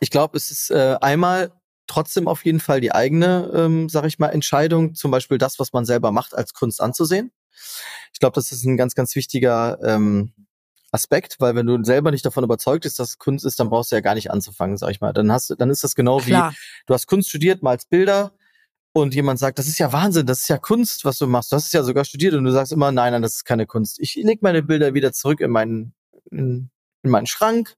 ich 0.00 0.10
glaube, 0.10 0.36
es 0.36 0.50
ist 0.50 0.70
äh, 0.70 0.96
einmal 1.00 1.52
trotzdem 1.86 2.28
auf 2.28 2.44
jeden 2.44 2.60
Fall 2.60 2.80
die 2.80 2.92
eigene, 2.92 3.50
ähm, 3.54 3.88
sag 3.88 4.04
ich 4.06 4.18
mal, 4.18 4.28
Entscheidung, 4.28 4.94
zum 4.94 5.10
Beispiel 5.10 5.38
das, 5.38 5.58
was 5.58 5.72
man 5.72 5.84
selber 5.84 6.12
macht, 6.12 6.34
als 6.34 6.54
Kunst 6.54 6.80
anzusehen. 6.80 7.32
Ich 8.12 8.20
glaube, 8.20 8.34
das 8.34 8.52
ist 8.52 8.64
ein 8.64 8.76
ganz, 8.76 8.94
ganz 8.94 9.14
wichtiger 9.14 9.78
ähm, 9.82 10.32
Aspekt, 10.92 11.36
weil 11.38 11.54
wenn 11.54 11.66
du 11.66 11.82
selber 11.84 12.10
nicht 12.10 12.26
davon 12.26 12.44
überzeugt 12.44 12.84
bist, 12.84 12.98
dass 12.98 13.18
Kunst 13.18 13.44
ist, 13.44 13.60
dann 13.60 13.70
brauchst 13.70 13.92
du 13.92 13.96
ja 13.96 14.00
gar 14.00 14.14
nicht 14.14 14.30
anzufangen, 14.30 14.76
sag 14.76 14.90
ich 14.90 15.00
mal. 15.00 15.12
Dann 15.12 15.30
hast 15.30 15.50
du, 15.50 15.54
dann 15.54 15.70
ist 15.70 15.84
das 15.84 15.94
genau 15.94 16.18
Klar. 16.18 16.52
wie, 16.52 16.56
du 16.86 16.94
hast 16.94 17.06
Kunst 17.06 17.28
studiert, 17.28 17.62
malst 17.62 17.90
Bilder 17.90 18.32
und 18.92 19.14
jemand 19.14 19.38
sagt, 19.38 19.58
das 19.58 19.68
ist 19.68 19.78
ja 19.78 19.92
Wahnsinn, 19.92 20.26
das 20.26 20.40
ist 20.40 20.48
ja 20.48 20.58
Kunst, 20.58 21.04
was 21.04 21.18
du 21.18 21.26
machst. 21.26 21.52
Du 21.52 21.56
hast 21.56 21.66
es 21.66 21.72
ja 21.72 21.82
sogar 21.82 22.04
studiert 22.04 22.34
und 22.34 22.44
du 22.44 22.50
sagst 22.50 22.72
immer, 22.72 22.90
nein, 22.90 23.12
nein, 23.12 23.22
das 23.22 23.36
ist 23.36 23.44
keine 23.44 23.66
Kunst. 23.66 24.00
Ich 24.00 24.16
leg 24.16 24.42
meine 24.42 24.62
Bilder 24.62 24.94
wieder 24.94 25.12
zurück 25.12 25.40
in 25.40 25.50
meinen, 25.50 25.94
in, 26.30 26.70
in 27.02 27.10
meinen 27.10 27.26
Schrank 27.26 27.76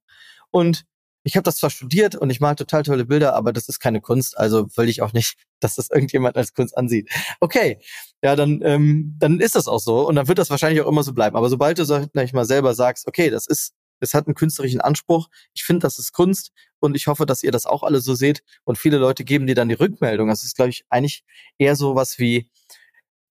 und 0.51 0.85
ich 1.25 1.37
habe 1.37 1.45
das 1.45 1.57
zwar 1.57 1.71
studiert 1.71 2.15
und 2.15 2.31
ich 2.31 2.41
mal 2.41 2.55
total 2.55 2.83
tolle 2.83 3.05
Bilder, 3.05 3.35
aber 3.35 3.53
das 3.53 3.69
ist 3.69 3.79
keine 3.81 4.01
Kunst, 4.01 4.37
also 4.37 4.67
will 4.77 4.89
ich 4.89 5.03
auch 5.03 5.13
nicht, 5.13 5.37
dass 5.61 5.77
das 5.77 5.91
irgendjemand 5.91 6.37
als 6.37 6.55
Kunst 6.55 6.77
ansieht. 6.77 7.11
Okay, 7.41 7.79
ja, 8.23 8.37
dann, 8.37 8.61
ähm, 8.63 9.15
dann 9.19 9.41
ist 9.41 9.55
das 9.55 9.69
auch 9.69 9.79
so 9.79 10.09
und 10.09 10.17
dann 10.17 10.29
wird 10.29 10.39
das 10.39 10.51
wahrscheinlich 10.51 10.81
auch 10.83 10.89
immer 10.89 11.03
so 11.03 11.13
bleiben. 11.13 11.37
Aber 11.37 11.49
sobald 11.49 11.79
du, 11.79 11.85
sag 11.85 12.09
ich 12.15 12.33
mal, 12.33 12.45
selber 12.45 12.75
sagst, 12.75 13.07
okay, 13.07 13.31
das 13.31 13.47
ist, 13.47 13.75
es 14.01 14.15
hat 14.15 14.27
einen 14.27 14.35
künstlerischen 14.35 14.81
Anspruch, 14.81 15.29
ich 15.55 15.63
finde, 15.63 15.81
das 15.81 15.99
ist 15.99 16.13
Kunst 16.13 16.51
und 16.81 16.97
ich 16.97 17.07
hoffe, 17.07 17.27
dass 17.27 17.43
ihr 17.45 17.53
das 17.53 17.67
auch 17.67 17.85
alle 17.85 18.01
so 18.01 18.15
seht 18.15 18.43
und 18.65 18.79
viele 18.79 18.99
Leute 18.99 19.25
geben 19.25 19.47
dir 19.47 19.55
dann 19.55 19.69
die 19.69 19.75
Rückmeldung. 19.75 20.29
Das 20.29 20.43
ist, 20.43 20.57
glaube 20.57 20.71
ich, 20.71 20.85
eigentlich 20.89 21.23
eher 21.59 21.77
so 21.77 21.95
was 21.95 22.19
wie, 22.19 22.51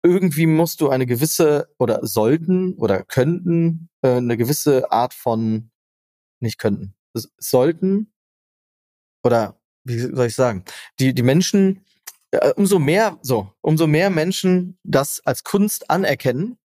irgendwie 0.04 0.48
musst 0.48 0.82
du 0.82 0.90
eine 0.90 1.06
gewisse 1.06 1.70
oder 1.78 2.06
sollten 2.06 2.74
oder 2.76 3.04
könnten 3.04 3.90
äh, 4.02 4.16
eine 4.16 4.38
gewisse 4.38 4.92
Art 4.92 5.14
von 5.14 5.72
nicht 6.40 6.58
könnten, 6.58 6.96
sollten 7.14 8.14
oder 9.24 9.60
wie 9.84 10.00
soll 10.00 10.28
ich 10.28 10.36
sagen, 10.36 10.64
die, 11.00 11.14
die 11.14 11.24
Menschen, 11.24 11.86
äh, 12.32 12.54
umso 12.54 12.80
mehr, 12.80 13.20
so, 13.22 13.52
umso 13.62 13.88
mehr 13.88 14.10
Menschen 14.10 14.78
das 14.84 15.22
als 15.26 15.44
Kunst 15.44 15.90
anerkennen, 15.90 16.58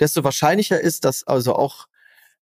desto 0.00 0.24
wahrscheinlicher 0.24 0.80
ist, 0.80 1.04
dass 1.04 1.26
also 1.26 1.54
auch 1.54 1.86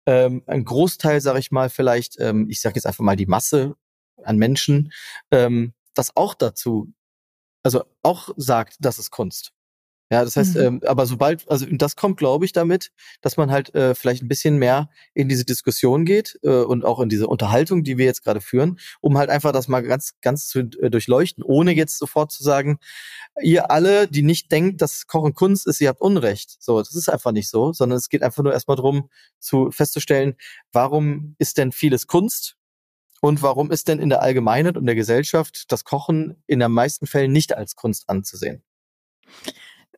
ähm, 0.06 0.44
ein 0.48 0.66
Großteil, 0.66 1.22
sage 1.22 1.40
ich 1.40 1.52
mal, 1.52 1.70
vielleicht, 1.70 2.20
ähm, 2.20 2.50
ich 2.50 2.62
sage 2.62 2.76
jetzt 2.76 2.86
einfach 2.86 3.04
mal 3.04 3.16
die 3.16 3.26
Masse 3.26 3.76
an 4.24 4.38
Menschen, 4.38 4.92
ähm, 5.32 5.74
das 5.94 6.16
auch 6.16 6.34
dazu, 6.34 6.94
also 7.64 7.86
auch 8.02 8.30
sagt, 8.38 8.78
das 8.80 9.00
ist 9.00 9.12
Kunst. 9.12 9.54
Ja, 10.14 10.24
das 10.24 10.36
heißt, 10.36 10.58
mhm. 10.58 10.62
ähm, 10.62 10.82
aber 10.86 11.08
sobald, 11.08 11.50
also 11.50 11.66
das 11.72 11.96
kommt, 11.96 12.18
glaube 12.18 12.46
ich, 12.46 12.54
damit, 12.54 12.92
dass 13.22 13.36
man 13.36 13.50
halt 13.50 13.74
äh, 13.74 13.96
vielleicht 13.96 14.22
ein 14.22 14.28
bisschen 14.28 14.58
mehr 14.58 14.92
in 15.16 15.28
diese 15.28 15.44
Diskussion 15.44 16.06
geht 16.06 16.38
äh, 16.44 16.50
und 16.50 16.86
auch 16.86 17.00
in 17.00 17.10
diese 17.10 17.26
Unterhaltung, 17.26 17.84
die 17.84 17.98
wir 17.98 18.06
jetzt 18.06 18.24
gerade 18.24 18.40
führen, 18.40 18.78
um 19.02 19.18
halt 19.18 19.32
einfach 19.32 19.52
das 19.54 19.68
mal 19.68 19.82
ganz, 19.82 20.14
ganz 20.22 20.46
zu 20.46 20.60
äh, 20.60 20.92
durchleuchten, 20.92 21.44
ohne 21.44 21.72
jetzt 21.74 21.98
sofort 21.98 22.32
zu 22.32 22.44
sagen, 22.44 22.78
ihr 23.42 23.72
alle, 23.72 24.08
die 24.08 24.22
nicht 24.22 24.52
denkt, 24.52 24.84
dass 24.84 25.08
Kochen 25.08 25.34
Kunst 25.34 25.66
ist, 25.66 25.82
ihr 25.82 25.90
habt 25.90 26.00
Unrecht. 26.00 26.58
So, 26.60 26.78
das 26.78 26.94
ist 26.94 27.10
einfach 27.10 27.32
nicht 27.32 27.50
so, 27.50 27.74
sondern 27.74 27.98
es 27.98 28.08
geht 28.08 28.22
einfach 28.22 28.44
nur 28.44 28.54
erstmal 28.54 28.78
darum, 28.78 29.10
zu 29.40 29.72
festzustellen, 29.72 30.36
warum 30.72 31.34
ist 31.40 31.58
denn 31.58 31.72
vieles 31.72 32.06
Kunst? 32.06 32.56
Und 33.20 33.42
warum 33.42 33.72
ist 33.72 33.88
denn 33.88 33.98
in 33.98 34.10
der 34.10 34.22
Allgemeinheit 34.22 34.78
und 34.78 34.86
der 34.86 34.94
Gesellschaft 34.94 35.72
das 35.72 35.86
Kochen 35.86 36.44
in 36.46 36.60
den 36.60 36.72
meisten 36.72 37.08
Fällen 37.08 37.32
nicht 37.32 37.58
als 37.58 37.76
Kunst 37.76 38.10
anzusehen? 38.10 38.62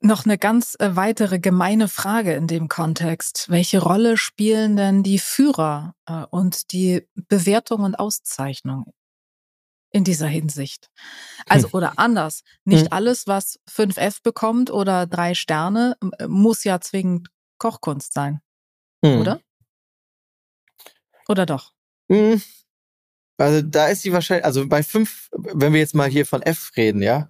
Noch 0.06 0.24
eine 0.24 0.38
ganz 0.38 0.76
äh, 0.78 0.96
weitere 0.96 1.40
gemeine 1.40 1.88
Frage 1.88 2.36
in 2.36 2.46
dem 2.46 2.68
Kontext. 2.68 3.50
Welche 3.50 3.82
Rolle 3.82 4.18
spielen 4.18 4.78
denn 4.78 5.02
die 5.02 5.18
Führer 5.18 5.96
äh, 6.06 6.26
und 6.30 6.72
die 6.72 7.08
Bewertung 7.16 7.82
und 7.82 7.96
Auszeichnung 7.96 8.94
in 9.90 10.04
dieser 10.04 10.28
Hinsicht? 10.28 10.92
Also, 11.48 11.70
oder 11.72 11.94
anders. 11.98 12.44
Nicht 12.66 12.86
hm. 12.86 12.94
alles, 12.94 13.26
was 13.26 13.60
5F 13.68 14.22
bekommt 14.22 14.70
oder 14.70 15.08
drei 15.08 15.34
Sterne, 15.34 15.98
äh, 16.20 16.28
muss 16.28 16.64
ja 16.66 16.80
zwingend 16.80 17.30
Kochkunst 17.58 18.14
sein. 18.14 18.42
Hm. 19.04 19.22
Oder? 19.22 19.42
Oder 21.28 21.48
doch? 21.48 21.74
Hm. 22.12 22.40
Also, 23.40 23.64
da 23.64 23.88
ist 23.88 24.06
die 24.06 24.14
wahrscheinlich, 24.14 24.46
also 24.46 24.68
bei 24.68 24.84
fünf, 24.84 25.30
wenn 25.32 25.74
wir 25.74 25.80
jetzt 25.80 25.96
mal 25.96 26.10
hier 26.12 26.28
von 26.28 26.44
F 26.44 26.74
reden, 26.78 27.02
ja, 27.02 27.28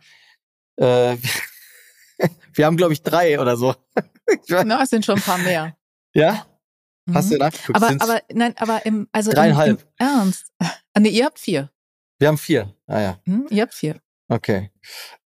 äh, 0.75 1.15
Wir 2.53 2.65
haben, 2.65 2.77
glaube 2.77 2.93
ich, 2.93 3.01
drei 3.01 3.39
oder 3.39 3.57
so. 3.57 3.75
Na, 4.65 4.83
es 4.83 4.89
sind 4.89 5.05
schon 5.05 5.15
ein 5.17 5.21
paar 5.21 5.37
mehr. 5.37 5.75
Ja? 6.13 6.45
Hast 7.13 7.29
du 7.29 7.35
mhm. 7.35 7.39
nachgeguckt? 7.41 7.75
Aber, 7.75 8.01
aber, 8.01 8.21
nein, 8.33 8.53
aber 8.57 8.85
im, 8.85 9.07
also 9.11 9.31
Dreieinhalb. 9.31 9.81
Im, 9.81 9.87
im 9.99 10.07
Ernst. 10.07 10.45
Ah, 10.59 10.99
nee, 10.99 11.09
ihr 11.09 11.25
habt 11.25 11.39
vier. 11.39 11.69
Wir 12.17 12.29
haben 12.29 12.37
vier. 12.37 12.73
Ah 12.87 12.99
ja. 12.99 13.19
Hm, 13.25 13.47
ihr 13.49 13.61
habt 13.63 13.73
vier. 13.73 13.99
Okay. 14.27 14.71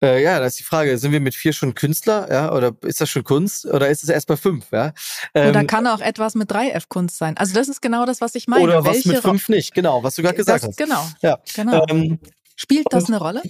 Äh, 0.02 0.24
ja, 0.24 0.40
das 0.40 0.54
ist 0.54 0.60
die 0.60 0.64
Frage, 0.64 0.98
sind 0.98 1.12
wir 1.12 1.20
mit 1.20 1.36
vier 1.36 1.54
schon 1.54 1.76
Künstler, 1.76 2.28
ja, 2.32 2.52
oder 2.52 2.76
ist 2.82 3.00
das 3.00 3.10
schon 3.10 3.24
Kunst 3.24 3.66
oder 3.68 3.90
ist 3.90 4.02
es 4.02 4.10
erst 4.10 4.28
bei 4.28 4.38
fünf, 4.38 4.72
ja? 4.72 4.92
Ähm, 5.36 5.50
oder 5.50 5.66
kann 5.66 5.86
auch 5.86 6.00
etwas 6.00 6.34
mit 6.34 6.52
3F 6.52 6.86
Kunst 6.88 7.18
sein? 7.18 7.38
Also 7.38 7.54
das 7.54 7.68
ist 7.68 7.82
genau 7.82 8.08
das, 8.08 8.22
was 8.22 8.34
ich 8.34 8.48
meine. 8.48 8.64
Oder 8.64 8.84
was 8.84 8.96
Welche 8.96 9.10
mit 9.10 9.22
fünf 9.22 9.50
nicht, 9.50 9.76
genau, 9.76 10.02
was 10.02 10.16
du 10.16 10.24
gerade 10.24 10.36
gesagt 10.36 10.64
das, 10.64 10.70
hast. 10.70 10.78
Genau. 10.78 11.08
Ja. 11.22 11.40
genau. 11.54 11.86
Ähm, 11.90 12.20
Spielt 12.56 12.88
das 12.90 13.06
eine 13.06 13.18
Rolle? 13.18 13.44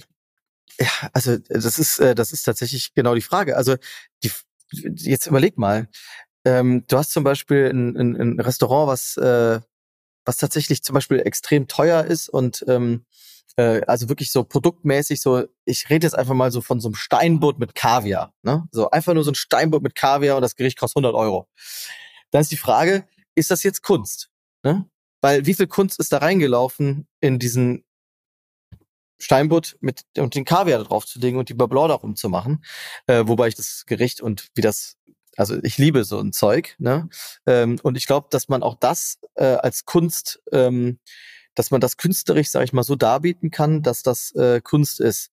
Ja, 0.80 1.10
also 1.12 1.38
das 1.38 1.78
ist, 1.78 1.98
äh, 1.98 2.14
das 2.14 2.32
ist 2.32 2.44
tatsächlich 2.44 2.94
genau 2.94 3.14
die 3.14 3.20
Frage. 3.20 3.56
Also 3.56 3.76
die, 4.22 4.30
jetzt 4.72 5.26
überleg 5.26 5.58
mal, 5.58 5.88
ähm, 6.44 6.84
du 6.86 6.96
hast 6.98 7.12
zum 7.12 7.24
Beispiel 7.24 7.70
ein, 7.72 7.96
ein, 7.96 8.16
ein 8.16 8.40
Restaurant, 8.40 8.88
was, 8.88 9.16
äh, 9.16 9.60
was 10.24 10.36
tatsächlich 10.36 10.82
zum 10.82 10.94
Beispiel 10.94 11.20
extrem 11.20 11.68
teuer 11.68 12.04
ist 12.04 12.28
und 12.28 12.64
ähm, 12.68 13.04
äh, 13.56 13.82
also 13.86 14.08
wirklich 14.08 14.30
so 14.30 14.44
produktmäßig 14.44 15.20
so, 15.20 15.44
ich 15.64 15.90
rede 15.90 16.06
jetzt 16.06 16.14
einfach 16.14 16.34
mal 16.34 16.52
so 16.52 16.60
von 16.60 16.80
so 16.80 16.88
einem 16.88 16.94
Steinbutt 16.94 17.58
mit 17.58 17.74
Kaviar, 17.74 18.32
ne? 18.42 18.68
So 18.70 18.90
einfach 18.90 19.14
nur 19.14 19.24
so 19.24 19.32
ein 19.32 19.34
Steinbutt 19.34 19.82
mit 19.82 19.94
Kaviar 19.94 20.36
und 20.36 20.42
das 20.42 20.54
Gericht 20.54 20.78
kostet 20.78 21.04
100 21.04 21.14
Euro. 21.14 21.48
Dann 22.30 22.42
ist 22.42 22.52
die 22.52 22.56
Frage, 22.56 23.06
ist 23.34 23.50
das 23.50 23.62
jetzt 23.62 23.82
Kunst? 23.82 24.30
Ne? 24.62 24.88
Weil 25.20 25.46
wie 25.46 25.54
viel 25.54 25.66
Kunst 25.66 25.98
ist 25.98 26.12
da 26.12 26.18
reingelaufen 26.18 27.08
in 27.20 27.38
diesen 27.38 27.84
Steinbutt 29.18 29.76
mit 29.80 30.02
und 30.16 30.34
den 30.34 30.44
Kaviar 30.44 30.78
da 30.78 30.84
drauf 30.84 31.06
zu 31.06 31.18
legen 31.18 31.38
und 31.38 31.48
die 31.48 31.54
Bablau 31.54 31.88
darum 31.88 32.16
zu 32.16 32.28
machen. 32.28 32.64
Äh, 33.06 33.24
wobei 33.26 33.48
ich 33.48 33.54
das 33.54 33.84
Gericht 33.86 34.20
und 34.20 34.48
wie 34.54 34.60
das, 34.60 34.96
also 35.36 35.56
ich 35.62 35.78
liebe 35.78 36.04
so 36.04 36.18
ein 36.18 36.32
Zeug, 36.32 36.74
ne? 36.78 37.08
Ähm, 37.46 37.78
und 37.82 37.96
ich 37.96 38.06
glaube, 38.06 38.28
dass 38.30 38.48
man 38.48 38.62
auch 38.62 38.76
das 38.78 39.18
äh, 39.34 39.44
als 39.44 39.84
Kunst, 39.84 40.40
ähm, 40.52 40.98
dass 41.54 41.70
man 41.70 41.80
das 41.80 41.96
künstlerisch, 41.96 42.50
sage 42.50 42.64
ich 42.64 42.72
mal, 42.72 42.84
so 42.84 42.94
darbieten 42.94 43.50
kann, 43.50 43.82
dass 43.82 44.02
das 44.02 44.32
äh, 44.36 44.60
Kunst 44.60 45.00
ist. 45.00 45.30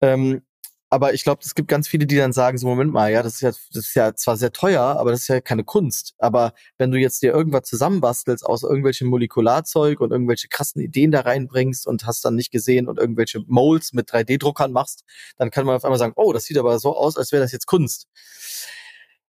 Ähm, 0.00 0.42
aber 0.90 1.12
ich 1.12 1.22
glaube, 1.22 1.42
es 1.44 1.54
gibt 1.54 1.68
ganz 1.68 1.86
viele, 1.86 2.06
die 2.06 2.16
dann 2.16 2.32
sagen, 2.32 2.56
so 2.56 2.66
Moment 2.66 2.92
mal, 2.92 3.12
ja, 3.12 3.22
das 3.22 3.34
ist 3.34 3.40
ja, 3.42 3.50
das 3.50 3.68
ist 3.72 3.94
ja 3.94 4.14
zwar 4.14 4.38
sehr 4.38 4.52
teuer, 4.52 4.82
aber 4.82 5.10
das 5.10 5.20
ist 5.20 5.28
ja 5.28 5.40
keine 5.40 5.64
Kunst. 5.64 6.14
Aber 6.18 6.54
wenn 6.78 6.90
du 6.90 6.98
jetzt 6.98 7.20
dir 7.22 7.32
irgendwas 7.32 7.64
zusammenbastelst 7.64 8.44
aus 8.46 8.62
irgendwelchem 8.62 9.08
Molekularzeug 9.08 10.00
und 10.00 10.12
irgendwelche 10.12 10.48
krassen 10.48 10.80
Ideen 10.80 11.10
da 11.10 11.20
reinbringst 11.20 11.86
und 11.86 12.06
hast 12.06 12.24
dann 12.24 12.36
nicht 12.36 12.50
gesehen 12.50 12.88
und 12.88 12.98
irgendwelche 12.98 13.40
Molds 13.46 13.92
mit 13.92 14.10
3D-Druckern 14.10 14.72
machst, 14.72 15.04
dann 15.36 15.50
kann 15.50 15.66
man 15.66 15.76
auf 15.76 15.84
einmal 15.84 15.98
sagen, 15.98 16.14
oh, 16.16 16.32
das 16.32 16.44
sieht 16.44 16.56
aber 16.56 16.78
so 16.78 16.96
aus, 16.96 17.18
als 17.18 17.32
wäre 17.32 17.42
das 17.42 17.52
jetzt 17.52 17.66
Kunst. 17.66 18.06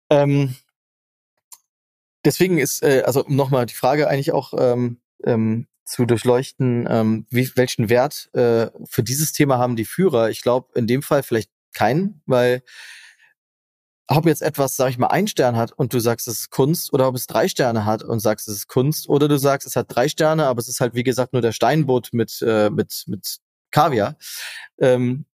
Ähm, 0.09 0.55
deswegen 2.25 2.57
ist, 2.57 2.83
äh, 2.83 3.03
also 3.05 3.23
nochmal 3.27 3.65
die 3.65 3.73
Frage 3.73 4.09
eigentlich 4.09 4.33
auch, 4.33 4.53
ähm, 4.57 4.99
ähm, 5.23 5.67
zu 5.86 6.05
durchleuchten, 6.05 6.88
ähm, 6.89 7.27
wie, 7.29 7.49
welchen 7.55 7.89
Wert 7.89 8.29
äh, 8.33 8.69
für 8.89 9.03
dieses 9.03 9.31
Thema 9.31 9.57
haben 9.57 9.75
die 9.75 9.86
Führer. 9.86 10.29
Ich 10.29 10.41
glaube, 10.41 10.69
in 10.75 10.88
dem 10.88 11.03
Fall 11.03 11.23
vielleicht 11.23 11.51
keinen, 11.73 12.21
weil 12.25 12.63
ob 14.07 14.25
jetzt 14.25 14.41
etwas, 14.41 14.75
sag 14.75 14.89
ich 14.89 14.97
mal, 14.97 15.07
ein 15.07 15.27
Stern 15.27 15.55
hat 15.55 15.71
und 15.71 15.93
du 15.93 15.99
sagst, 15.99 16.27
es 16.27 16.41
ist 16.41 16.49
Kunst, 16.51 16.93
oder 16.93 17.07
ob 17.07 17.15
es 17.15 17.25
drei 17.27 17.47
Sterne 17.47 17.86
hat 17.86 18.03
und 18.03 18.19
sagst, 18.19 18.47
es 18.47 18.55
ist 18.55 18.67
Kunst, 18.67 19.09
oder 19.09 19.27
du 19.27 19.38
sagst, 19.38 19.67
es 19.67 19.75
hat 19.75 19.88
drei 19.89 20.07
Sterne, 20.07 20.45
aber 20.45 20.59
es 20.59 20.67
ist 20.67 20.79
halt, 20.79 20.93
wie 20.93 21.03
gesagt, 21.03 21.33
nur 21.33 21.41
der 21.41 21.53
Steinboot 21.53 22.09
mit, 22.11 22.41
äh, 22.45 22.69
mit, 22.69 23.03
mit 23.07 23.38
Kaviar. 23.71 24.15
Ähm, 24.79 25.25
äh, 25.25 25.34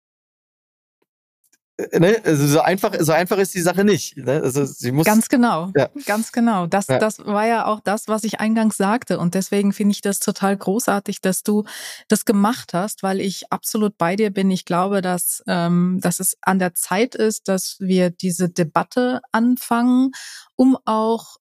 ne? 1.93 2.21
Also 2.25 2.47
so 2.47 2.61
einfach, 2.61 2.93
so 3.01 3.13
einfach 3.13 3.39
ist 3.39 3.55
die 3.55 3.61
Sache 3.61 3.85
nicht. 3.85 4.17
Ne? 4.17 4.41
Also 4.43 4.65
sie 4.65 4.93
muss 4.93 5.07
ganz 5.07 5.29
genau, 5.29 5.73
ja. 5.77 5.89
ganz 6.07 6.33
genau. 6.33 6.67
Das, 6.67 6.87
ja. 6.87 6.99
das 6.99 7.19
war 7.19 7.47
ja 7.47 7.67
auch 7.67 7.81
das, 7.81 8.09
was 8.09 8.25
ich 8.25 8.41
eingangs 8.41 8.77
sagte, 8.77 9.19
und 9.19 9.35
deswegen 9.35 9.73
finde 9.73 9.93
ich 9.93 10.01
das 10.01 10.21
total 10.21 10.57
großartig, 10.57 11.21
dass 11.21 11.43
du 11.43 11.65
das 12.09 12.25
gemacht 12.25 12.75
hast, 12.75 13.03
weil 13.03 13.21
ich 13.21 13.53
absolut 13.53 13.99
bei 13.99 14.17
dir 14.17 14.31
bin. 14.31 14.51
Ich 14.51 14.65
glaube, 14.65 15.03
dass, 15.03 15.43
ähm, 15.47 15.99
dass 16.01 16.21
es 16.21 16.37
an 16.43 16.59
der 16.59 16.75
Zeit 16.75 17.15
ist, 17.15 17.49
dass 17.49 17.77
wir 17.79 18.11
diese 18.11 18.49
Debatte 18.49 19.21
anfangen, 19.33 20.13
um 20.57 20.79
auch 20.85 21.37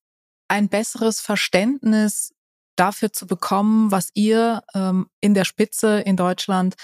ein 0.48 0.70
besseres 0.70 1.22
Verständnis 1.22 2.34
dafür 2.76 3.12
zu 3.12 3.26
bekommen, 3.26 3.92
was 3.92 4.10
ihr 4.14 4.64
ähm, 4.74 5.08
in 5.22 5.34
der 5.34 5.46
Spitze 5.46 6.00
in 6.02 6.18
Deutschland 6.18 6.76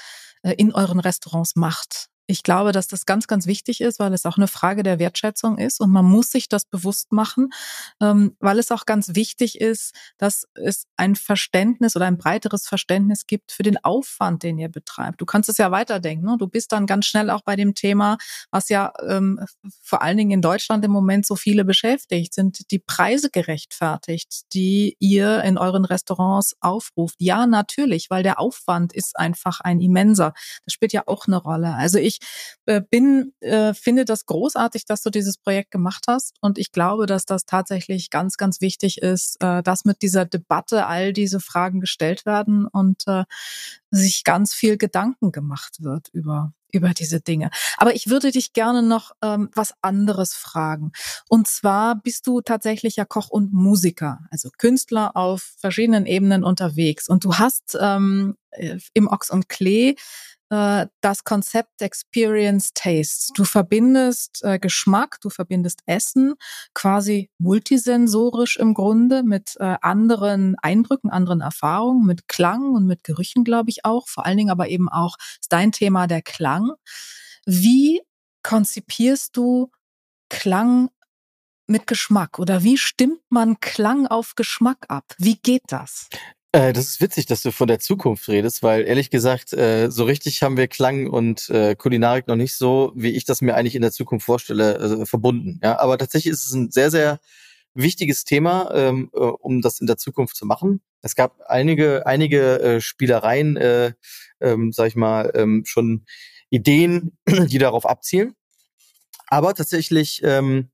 äh, 0.43 0.53
in 0.53 0.73
euren 0.73 0.99
Restaurants 0.99 1.55
macht. 1.55 2.10
Ich 2.31 2.43
glaube, 2.43 2.71
dass 2.71 2.87
das 2.87 3.05
ganz, 3.05 3.27
ganz 3.27 3.45
wichtig 3.45 3.81
ist, 3.81 3.99
weil 3.99 4.13
es 4.13 4.25
auch 4.25 4.37
eine 4.37 4.47
Frage 4.47 4.83
der 4.83 4.99
Wertschätzung 4.99 5.57
ist 5.57 5.81
und 5.81 5.91
man 5.91 6.05
muss 6.05 6.31
sich 6.31 6.47
das 6.47 6.63
bewusst 6.63 7.11
machen, 7.11 7.49
ähm, 8.01 8.37
weil 8.39 8.57
es 8.57 8.71
auch 8.71 8.85
ganz 8.85 9.15
wichtig 9.15 9.59
ist, 9.59 9.93
dass 10.17 10.47
es 10.53 10.85
ein 10.95 11.15
Verständnis 11.15 11.97
oder 11.97 12.05
ein 12.05 12.17
breiteres 12.17 12.69
Verständnis 12.69 13.27
gibt 13.27 13.51
für 13.51 13.63
den 13.63 13.83
Aufwand, 13.83 14.43
den 14.43 14.57
ihr 14.57 14.69
betreibt. 14.69 15.19
Du 15.19 15.25
kannst 15.25 15.49
es 15.49 15.57
ja 15.57 15.71
weiterdenken. 15.71 16.25
Ne? 16.25 16.37
Du 16.39 16.47
bist 16.47 16.71
dann 16.71 16.85
ganz 16.85 17.05
schnell 17.05 17.29
auch 17.29 17.41
bei 17.41 17.57
dem 17.57 17.75
Thema, 17.75 18.17
was 18.49 18.69
ja 18.69 18.93
ähm, 19.05 19.37
vor 19.81 20.01
allen 20.01 20.15
Dingen 20.15 20.31
in 20.31 20.41
Deutschland 20.41 20.85
im 20.85 20.91
Moment 20.91 21.25
so 21.25 21.35
viele 21.35 21.65
beschäftigt, 21.65 22.33
sind 22.33 22.71
die 22.71 22.79
Preise 22.79 23.29
gerechtfertigt, 23.29 24.43
die 24.53 24.95
ihr 24.99 25.43
in 25.43 25.57
euren 25.57 25.83
Restaurants 25.83 26.55
aufruft. 26.61 27.15
Ja, 27.19 27.45
natürlich, 27.45 28.09
weil 28.09 28.23
der 28.23 28.39
Aufwand 28.39 28.93
ist 28.93 29.19
einfach 29.19 29.59
ein 29.59 29.81
immenser. 29.81 30.33
Das 30.63 30.73
spielt 30.73 30.93
ja 30.93 31.03
auch 31.07 31.27
eine 31.27 31.35
Rolle. 31.35 31.73
Also 31.75 31.97
ich 31.97 32.20
bin, 32.89 33.33
äh, 33.41 33.73
finde 33.73 34.05
das 34.05 34.25
großartig, 34.25 34.85
dass 34.85 35.01
du 35.01 35.09
dieses 35.09 35.37
Projekt 35.37 35.71
gemacht 35.71 36.05
hast. 36.07 36.35
Und 36.41 36.57
ich 36.57 36.71
glaube, 36.71 37.05
dass 37.05 37.25
das 37.25 37.45
tatsächlich 37.45 38.09
ganz, 38.09 38.37
ganz 38.37 38.61
wichtig 38.61 39.01
ist, 39.01 39.41
äh, 39.41 39.63
dass 39.63 39.85
mit 39.85 40.01
dieser 40.01 40.25
Debatte 40.25 40.85
all 40.85 41.13
diese 41.13 41.39
Fragen 41.39 41.79
gestellt 41.79 42.25
werden 42.25 42.67
und 42.67 43.03
äh, 43.07 43.23
sich 43.89 44.23
ganz 44.23 44.53
viel 44.53 44.77
Gedanken 44.77 45.31
gemacht 45.31 45.83
wird 45.83 46.09
über 46.13 46.53
über 46.71 46.89
diese 46.89 47.21
Dinge. 47.21 47.49
Aber 47.77 47.95
ich 47.95 48.07
würde 48.07 48.31
dich 48.31 48.53
gerne 48.53 48.81
noch 48.81 49.11
ähm, 49.21 49.49
was 49.53 49.73
anderes 49.81 50.33
fragen. 50.33 50.91
Und 51.27 51.47
zwar 51.47 51.95
bist 51.95 52.27
du 52.27 52.41
tatsächlich 52.41 52.95
ja 52.95 53.05
Koch 53.05 53.29
und 53.29 53.53
Musiker, 53.53 54.19
also 54.31 54.49
Künstler 54.57 55.15
auf 55.15 55.53
verschiedenen 55.57 56.05
Ebenen 56.05 56.43
unterwegs. 56.43 57.09
Und 57.09 57.23
du 57.23 57.35
hast 57.35 57.77
ähm, 57.79 58.35
äh, 58.51 58.77
im 58.93 59.07
Ochs 59.07 59.29
und 59.29 59.49
Klee 59.49 59.95
äh, 60.51 60.87
das 60.99 61.23
Konzept 61.23 61.81
Experience 61.81 62.73
Taste. 62.73 63.31
Du 63.35 63.45
verbindest 63.45 64.43
äh, 64.43 64.59
Geschmack, 64.59 65.17
du 65.21 65.29
verbindest 65.29 65.79
Essen 65.85 66.35
quasi 66.73 67.31
multisensorisch 67.39 68.57
im 68.57 68.73
Grunde 68.73 69.23
mit 69.23 69.55
äh, 69.59 69.77
anderen 69.81 70.55
Eindrücken, 70.61 71.09
anderen 71.09 71.39
Erfahrungen, 71.39 72.05
mit 72.05 72.27
Klang 72.27 72.73
und 72.73 72.85
mit 72.85 73.05
Gerüchen, 73.05 73.45
glaube 73.45 73.69
ich 73.69 73.85
auch. 73.85 74.09
Vor 74.09 74.25
allen 74.25 74.37
Dingen 74.37 74.51
aber 74.51 74.67
eben 74.67 74.89
auch 74.89 75.15
ist 75.39 75.53
dein 75.53 75.71
Thema 75.71 76.05
der 76.07 76.21
Klang. 76.21 76.71
Wie 77.45 78.01
konzipierst 78.43 79.37
du 79.37 79.71
Klang 80.29 80.89
mit 81.65 81.87
Geschmack 81.87 82.39
oder 82.39 82.63
wie 82.63 82.77
stimmt 82.77 83.21
man 83.29 83.61
Klang 83.61 84.05
auf 84.05 84.35
Geschmack 84.35 84.85
ab? 84.89 85.05
Wie 85.17 85.37
geht 85.37 85.63
das? 85.67 86.09
Äh, 86.53 86.73
das 86.73 86.87
ist 86.87 87.01
witzig, 87.01 87.27
dass 87.27 87.41
du 87.43 87.51
von 87.51 87.67
der 87.67 87.79
Zukunft 87.79 88.27
redest, 88.27 88.61
weil 88.61 88.85
ehrlich 88.85 89.09
gesagt, 89.09 89.53
äh, 89.53 89.89
so 89.89 90.03
richtig 90.03 90.43
haben 90.43 90.57
wir 90.57 90.67
Klang 90.67 91.07
und 91.07 91.49
äh, 91.49 91.75
Kulinarik 91.75 92.27
noch 92.27 92.35
nicht 92.35 92.55
so, 92.55 92.91
wie 92.95 93.11
ich 93.11 93.23
das 93.23 93.41
mir 93.41 93.55
eigentlich 93.55 93.75
in 93.75 93.81
der 93.81 93.93
Zukunft 93.93 94.25
vorstelle, 94.25 94.77
äh, 95.01 95.05
verbunden. 95.05 95.61
Ja, 95.63 95.79
aber 95.79 95.97
tatsächlich 95.97 96.33
ist 96.33 96.45
es 96.45 96.53
ein 96.53 96.69
sehr, 96.69 96.91
sehr 96.91 97.19
wichtiges 97.73 98.25
Thema, 98.25 98.69
ähm, 98.73 99.09
äh, 99.13 99.19
um 99.19 99.61
das 99.61 99.79
in 99.79 99.87
der 99.87 99.95
Zukunft 99.95 100.35
zu 100.35 100.45
machen. 100.45 100.81
Es 101.01 101.15
gab 101.15 101.39
einige, 101.47 102.05
einige 102.05 102.79
Spielereien, 102.81 103.55
äh, 103.55 103.93
ähm, 104.41 104.73
sag 104.73 104.87
ich 104.87 104.95
mal, 104.95 105.31
ähm, 105.35 105.63
schon 105.65 106.05
Ideen, 106.49 107.17
die 107.27 107.59
darauf 107.59 107.85
abzielen. 107.85 108.35
Aber 109.27 109.53
tatsächlich 109.53 110.21
ähm, 110.25 110.69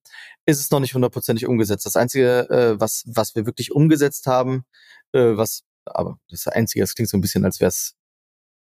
ist 0.47 0.59
es 0.59 0.71
noch 0.71 0.79
nicht 0.79 0.95
hundertprozentig 0.95 1.45
umgesetzt. 1.45 1.85
Das 1.85 1.95
Einzige, 1.95 2.49
äh, 2.49 2.79
was, 2.79 3.03
was 3.05 3.35
wir 3.35 3.45
wirklich 3.45 3.71
umgesetzt 3.71 4.25
haben, 4.25 4.65
äh, 5.13 5.37
was 5.37 5.63
aber 5.95 6.19
das, 6.29 6.47
Einzige, 6.47 6.83
das 6.83 6.95
klingt 6.95 7.09
so 7.09 7.17
ein 7.17 7.21
bisschen, 7.21 7.45
als 7.45 7.59
wäre 7.59 7.69
es 7.69 7.95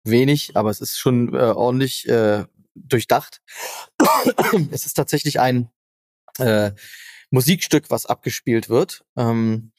wenig, 0.04 0.56
aber 0.56 0.70
es 0.70 0.80
ist 0.80 0.98
schon 0.98 1.34
äh, 1.34 1.38
ordentlich 1.38 2.08
äh, 2.08 2.44
durchdacht. 2.74 3.42
es 4.70 4.86
ist 4.86 4.94
tatsächlich 4.94 5.40
ein 5.40 5.70
äh, 6.38 6.72
Musikstück, 7.30 7.90
was 7.90 8.06
abgespielt 8.06 8.68
wird. 8.68 9.04
Ähm, 9.16 9.72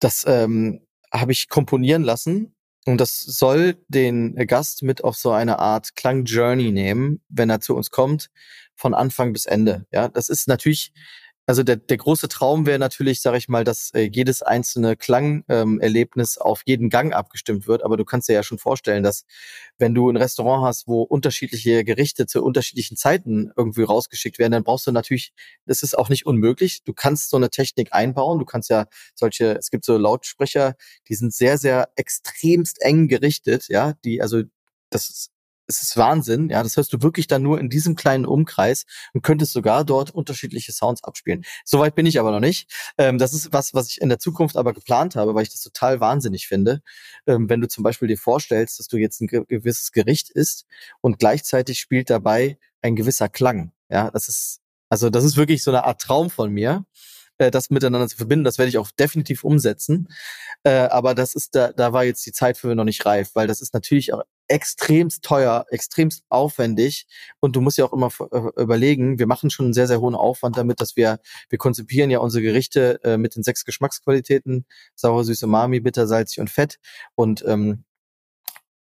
das 0.00 0.24
ähm, 0.26 0.86
habe 1.12 1.32
ich 1.32 1.48
komponieren 1.48 2.02
lassen 2.02 2.54
und 2.86 3.00
das 3.00 3.20
soll 3.20 3.76
den 3.88 4.34
Gast 4.46 4.82
mit 4.82 5.04
auf 5.04 5.16
so 5.16 5.32
eine 5.32 5.58
Art 5.58 5.96
Klang-Journey 5.96 6.70
nehmen, 6.70 7.22
wenn 7.28 7.50
er 7.50 7.60
zu 7.60 7.76
uns 7.76 7.90
kommt, 7.90 8.30
von 8.74 8.94
Anfang 8.94 9.32
bis 9.32 9.46
Ende. 9.46 9.86
Ja, 9.92 10.08
das 10.08 10.28
ist 10.28 10.48
natürlich 10.48 10.92
also 11.50 11.64
der, 11.64 11.74
der 11.74 11.96
große 11.96 12.28
Traum 12.28 12.64
wäre 12.64 12.78
natürlich, 12.78 13.20
sage 13.20 13.36
ich 13.36 13.48
mal, 13.48 13.64
dass 13.64 13.90
äh, 13.92 14.02
jedes 14.02 14.40
einzelne 14.40 14.94
Klangerlebnis 14.94 16.36
ähm, 16.36 16.42
auf 16.42 16.62
jeden 16.64 16.90
Gang 16.90 17.12
abgestimmt 17.12 17.66
wird. 17.66 17.82
Aber 17.82 17.96
du 17.96 18.04
kannst 18.04 18.28
dir 18.28 18.34
ja 18.34 18.44
schon 18.44 18.58
vorstellen, 18.58 19.02
dass 19.02 19.24
wenn 19.76 19.92
du 19.92 20.08
ein 20.08 20.16
Restaurant 20.16 20.64
hast, 20.64 20.86
wo 20.86 21.02
unterschiedliche 21.02 21.82
Gerichte 21.82 22.26
zu 22.26 22.44
unterschiedlichen 22.44 22.96
Zeiten 22.96 23.50
irgendwie 23.56 23.82
rausgeschickt 23.82 24.38
werden, 24.38 24.52
dann 24.52 24.62
brauchst 24.62 24.86
du 24.86 24.92
natürlich, 24.92 25.32
das 25.66 25.82
ist 25.82 25.98
auch 25.98 26.08
nicht 26.08 26.24
unmöglich. 26.24 26.84
Du 26.84 26.92
kannst 26.92 27.30
so 27.30 27.36
eine 27.36 27.50
Technik 27.50 27.88
einbauen. 27.92 28.38
Du 28.38 28.44
kannst 28.44 28.70
ja 28.70 28.86
solche, 29.16 29.56
es 29.58 29.70
gibt 29.70 29.84
so 29.84 29.98
Lautsprecher, 29.98 30.76
die 31.08 31.16
sind 31.16 31.34
sehr, 31.34 31.58
sehr 31.58 31.88
extremst 31.96 32.80
eng 32.80 33.08
gerichtet, 33.08 33.66
ja, 33.66 33.94
die 34.04 34.22
also 34.22 34.42
das 34.88 35.10
ist 35.10 35.30
es 35.70 35.82
ist 35.82 35.96
Wahnsinn. 35.96 36.50
Ja, 36.50 36.62
das 36.62 36.76
hörst 36.76 36.92
du 36.92 37.00
wirklich 37.02 37.28
dann 37.28 37.42
nur 37.42 37.60
in 37.60 37.70
diesem 37.70 37.94
kleinen 37.94 38.26
Umkreis 38.26 38.84
und 39.14 39.22
könntest 39.22 39.52
sogar 39.52 39.84
dort 39.84 40.10
unterschiedliche 40.10 40.72
Sounds 40.72 41.04
abspielen. 41.04 41.44
Soweit 41.64 41.94
bin 41.94 42.06
ich 42.06 42.18
aber 42.18 42.32
noch 42.32 42.40
nicht. 42.40 42.70
Ähm, 42.98 43.18
das 43.18 43.32
ist 43.32 43.52
was, 43.52 43.72
was 43.72 43.88
ich 43.88 44.00
in 44.00 44.08
der 44.08 44.18
Zukunft 44.18 44.56
aber 44.56 44.72
geplant 44.72 45.16
habe, 45.16 45.34
weil 45.34 45.44
ich 45.44 45.50
das 45.50 45.62
total 45.62 46.00
wahnsinnig 46.00 46.48
finde. 46.48 46.82
Ähm, 47.26 47.48
wenn 47.48 47.60
du 47.60 47.68
zum 47.68 47.84
Beispiel 47.84 48.08
dir 48.08 48.18
vorstellst, 48.18 48.78
dass 48.80 48.88
du 48.88 48.96
jetzt 48.96 49.20
ein 49.20 49.28
gewisses 49.28 49.92
Gericht 49.92 50.30
isst 50.30 50.66
und 51.00 51.18
gleichzeitig 51.18 51.78
spielt 51.78 52.10
dabei 52.10 52.58
ein 52.82 52.96
gewisser 52.96 53.28
Klang. 53.28 53.72
Ja, 53.88 54.10
das 54.10 54.28
ist, 54.28 54.60
also 54.88 55.08
das 55.10 55.24
ist 55.24 55.36
wirklich 55.36 55.62
so 55.62 55.70
eine 55.70 55.84
Art 55.84 56.00
Traum 56.00 56.30
von 56.30 56.52
mir 56.52 56.84
äh, 57.40 57.50
das 57.50 57.70
miteinander 57.70 58.06
zu 58.08 58.16
verbinden. 58.16 58.44
Das 58.44 58.58
werde 58.58 58.68
ich 58.68 58.78
auch 58.78 58.90
definitiv 58.90 59.44
umsetzen. 59.44 60.08
Äh, 60.62 60.88
aber 60.88 61.14
das 61.14 61.34
ist 61.34 61.54
da, 61.54 61.72
da 61.72 61.92
war 61.92 62.04
jetzt 62.04 62.24
die 62.26 62.32
Zeit 62.32 62.58
für 62.58 62.74
noch 62.74 62.84
nicht 62.84 63.04
reif, 63.06 63.30
weil 63.34 63.46
das 63.46 63.60
ist 63.62 63.74
natürlich 63.74 64.12
auch 64.12 64.22
extremst 64.50 65.24
teuer, 65.24 65.64
extremst 65.70 66.24
aufwendig. 66.28 67.06
Und 67.40 67.56
du 67.56 67.60
musst 67.60 67.78
ja 67.78 67.84
auch 67.84 67.92
immer 67.92 68.10
äh, 68.32 68.62
überlegen, 68.62 69.18
wir 69.18 69.26
machen 69.26 69.50
schon 69.50 69.66
einen 69.66 69.74
sehr, 69.74 69.86
sehr 69.86 70.00
hohen 70.00 70.14
Aufwand 70.14 70.56
damit, 70.56 70.80
dass 70.80 70.96
wir, 70.96 71.20
wir 71.48 71.58
konzipieren 71.58 72.10
ja 72.10 72.18
unsere 72.18 72.42
Gerichte 72.42 73.00
äh, 73.04 73.16
mit 73.16 73.36
den 73.36 73.42
sechs 73.42 73.64
Geschmacksqualitäten, 73.64 74.66
sauer, 74.94 75.24
süß, 75.24 75.42
umami, 75.44 75.80
bitter, 75.80 76.06
salzig 76.06 76.40
und 76.40 76.50
fett. 76.50 76.78
Und 77.14 77.44
ähm, 77.46 77.84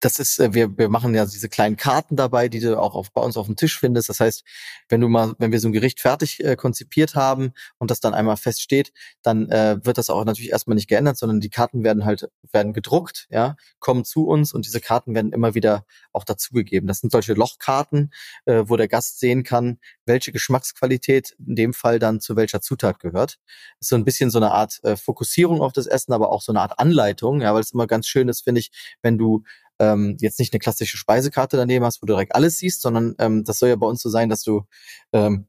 das 0.05 0.19
ist, 0.19 0.39
äh, 0.39 0.53
wir, 0.53 0.77
wir 0.77 0.91
machen 0.91 1.15
ja 1.15 1.25
diese 1.25 1.49
kleinen 1.49 1.77
Karten 1.77 2.17
dabei, 2.17 2.49
die 2.49 2.61
du 2.61 2.79
auch 2.79 2.95
auf, 2.95 3.11
bei 3.13 3.23
uns 3.23 3.37
auf 3.39 3.47
dem 3.47 3.57
Tisch 3.57 3.79
findest. 3.79 4.11
Das 4.11 4.21
heißt, 4.21 4.45
wenn 4.89 5.01
du 5.01 5.09
mal, 5.09 5.35
wenn 5.39 5.51
wir 5.51 5.61
so 5.61 5.69
ein 5.69 5.73
Gericht 5.73 6.01
fertig 6.01 6.45
äh, 6.45 6.57
konzipiert 6.57 7.15
haben 7.15 7.53
und 7.79 7.91
das 7.91 8.01
dann 8.01 8.13
einmal 8.13 8.37
feststeht, 8.37 8.93
dann 9.23 9.49
äh, 9.51 9.79
wird 9.83 9.97
das 9.97 10.11
auch 10.11 10.25
natürlich 10.25 10.53
erstmal 10.53 10.75
nicht 10.75 10.89
geändert, 10.89 11.17
sondern 11.17 11.41
die 11.41 11.49
Karten 11.49 11.85
werden 11.85 12.05
halt, 12.05 12.29
werden 12.53 12.75
gedruckt, 12.75 13.27
ja, 13.31 13.57
kommen 13.79 14.05
zu 14.05 14.27
uns 14.27 14.53
und 14.53 14.67
diese 14.67 14.81
Karten 14.81 15.15
werden 15.15 15.33
immer 15.33 15.55
wieder 15.55 15.87
auch 16.13 16.25
dazugegeben. 16.25 16.87
Das 16.87 17.01
sind 17.01 17.11
solche 17.11 17.33
Lochkarten, 17.33 18.13
äh, 18.45 18.65
wo 18.67 18.77
der 18.77 18.89
Gast 18.89 19.21
sehen 19.21 19.43
kann, 19.43 19.79
welche 20.05 20.33
Geschmacksqualität 20.33 21.35
in 21.47 21.57
dem 21.57 21.73
Fall 21.73 21.99
dann 21.99 22.21
zu 22.21 22.37
welcher 22.37 22.61
Zutat 22.61 23.01
gehört. 23.01 23.39
Ist 23.81 23.89
so 23.89 23.97
ein 23.97 24.05
bisschen 24.05 24.31
so 24.31 24.39
eine 24.39 24.51
Art 24.51 24.81
äh, 24.83 24.97
Fokussierung 24.97 25.63
auf 25.63 25.73
das 25.73 25.87
Essen, 25.87 26.13
aber 26.13 26.31
auch 26.31 26.43
so 26.43 26.53
eine 26.53 26.61
Art 26.61 26.79
Anleitung, 26.79 27.41
ja, 27.41 27.55
weil 27.55 27.63
es 27.63 27.73
immer 27.73 27.87
ganz 27.87 28.07
schön 28.07 28.29
ist, 28.29 28.43
finde 28.43 28.61
ich, 28.61 28.71
wenn 29.01 29.17
du 29.17 29.45
ähm, 29.79 30.17
jetzt 30.21 30.39
nicht 30.39 30.53
eine 30.53 30.61
klassische 30.61 30.97
Speisekarte 30.97 31.57
daneben 31.57 31.85
hast, 31.85 32.03
wo 32.03 32.07
du 32.07 32.13
direkt 32.13 32.35
alles 32.35 32.59
siehst, 32.59 32.83
sondern 32.83 33.15
ähm, 33.19 33.45
das 33.45 33.59
soll 33.59 33.69
ja 33.69 33.77
bei 33.77 33.87
uns 33.87 34.03
so 34.03 34.09
sein, 34.09 34.29
dass 34.29 34.43
du 34.43 34.65
ähm, 35.13 35.47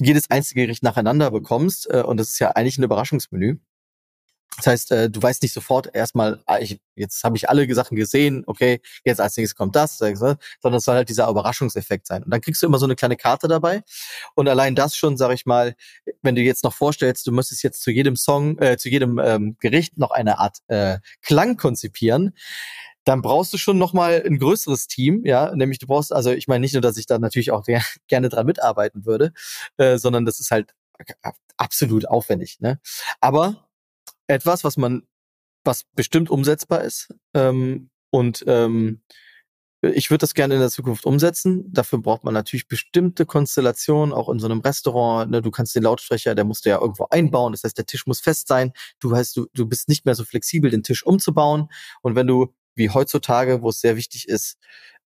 jedes 0.00 0.30
einzige 0.30 0.62
Gericht 0.62 0.82
nacheinander 0.82 1.30
bekommst 1.30 1.88
äh, 1.90 2.02
und 2.02 2.18
das 2.18 2.30
ist 2.30 2.38
ja 2.38 2.50
eigentlich 2.50 2.78
ein 2.78 2.84
Überraschungsmenü. 2.84 3.58
Das 4.58 4.66
heißt, 4.66 4.92
äh, 4.92 5.10
du 5.10 5.22
weißt 5.22 5.42
nicht 5.42 5.54
sofort 5.54 5.94
erstmal, 5.94 6.42
ah, 6.44 6.58
ich, 6.58 6.78
jetzt 6.94 7.24
habe 7.24 7.36
ich 7.36 7.48
alle 7.48 7.72
Sachen 7.74 7.96
gesehen, 7.96 8.44
okay, 8.46 8.82
jetzt 9.02 9.18
als 9.18 9.36
nächstes 9.36 9.56
kommt 9.56 9.74
das, 9.76 9.96
sondern 9.96 10.38
es 10.74 10.84
soll 10.84 10.94
halt 10.94 11.08
dieser 11.08 11.28
Überraschungseffekt 11.28 12.06
sein. 12.06 12.22
Und 12.22 12.30
dann 12.30 12.42
kriegst 12.42 12.62
du 12.62 12.66
immer 12.66 12.78
so 12.78 12.84
eine 12.84 12.94
kleine 12.94 13.16
Karte 13.16 13.48
dabei. 13.48 13.82
Und 14.34 14.48
allein 14.48 14.74
das 14.74 14.94
schon, 14.94 15.16
sage 15.16 15.34
ich 15.34 15.46
mal, 15.46 15.74
wenn 16.20 16.34
du 16.34 16.42
jetzt 16.42 16.64
noch 16.64 16.74
vorstellst, 16.74 17.26
du 17.26 17.32
müsstest 17.32 17.62
jetzt 17.62 17.82
zu 17.82 17.90
jedem 17.90 18.14
Song, 18.14 18.58
äh, 18.58 18.76
zu 18.76 18.90
jedem 18.90 19.18
ähm, 19.18 19.56
Gericht 19.58 19.96
noch 19.96 20.10
eine 20.10 20.38
Art 20.38 20.58
äh, 20.66 20.98
Klang 21.22 21.56
konzipieren, 21.56 22.34
dann 23.04 23.22
brauchst 23.22 23.52
du 23.52 23.58
schon 23.58 23.78
noch 23.78 23.92
mal 23.92 24.22
ein 24.24 24.38
größeres 24.38 24.86
Team, 24.86 25.24
ja, 25.24 25.54
nämlich 25.54 25.78
du 25.78 25.86
brauchst, 25.86 26.12
also 26.12 26.30
ich 26.30 26.48
meine 26.48 26.60
nicht 26.60 26.74
nur, 26.74 26.82
dass 26.82 26.96
ich 26.96 27.06
da 27.06 27.18
natürlich 27.18 27.50
auch 27.50 27.64
gerne 28.06 28.28
dran 28.28 28.46
mitarbeiten 28.46 29.04
würde, 29.04 29.32
äh, 29.76 29.98
sondern 29.98 30.24
das 30.24 30.40
ist 30.40 30.50
halt 30.50 30.74
absolut 31.56 32.08
aufwendig, 32.08 32.60
ne? 32.60 32.80
Aber 33.20 33.68
etwas, 34.28 34.64
was 34.64 34.76
man, 34.76 35.02
was 35.64 35.84
bestimmt 35.94 36.30
umsetzbar 36.30 36.82
ist. 36.82 37.14
Ähm, 37.34 37.90
und 38.10 38.44
ähm, 38.46 39.02
ich 39.82 40.10
würde 40.10 40.20
das 40.20 40.34
gerne 40.34 40.54
in 40.54 40.60
der 40.60 40.70
Zukunft 40.70 41.06
umsetzen. 41.06 41.64
Dafür 41.72 42.00
braucht 42.00 42.22
man 42.22 42.34
natürlich 42.34 42.68
bestimmte 42.68 43.26
Konstellationen, 43.26 44.14
auch 44.14 44.28
in 44.28 44.38
so 44.38 44.46
einem 44.46 44.60
Restaurant. 44.60 45.30
Ne? 45.30 45.42
Du 45.42 45.50
kannst 45.50 45.74
den 45.74 45.82
Lautsprecher, 45.82 46.36
der 46.36 46.44
musst 46.44 46.64
du 46.64 46.70
ja 46.70 46.80
irgendwo 46.80 47.06
einbauen. 47.10 47.52
Das 47.52 47.64
heißt, 47.64 47.76
der 47.76 47.86
Tisch 47.86 48.06
muss 48.06 48.20
fest 48.20 48.46
sein. 48.46 48.72
Du 49.00 49.14
heißt, 49.14 49.36
du, 49.36 49.48
du 49.54 49.66
bist 49.66 49.88
nicht 49.88 50.04
mehr 50.04 50.14
so 50.14 50.24
flexibel, 50.24 50.70
den 50.70 50.84
Tisch 50.84 51.04
umzubauen. 51.04 51.68
Und 52.00 52.14
wenn 52.14 52.28
du, 52.28 52.54
wie 52.74 52.90
heutzutage, 52.90 53.62
wo 53.62 53.70
es 53.70 53.80
sehr 53.80 53.96
wichtig 53.96 54.28
ist, 54.28 54.58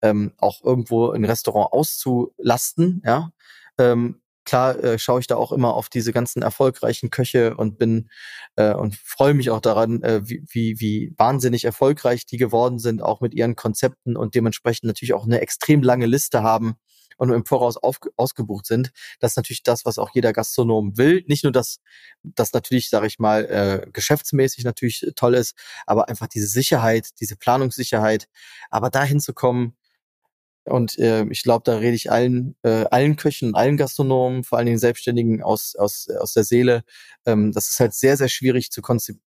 ähm, 0.01 0.33
auch 0.37 0.63
irgendwo 0.63 1.11
ein 1.11 1.25
Restaurant 1.25 1.73
auszulasten, 1.73 3.01
ja, 3.05 3.31
ähm, 3.77 4.21
klar 4.45 4.81
äh, 4.83 4.99
schaue 4.99 5.19
ich 5.19 5.27
da 5.27 5.35
auch 5.35 5.51
immer 5.51 5.73
auf 5.73 5.89
diese 5.89 6.13
ganzen 6.13 6.41
erfolgreichen 6.41 7.09
Köche 7.09 7.55
und 7.57 7.77
bin 7.77 8.09
äh, 8.55 8.73
und 8.73 8.95
freue 8.95 9.33
mich 9.33 9.49
auch 9.49 9.59
daran, 9.59 10.01
äh, 10.03 10.21
wie, 10.23 10.43
wie, 10.47 10.79
wie 10.79 11.13
wahnsinnig 11.17 11.65
erfolgreich 11.65 12.25
die 12.25 12.37
geworden 12.37 12.79
sind, 12.79 13.01
auch 13.01 13.21
mit 13.21 13.33
ihren 13.33 13.55
Konzepten 13.55 14.15
und 14.15 14.35
dementsprechend 14.35 14.85
natürlich 14.85 15.13
auch 15.13 15.25
eine 15.25 15.41
extrem 15.41 15.81
lange 15.81 16.05
Liste 16.05 16.43
haben 16.43 16.75
und 17.17 17.31
im 17.31 17.45
Voraus 17.45 17.77
auf, 17.77 17.99
ausgebucht 18.17 18.65
sind. 18.65 18.91
Das 19.19 19.33
ist 19.33 19.37
natürlich 19.37 19.63
das, 19.63 19.85
was 19.85 19.97
auch 19.97 20.11
jeder 20.13 20.33
Gastronom 20.33 20.97
will. 20.97 21.23
Nicht 21.27 21.43
nur, 21.43 21.53
dass 21.53 21.79
das 22.23 22.53
natürlich, 22.53 22.89
sage 22.89 23.07
ich 23.07 23.19
mal, 23.19 23.45
äh, 23.45 23.87
geschäftsmäßig 23.91 24.63
natürlich 24.63 25.05
toll 25.15 25.35
ist, 25.35 25.55
aber 25.85 26.09
einfach 26.09 26.27
diese 26.27 26.47
Sicherheit, 26.47 27.09
diese 27.19 27.35
Planungssicherheit. 27.35 28.27
Aber 28.69 28.89
dahin 28.89 29.19
zu 29.19 29.33
kommen, 29.33 29.75
und 30.65 30.97
äh, 30.97 31.25
ich 31.29 31.43
glaube, 31.43 31.61
da 31.63 31.77
rede 31.77 31.95
ich 31.95 32.11
allen, 32.11 32.55
äh, 32.63 32.85
allen 32.89 33.17
Köchen, 33.17 33.53
allen 33.53 33.77
Gastronomen, 33.77 34.43
vor 34.43 34.57
allen 34.57 34.65
Dingen 34.65 34.79
Selbstständigen 34.79 35.43
aus, 35.43 35.75
aus, 35.75 36.09
aus 36.09 36.33
der 36.33 36.43
Seele. 36.43 36.83
Ähm, 37.25 37.51
das 37.51 37.69
ist 37.69 37.79
halt 37.79 37.93
sehr, 37.93 38.17
sehr 38.17 38.29
schwierig 38.29 38.71
zu 38.71 38.81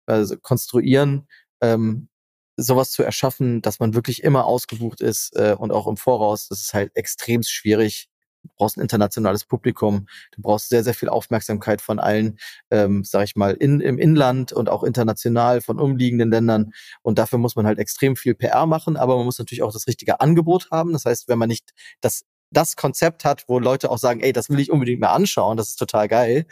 also 0.07 0.37
konstruieren, 0.39 1.27
ähm, 1.61 2.09
sowas 2.57 2.91
zu 2.91 3.03
erschaffen, 3.03 3.61
dass 3.61 3.79
man 3.79 3.93
wirklich 3.93 4.23
immer 4.23 4.45
ausgebucht 4.45 5.01
ist 5.01 5.35
äh, 5.35 5.55
und 5.57 5.71
auch 5.71 5.87
im 5.87 5.97
Voraus. 5.97 6.47
Das 6.49 6.61
ist 6.61 6.73
halt 6.73 6.91
extrem 6.95 7.43
schwierig 7.43 8.09
du 8.47 8.55
brauchst 8.55 8.77
ein 8.77 8.81
internationales 8.81 9.45
Publikum, 9.45 10.07
du 10.31 10.41
brauchst 10.41 10.69
sehr, 10.69 10.83
sehr 10.83 10.93
viel 10.93 11.09
Aufmerksamkeit 11.09 11.81
von 11.81 11.99
allen, 11.99 12.39
ähm, 12.71 13.03
sag 13.03 13.23
ich 13.23 13.35
mal, 13.35 13.53
in, 13.53 13.81
im 13.81 13.97
Inland 13.97 14.53
und 14.53 14.69
auch 14.69 14.83
international 14.83 15.61
von 15.61 15.79
umliegenden 15.79 16.31
Ländern. 16.31 16.71
Und 17.01 17.19
dafür 17.19 17.39
muss 17.39 17.55
man 17.55 17.65
halt 17.65 17.79
extrem 17.79 18.15
viel 18.15 18.35
PR 18.35 18.65
machen, 18.65 18.97
aber 18.97 19.17
man 19.17 19.25
muss 19.25 19.39
natürlich 19.39 19.63
auch 19.63 19.73
das 19.73 19.87
richtige 19.87 20.19
Angebot 20.21 20.69
haben. 20.71 20.93
Das 20.93 21.05
heißt, 21.05 21.27
wenn 21.27 21.37
man 21.37 21.49
nicht 21.49 21.73
das 22.01 22.25
das 22.49 22.77
Konzept 22.77 23.25
hat, 23.25 23.43
wo 23.49 23.59
Leute 23.59 23.91
auch 23.91 23.97
sagen, 23.97 24.21
ey, 24.21 24.31
das 24.31 24.49
will 24.49 24.61
ich 24.61 24.71
unbedingt 24.71 25.01
mal 25.01 25.11
anschauen, 25.11 25.57
das 25.57 25.67
ist 25.67 25.75
total 25.75 26.07
geil, 26.07 26.45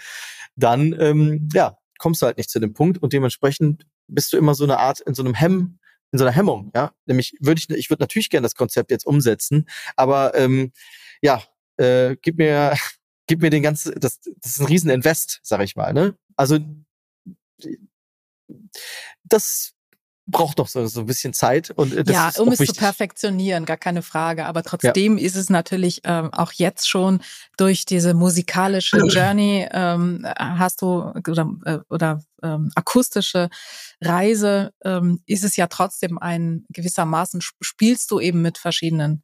dann 0.58 0.94
ähm, 1.00 1.48
ja, 1.54 1.78
kommst 2.00 2.22
du 2.22 2.26
halt 2.26 2.36
nicht 2.36 2.50
zu 2.50 2.60
dem 2.60 2.74
Punkt 2.74 3.02
und 3.02 3.14
dementsprechend 3.14 3.86
bist 4.10 4.34
du 4.34 4.38
immer 4.38 4.56
so 4.56 4.66
eine 4.66 4.78
Art 4.78 5.00
in 5.00 5.14
so 5.14 5.24
einem 5.24 5.34
Hemm, 5.34 5.80
in 6.16 6.20
so 6.20 6.26
einer 6.26 6.36
Hemmung, 6.36 6.72
ja. 6.74 6.94
Nämlich 7.06 7.36
würde 7.42 7.60
ich, 7.60 7.70
ich 7.70 7.90
würde 7.90 8.04
natürlich 8.04 8.30
gerne 8.30 8.46
das 8.46 8.56
Konzept 8.56 8.90
jetzt 8.90 9.06
umsetzen, 9.06 9.68
aber 9.96 10.34
ähm, 10.36 10.72
ja, 11.22 11.44
äh, 11.78 12.16
gib 12.22 12.38
mir, 12.38 12.74
gib 13.28 13.42
mir 13.42 13.50
den 13.50 13.64
ganzen, 13.64 14.00
das, 14.00 14.22
das 14.22 14.52
ist 14.54 14.60
ein 14.62 14.68
Rieseninvest, 14.68 15.42
sag 15.44 15.62
ich 15.62 15.76
mal, 15.76 15.94
ne? 15.94 16.18
Also 16.38 16.60
das 19.24 19.75
braucht 20.28 20.60
doch 20.60 20.68
so, 20.68 20.86
so 20.88 21.02
ein 21.02 21.06
bisschen 21.06 21.34
Zeit. 21.34 21.72
Und 21.72 21.96
das 21.96 22.08
ja, 22.08 22.32
um 22.42 22.52
es 22.52 22.60
wichtig. 22.60 22.76
zu 22.76 22.82
perfektionieren, 22.82 23.66
gar 23.66 23.78
keine 23.78 24.02
Frage. 24.02 24.46
Aber 24.46 24.64
trotzdem 24.64 25.18
ja. 25.18 25.26
ist 25.26 25.36
es 25.36 25.50
natürlich 25.50 26.02
ähm, 26.04 26.34
auch 26.34 26.52
jetzt 26.52 26.90
schon 26.90 27.22
durch 27.58 27.86
diese 27.86 28.14
musikalische 28.14 28.98
Journey 29.08 29.68
ähm, 29.72 30.26
hast 30.38 30.82
du 30.82 31.12
oder, 31.28 31.50
äh, 31.66 31.80
oder 31.90 32.24
ähm, 32.42 32.72
akustische 32.76 33.50
Reise 34.02 34.72
ähm, 34.84 35.22
ist 35.26 35.44
es 35.44 35.56
ja 35.56 35.68
trotzdem 35.68 36.18
ein 36.18 36.66
gewissermaßen 36.70 37.42
spielst 37.62 38.10
du 38.12 38.20
eben 38.20 38.42
mit 38.42 38.58
verschiedenen 38.58 39.24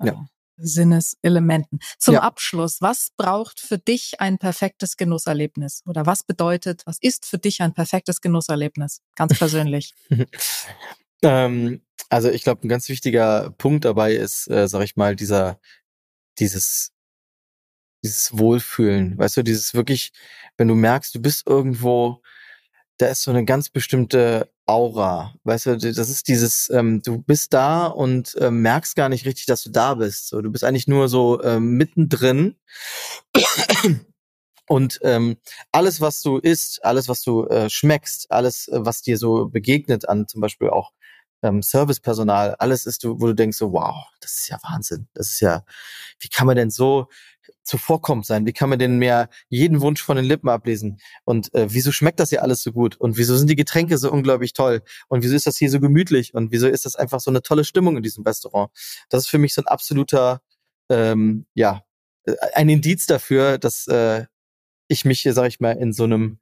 äh, 0.00 0.08
ja. 0.08 0.26
Sinneselementen. 0.62 1.80
Zum 1.98 2.14
ja. 2.14 2.20
Abschluss, 2.20 2.80
was 2.80 3.10
braucht 3.16 3.60
für 3.60 3.78
dich 3.78 4.20
ein 4.20 4.38
perfektes 4.38 4.96
Genusserlebnis? 4.96 5.82
Oder 5.86 6.06
was 6.06 6.22
bedeutet, 6.22 6.82
was 6.86 6.98
ist 7.00 7.26
für 7.26 7.38
dich 7.38 7.60
ein 7.60 7.74
perfektes 7.74 8.20
Genusserlebnis? 8.20 9.00
Ganz 9.16 9.38
persönlich. 9.38 9.94
ähm, 11.22 11.82
also 12.08 12.30
ich 12.30 12.42
glaube, 12.42 12.66
ein 12.66 12.68
ganz 12.68 12.88
wichtiger 12.88 13.50
Punkt 13.58 13.84
dabei 13.84 14.14
ist, 14.14 14.48
äh, 14.48 14.68
sag 14.68 14.82
ich 14.82 14.96
mal, 14.96 15.16
dieser, 15.16 15.58
dieses, 16.38 16.92
dieses 18.04 18.36
Wohlfühlen. 18.36 19.16
Weißt 19.18 19.36
du, 19.36 19.42
dieses 19.42 19.74
wirklich, 19.74 20.12
wenn 20.56 20.68
du 20.68 20.74
merkst, 20.74 21.14
du 21.14 21.20
bist 21.20 21.46
irgendwo, 21.46 22.22
da 23.02 23.08
ist 23.08 23.22
so 23.22 23.32
eine 23.32 23.44
ganz 23.44 23.68
bestimmte 23.68 24.48
Aura. 24.64 25.34
Weißt 25.42 25.66
du, 25.66 25.76
das 25.76 26.08
ist 26.08 26.28
dieses, 26.28 26.70
ähm, 26.70 27.02
du 27.02 27.20
bist 27.20 27.52
da 27.52 27.86
und 27.86 28.36
ähm, 28.40 28.62
merkst 28.62 28.94
gar 28.94 29.08
nicht 29.08 29.26
richtig, 29.26 29.46
dass 29.46 29.64
du 29.64 29.70
da 29.70 29.94
bist. 29.94 30.28
So, 30.28 30.40
du 30.40 30.50
bist 30.50 30.62
eigentlich 30.62 30.86
nur 30.86 31.08
so 31.08 31.42
ähm, 31.42 31.76
mittendrin. 31.76 32.56
Und 34.68 35.00
ähm, 35.02 35.36
alles, 35.72 36.00
was 36.00 36.22
du 36.22 36.38
isst, 36.38 36.84
alles, 36.84 37.08
was 37.08 37.22
du 37.22 37.46
äh, 37.46 37.68
schmeckst, 37.68 38.30
alles, 38.30 38.68
äh, 38.68 38.78
was 38.84 39.02
dir 39.02 39.18
so 39.18 39.48
begegnet 39.48 40.08
an 40.08 40.28
zum 40.28 40.40
Beispiel 40.40 40.70
auch 40.70 40.92
ähm, 41.42 41.60
Servicepersonal, 41.60 42.54
alles 42.54 42.86
ist 42.86 43.02
du, 43.02 43.20
wo 43.20 43.26
du 43.26 43.34
denkst 43.34 43.58
so, 43.58 43.72
wow, 43.72 44.06
das 44.20 44.34
ist 44.34 44.48
ja 44.48 44.58
Wahnsinn. 44.62 45.08
Das 45.14 45.30
ist 45.30 45.40
ja, 45.40 45.64
wie 46.20 46.28
kann 46.28 46.46
man 46.46 46.56
denn 46.56 46.70
so 46.70 47.08
zuvorkommt 47.62 48.26
sein? 48.26 48.46
Wie 48.46 48.52
kann 48.52 48.68
man 48.68 48.78
denn 48.78 48.98
mehr 48.98 49.28
jeden 49.48 49.80
Wunsch 49.80 50.02
von 50.02 50.16
den 50.16 50.24
Lippen 50.24 50.48
ablesen? 50.48 51.00
Und 51.24 51.54
äh, 51.54 51.66
wieso 51.70 51.92
schmeckt 51.92 52.20
das 52.20 52.30
hier 52.30 52.42
alles 52.42 52.62
so 52.62 52.72
gut? 52.72 52.96
Und 52.96 53.16
wieso 53.16 53.36
sind 53.36 53.48
die 53.48 53.56
Getränke 53.56 53.98
so 53.98 54.10
unglaublich 54.10 54.52
toll? 54.52 54.82
Und 55.08 55.22
wieso 55.22 55.34
ist 55.34 55.46
das 55.46 55.56
hier 55.56 55.70
so 55.70 55.80
gemütlich? 55.80 56.34
Und 56.34 56.52
wieso 56.52 56.68
ist 56.68 56.84
das 56.84 56.96
einfach 56.96 57.20
so 57.20 57.30
eine 57.30 57.42
tolle 57.42 57.64
Stimmung 57.64 57.96
in 57.96 58.02
diesem 58.02 58.24
Restaurant? 58.24 58.70
Das 59.08 59.24
ist 59.24 59.28
für 59.28 59.38
mich 59.38 59.54
so 59.54 59.62
ein 59.62 59.66
absoluter, 59.66 60.42
ähm, 60.88 61.46
ja, 61.54 61.82
äh, 62.24 62.34
ein 62.54 62.68
Indiz 62.68 63.06
dafür, 63.06 63.58
dass 63.58 63.86
äh, 63.86 64.26
ich 64.88 65.04
mich 65.04 65.20
hier, 65.20 65.32
sag 65.32 65.46
ich 65.48 65.60
mal, 65.60 65.72
in 65.72 65.92
so 65.92 66.04
einem 66.04 66.38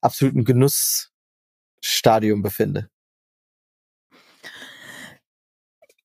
absoluten 0.00 0.44
Genussstadium 0.44 2.42
befinde. 2.42 2.90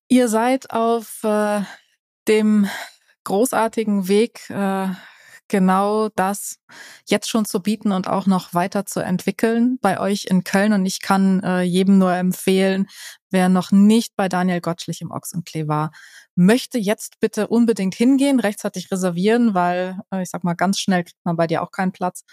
Ihr 0.07 0.27
seid 0.27 0.71
auf 0.71 1.23
äh, 1.23 1.61
dem 2.27 2.67
großartigen 3.23 4.07
Weg, 4.07 4.49
äh, 4.49 4.89
genau 5.49 6.09
das 6.15 6.59
jetzt 7.07 7.27
schon 7.27 7.43
zu 7.43 7.59
bieten 7.59 7.91
und 7.91 8.07
auch 8.07 8.27
noch 8.27 8.53
weiter 8.53 8.85
zu 8.85 9.01
entwickeln 9.01 9.77
bei 9.81 9.99
euch 9.99 10.25
in 10.25 10.43
Köln. 10.43 10.71
Und 10.71 10.85
ich 10.85 11.01
kann 11.01 11.41
äh, 11.43 11.61
jedem 11.61 11.97
nur 11.97 12.13
empfehlen, 12.13 12.87
wer 13.31 13.49
noch 13.49 13.71
nicht 13.71 14.15
bei 14.15 14.29
Daniel 14.29 14.61
Gottschlich 14.61 15.01
im 15.01 15.11
Ochs 15.11 15.33
und 15.33 15.45
Klee 15.45 15.67
war, 15.67 15.91
möchte 16.35 16.77
jetzt 16.77 17.19
bitte 17.19 17.47
unbedingt 17.47 17.95
hingehen, 17.95 18.39
rechtzeitig 18.39 18.91
reservieren, 18.91 19.53
weil 19.53 19.99
äh, 20.13 20.21
ich 20.21 20.29
sag 20.29 20.43
mal, 20.43 20.53
ganz 20.53 20.79
schnell 20.79 21.03
kriegt 21.03 21.25
man 21.25 21.35
bei 21.35 21.47
dir 21.47 21.61
auch 21.61 21.71
keinen 21.71 21.91
Platz. 21.91 22.23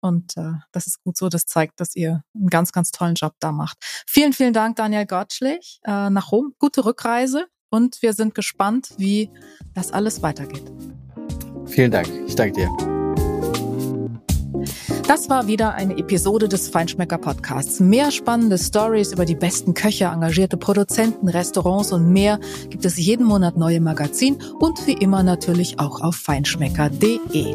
Und 0.00 0.36
äh, 0.36 0.52
das 0.72 0.86
ist 0.86 1.02
gut 1.02 1.16
so, 1.16 1.28
das 1.28 1.46
zeigt, 1.46 1.80
dass 1.80 1.96
ihr 1.96 2.22
einen 2.34 2.48
ganz, 2.48 2.70
ganz 2.70 2.90
tollen 2.92 3.14
Job 3.14 3.34
da 3.40 3.50
macht. 3.50 3.78
Vielen, 4.06 4.32
vielen 4.34 4.52
Dank, 4.52 4.76
Daniel 4.76 5.06
Gottschlich, 5.06 5.80
äh, 5.84 6.10
nach 6.10 6.30
Rom. 6.30 6.54
Gute 6.58 6.84
Rückreise 6.84 7.46
und 7.70 8.02
wir 8.02 8.12
sind 8.12 8.34
gespannt, 8.34 8.90
wie 8.98 9.30
das 9.74 9.92
alles 9.92 10.22
weitergeht. 10.22 10.64
Vielen 11.66 11.90
Dank. 11.90 12.08
Ich 12.26 12.34
danke 12.34 12.60
dir. 12.60 12.96
Das 15.06 15.30
war 15.30 15.46
wieder 15.46 15.74
eine 15.74 15.96
Episode 15.98 16.48
des 16.48 16.68
Feinschmecker 16.68 17.18
Podcasts. 17.18 17.78
Mehr 17.78 18.10
spannende 18.10 18.58
Stories 18.58 19.12
über 19.12 19.24
die 19.24 19.36
besten 19.36 19.72
Köche, 19.72 20.06
engagierte 20.06 20.56
Produzenten, 20.56 21.28
Restaurants 21.28 21.92
und 21.92 22.12
mehr 22.12 22.40
gibt 22.70 22.84
es 22.84 22.96
jeden 22.96 23.24
Monat 23.24 23.56
neue 23.56 23.80
Magazin 23.80 24.38
und 24.58 24.84
wie 24.86 24.94
immer 24.94 25.22
natürlich 25.22 25.78
auch 25.78 26.00
auf 26.00 26.16
feinschmecker.de. 26.16 27.54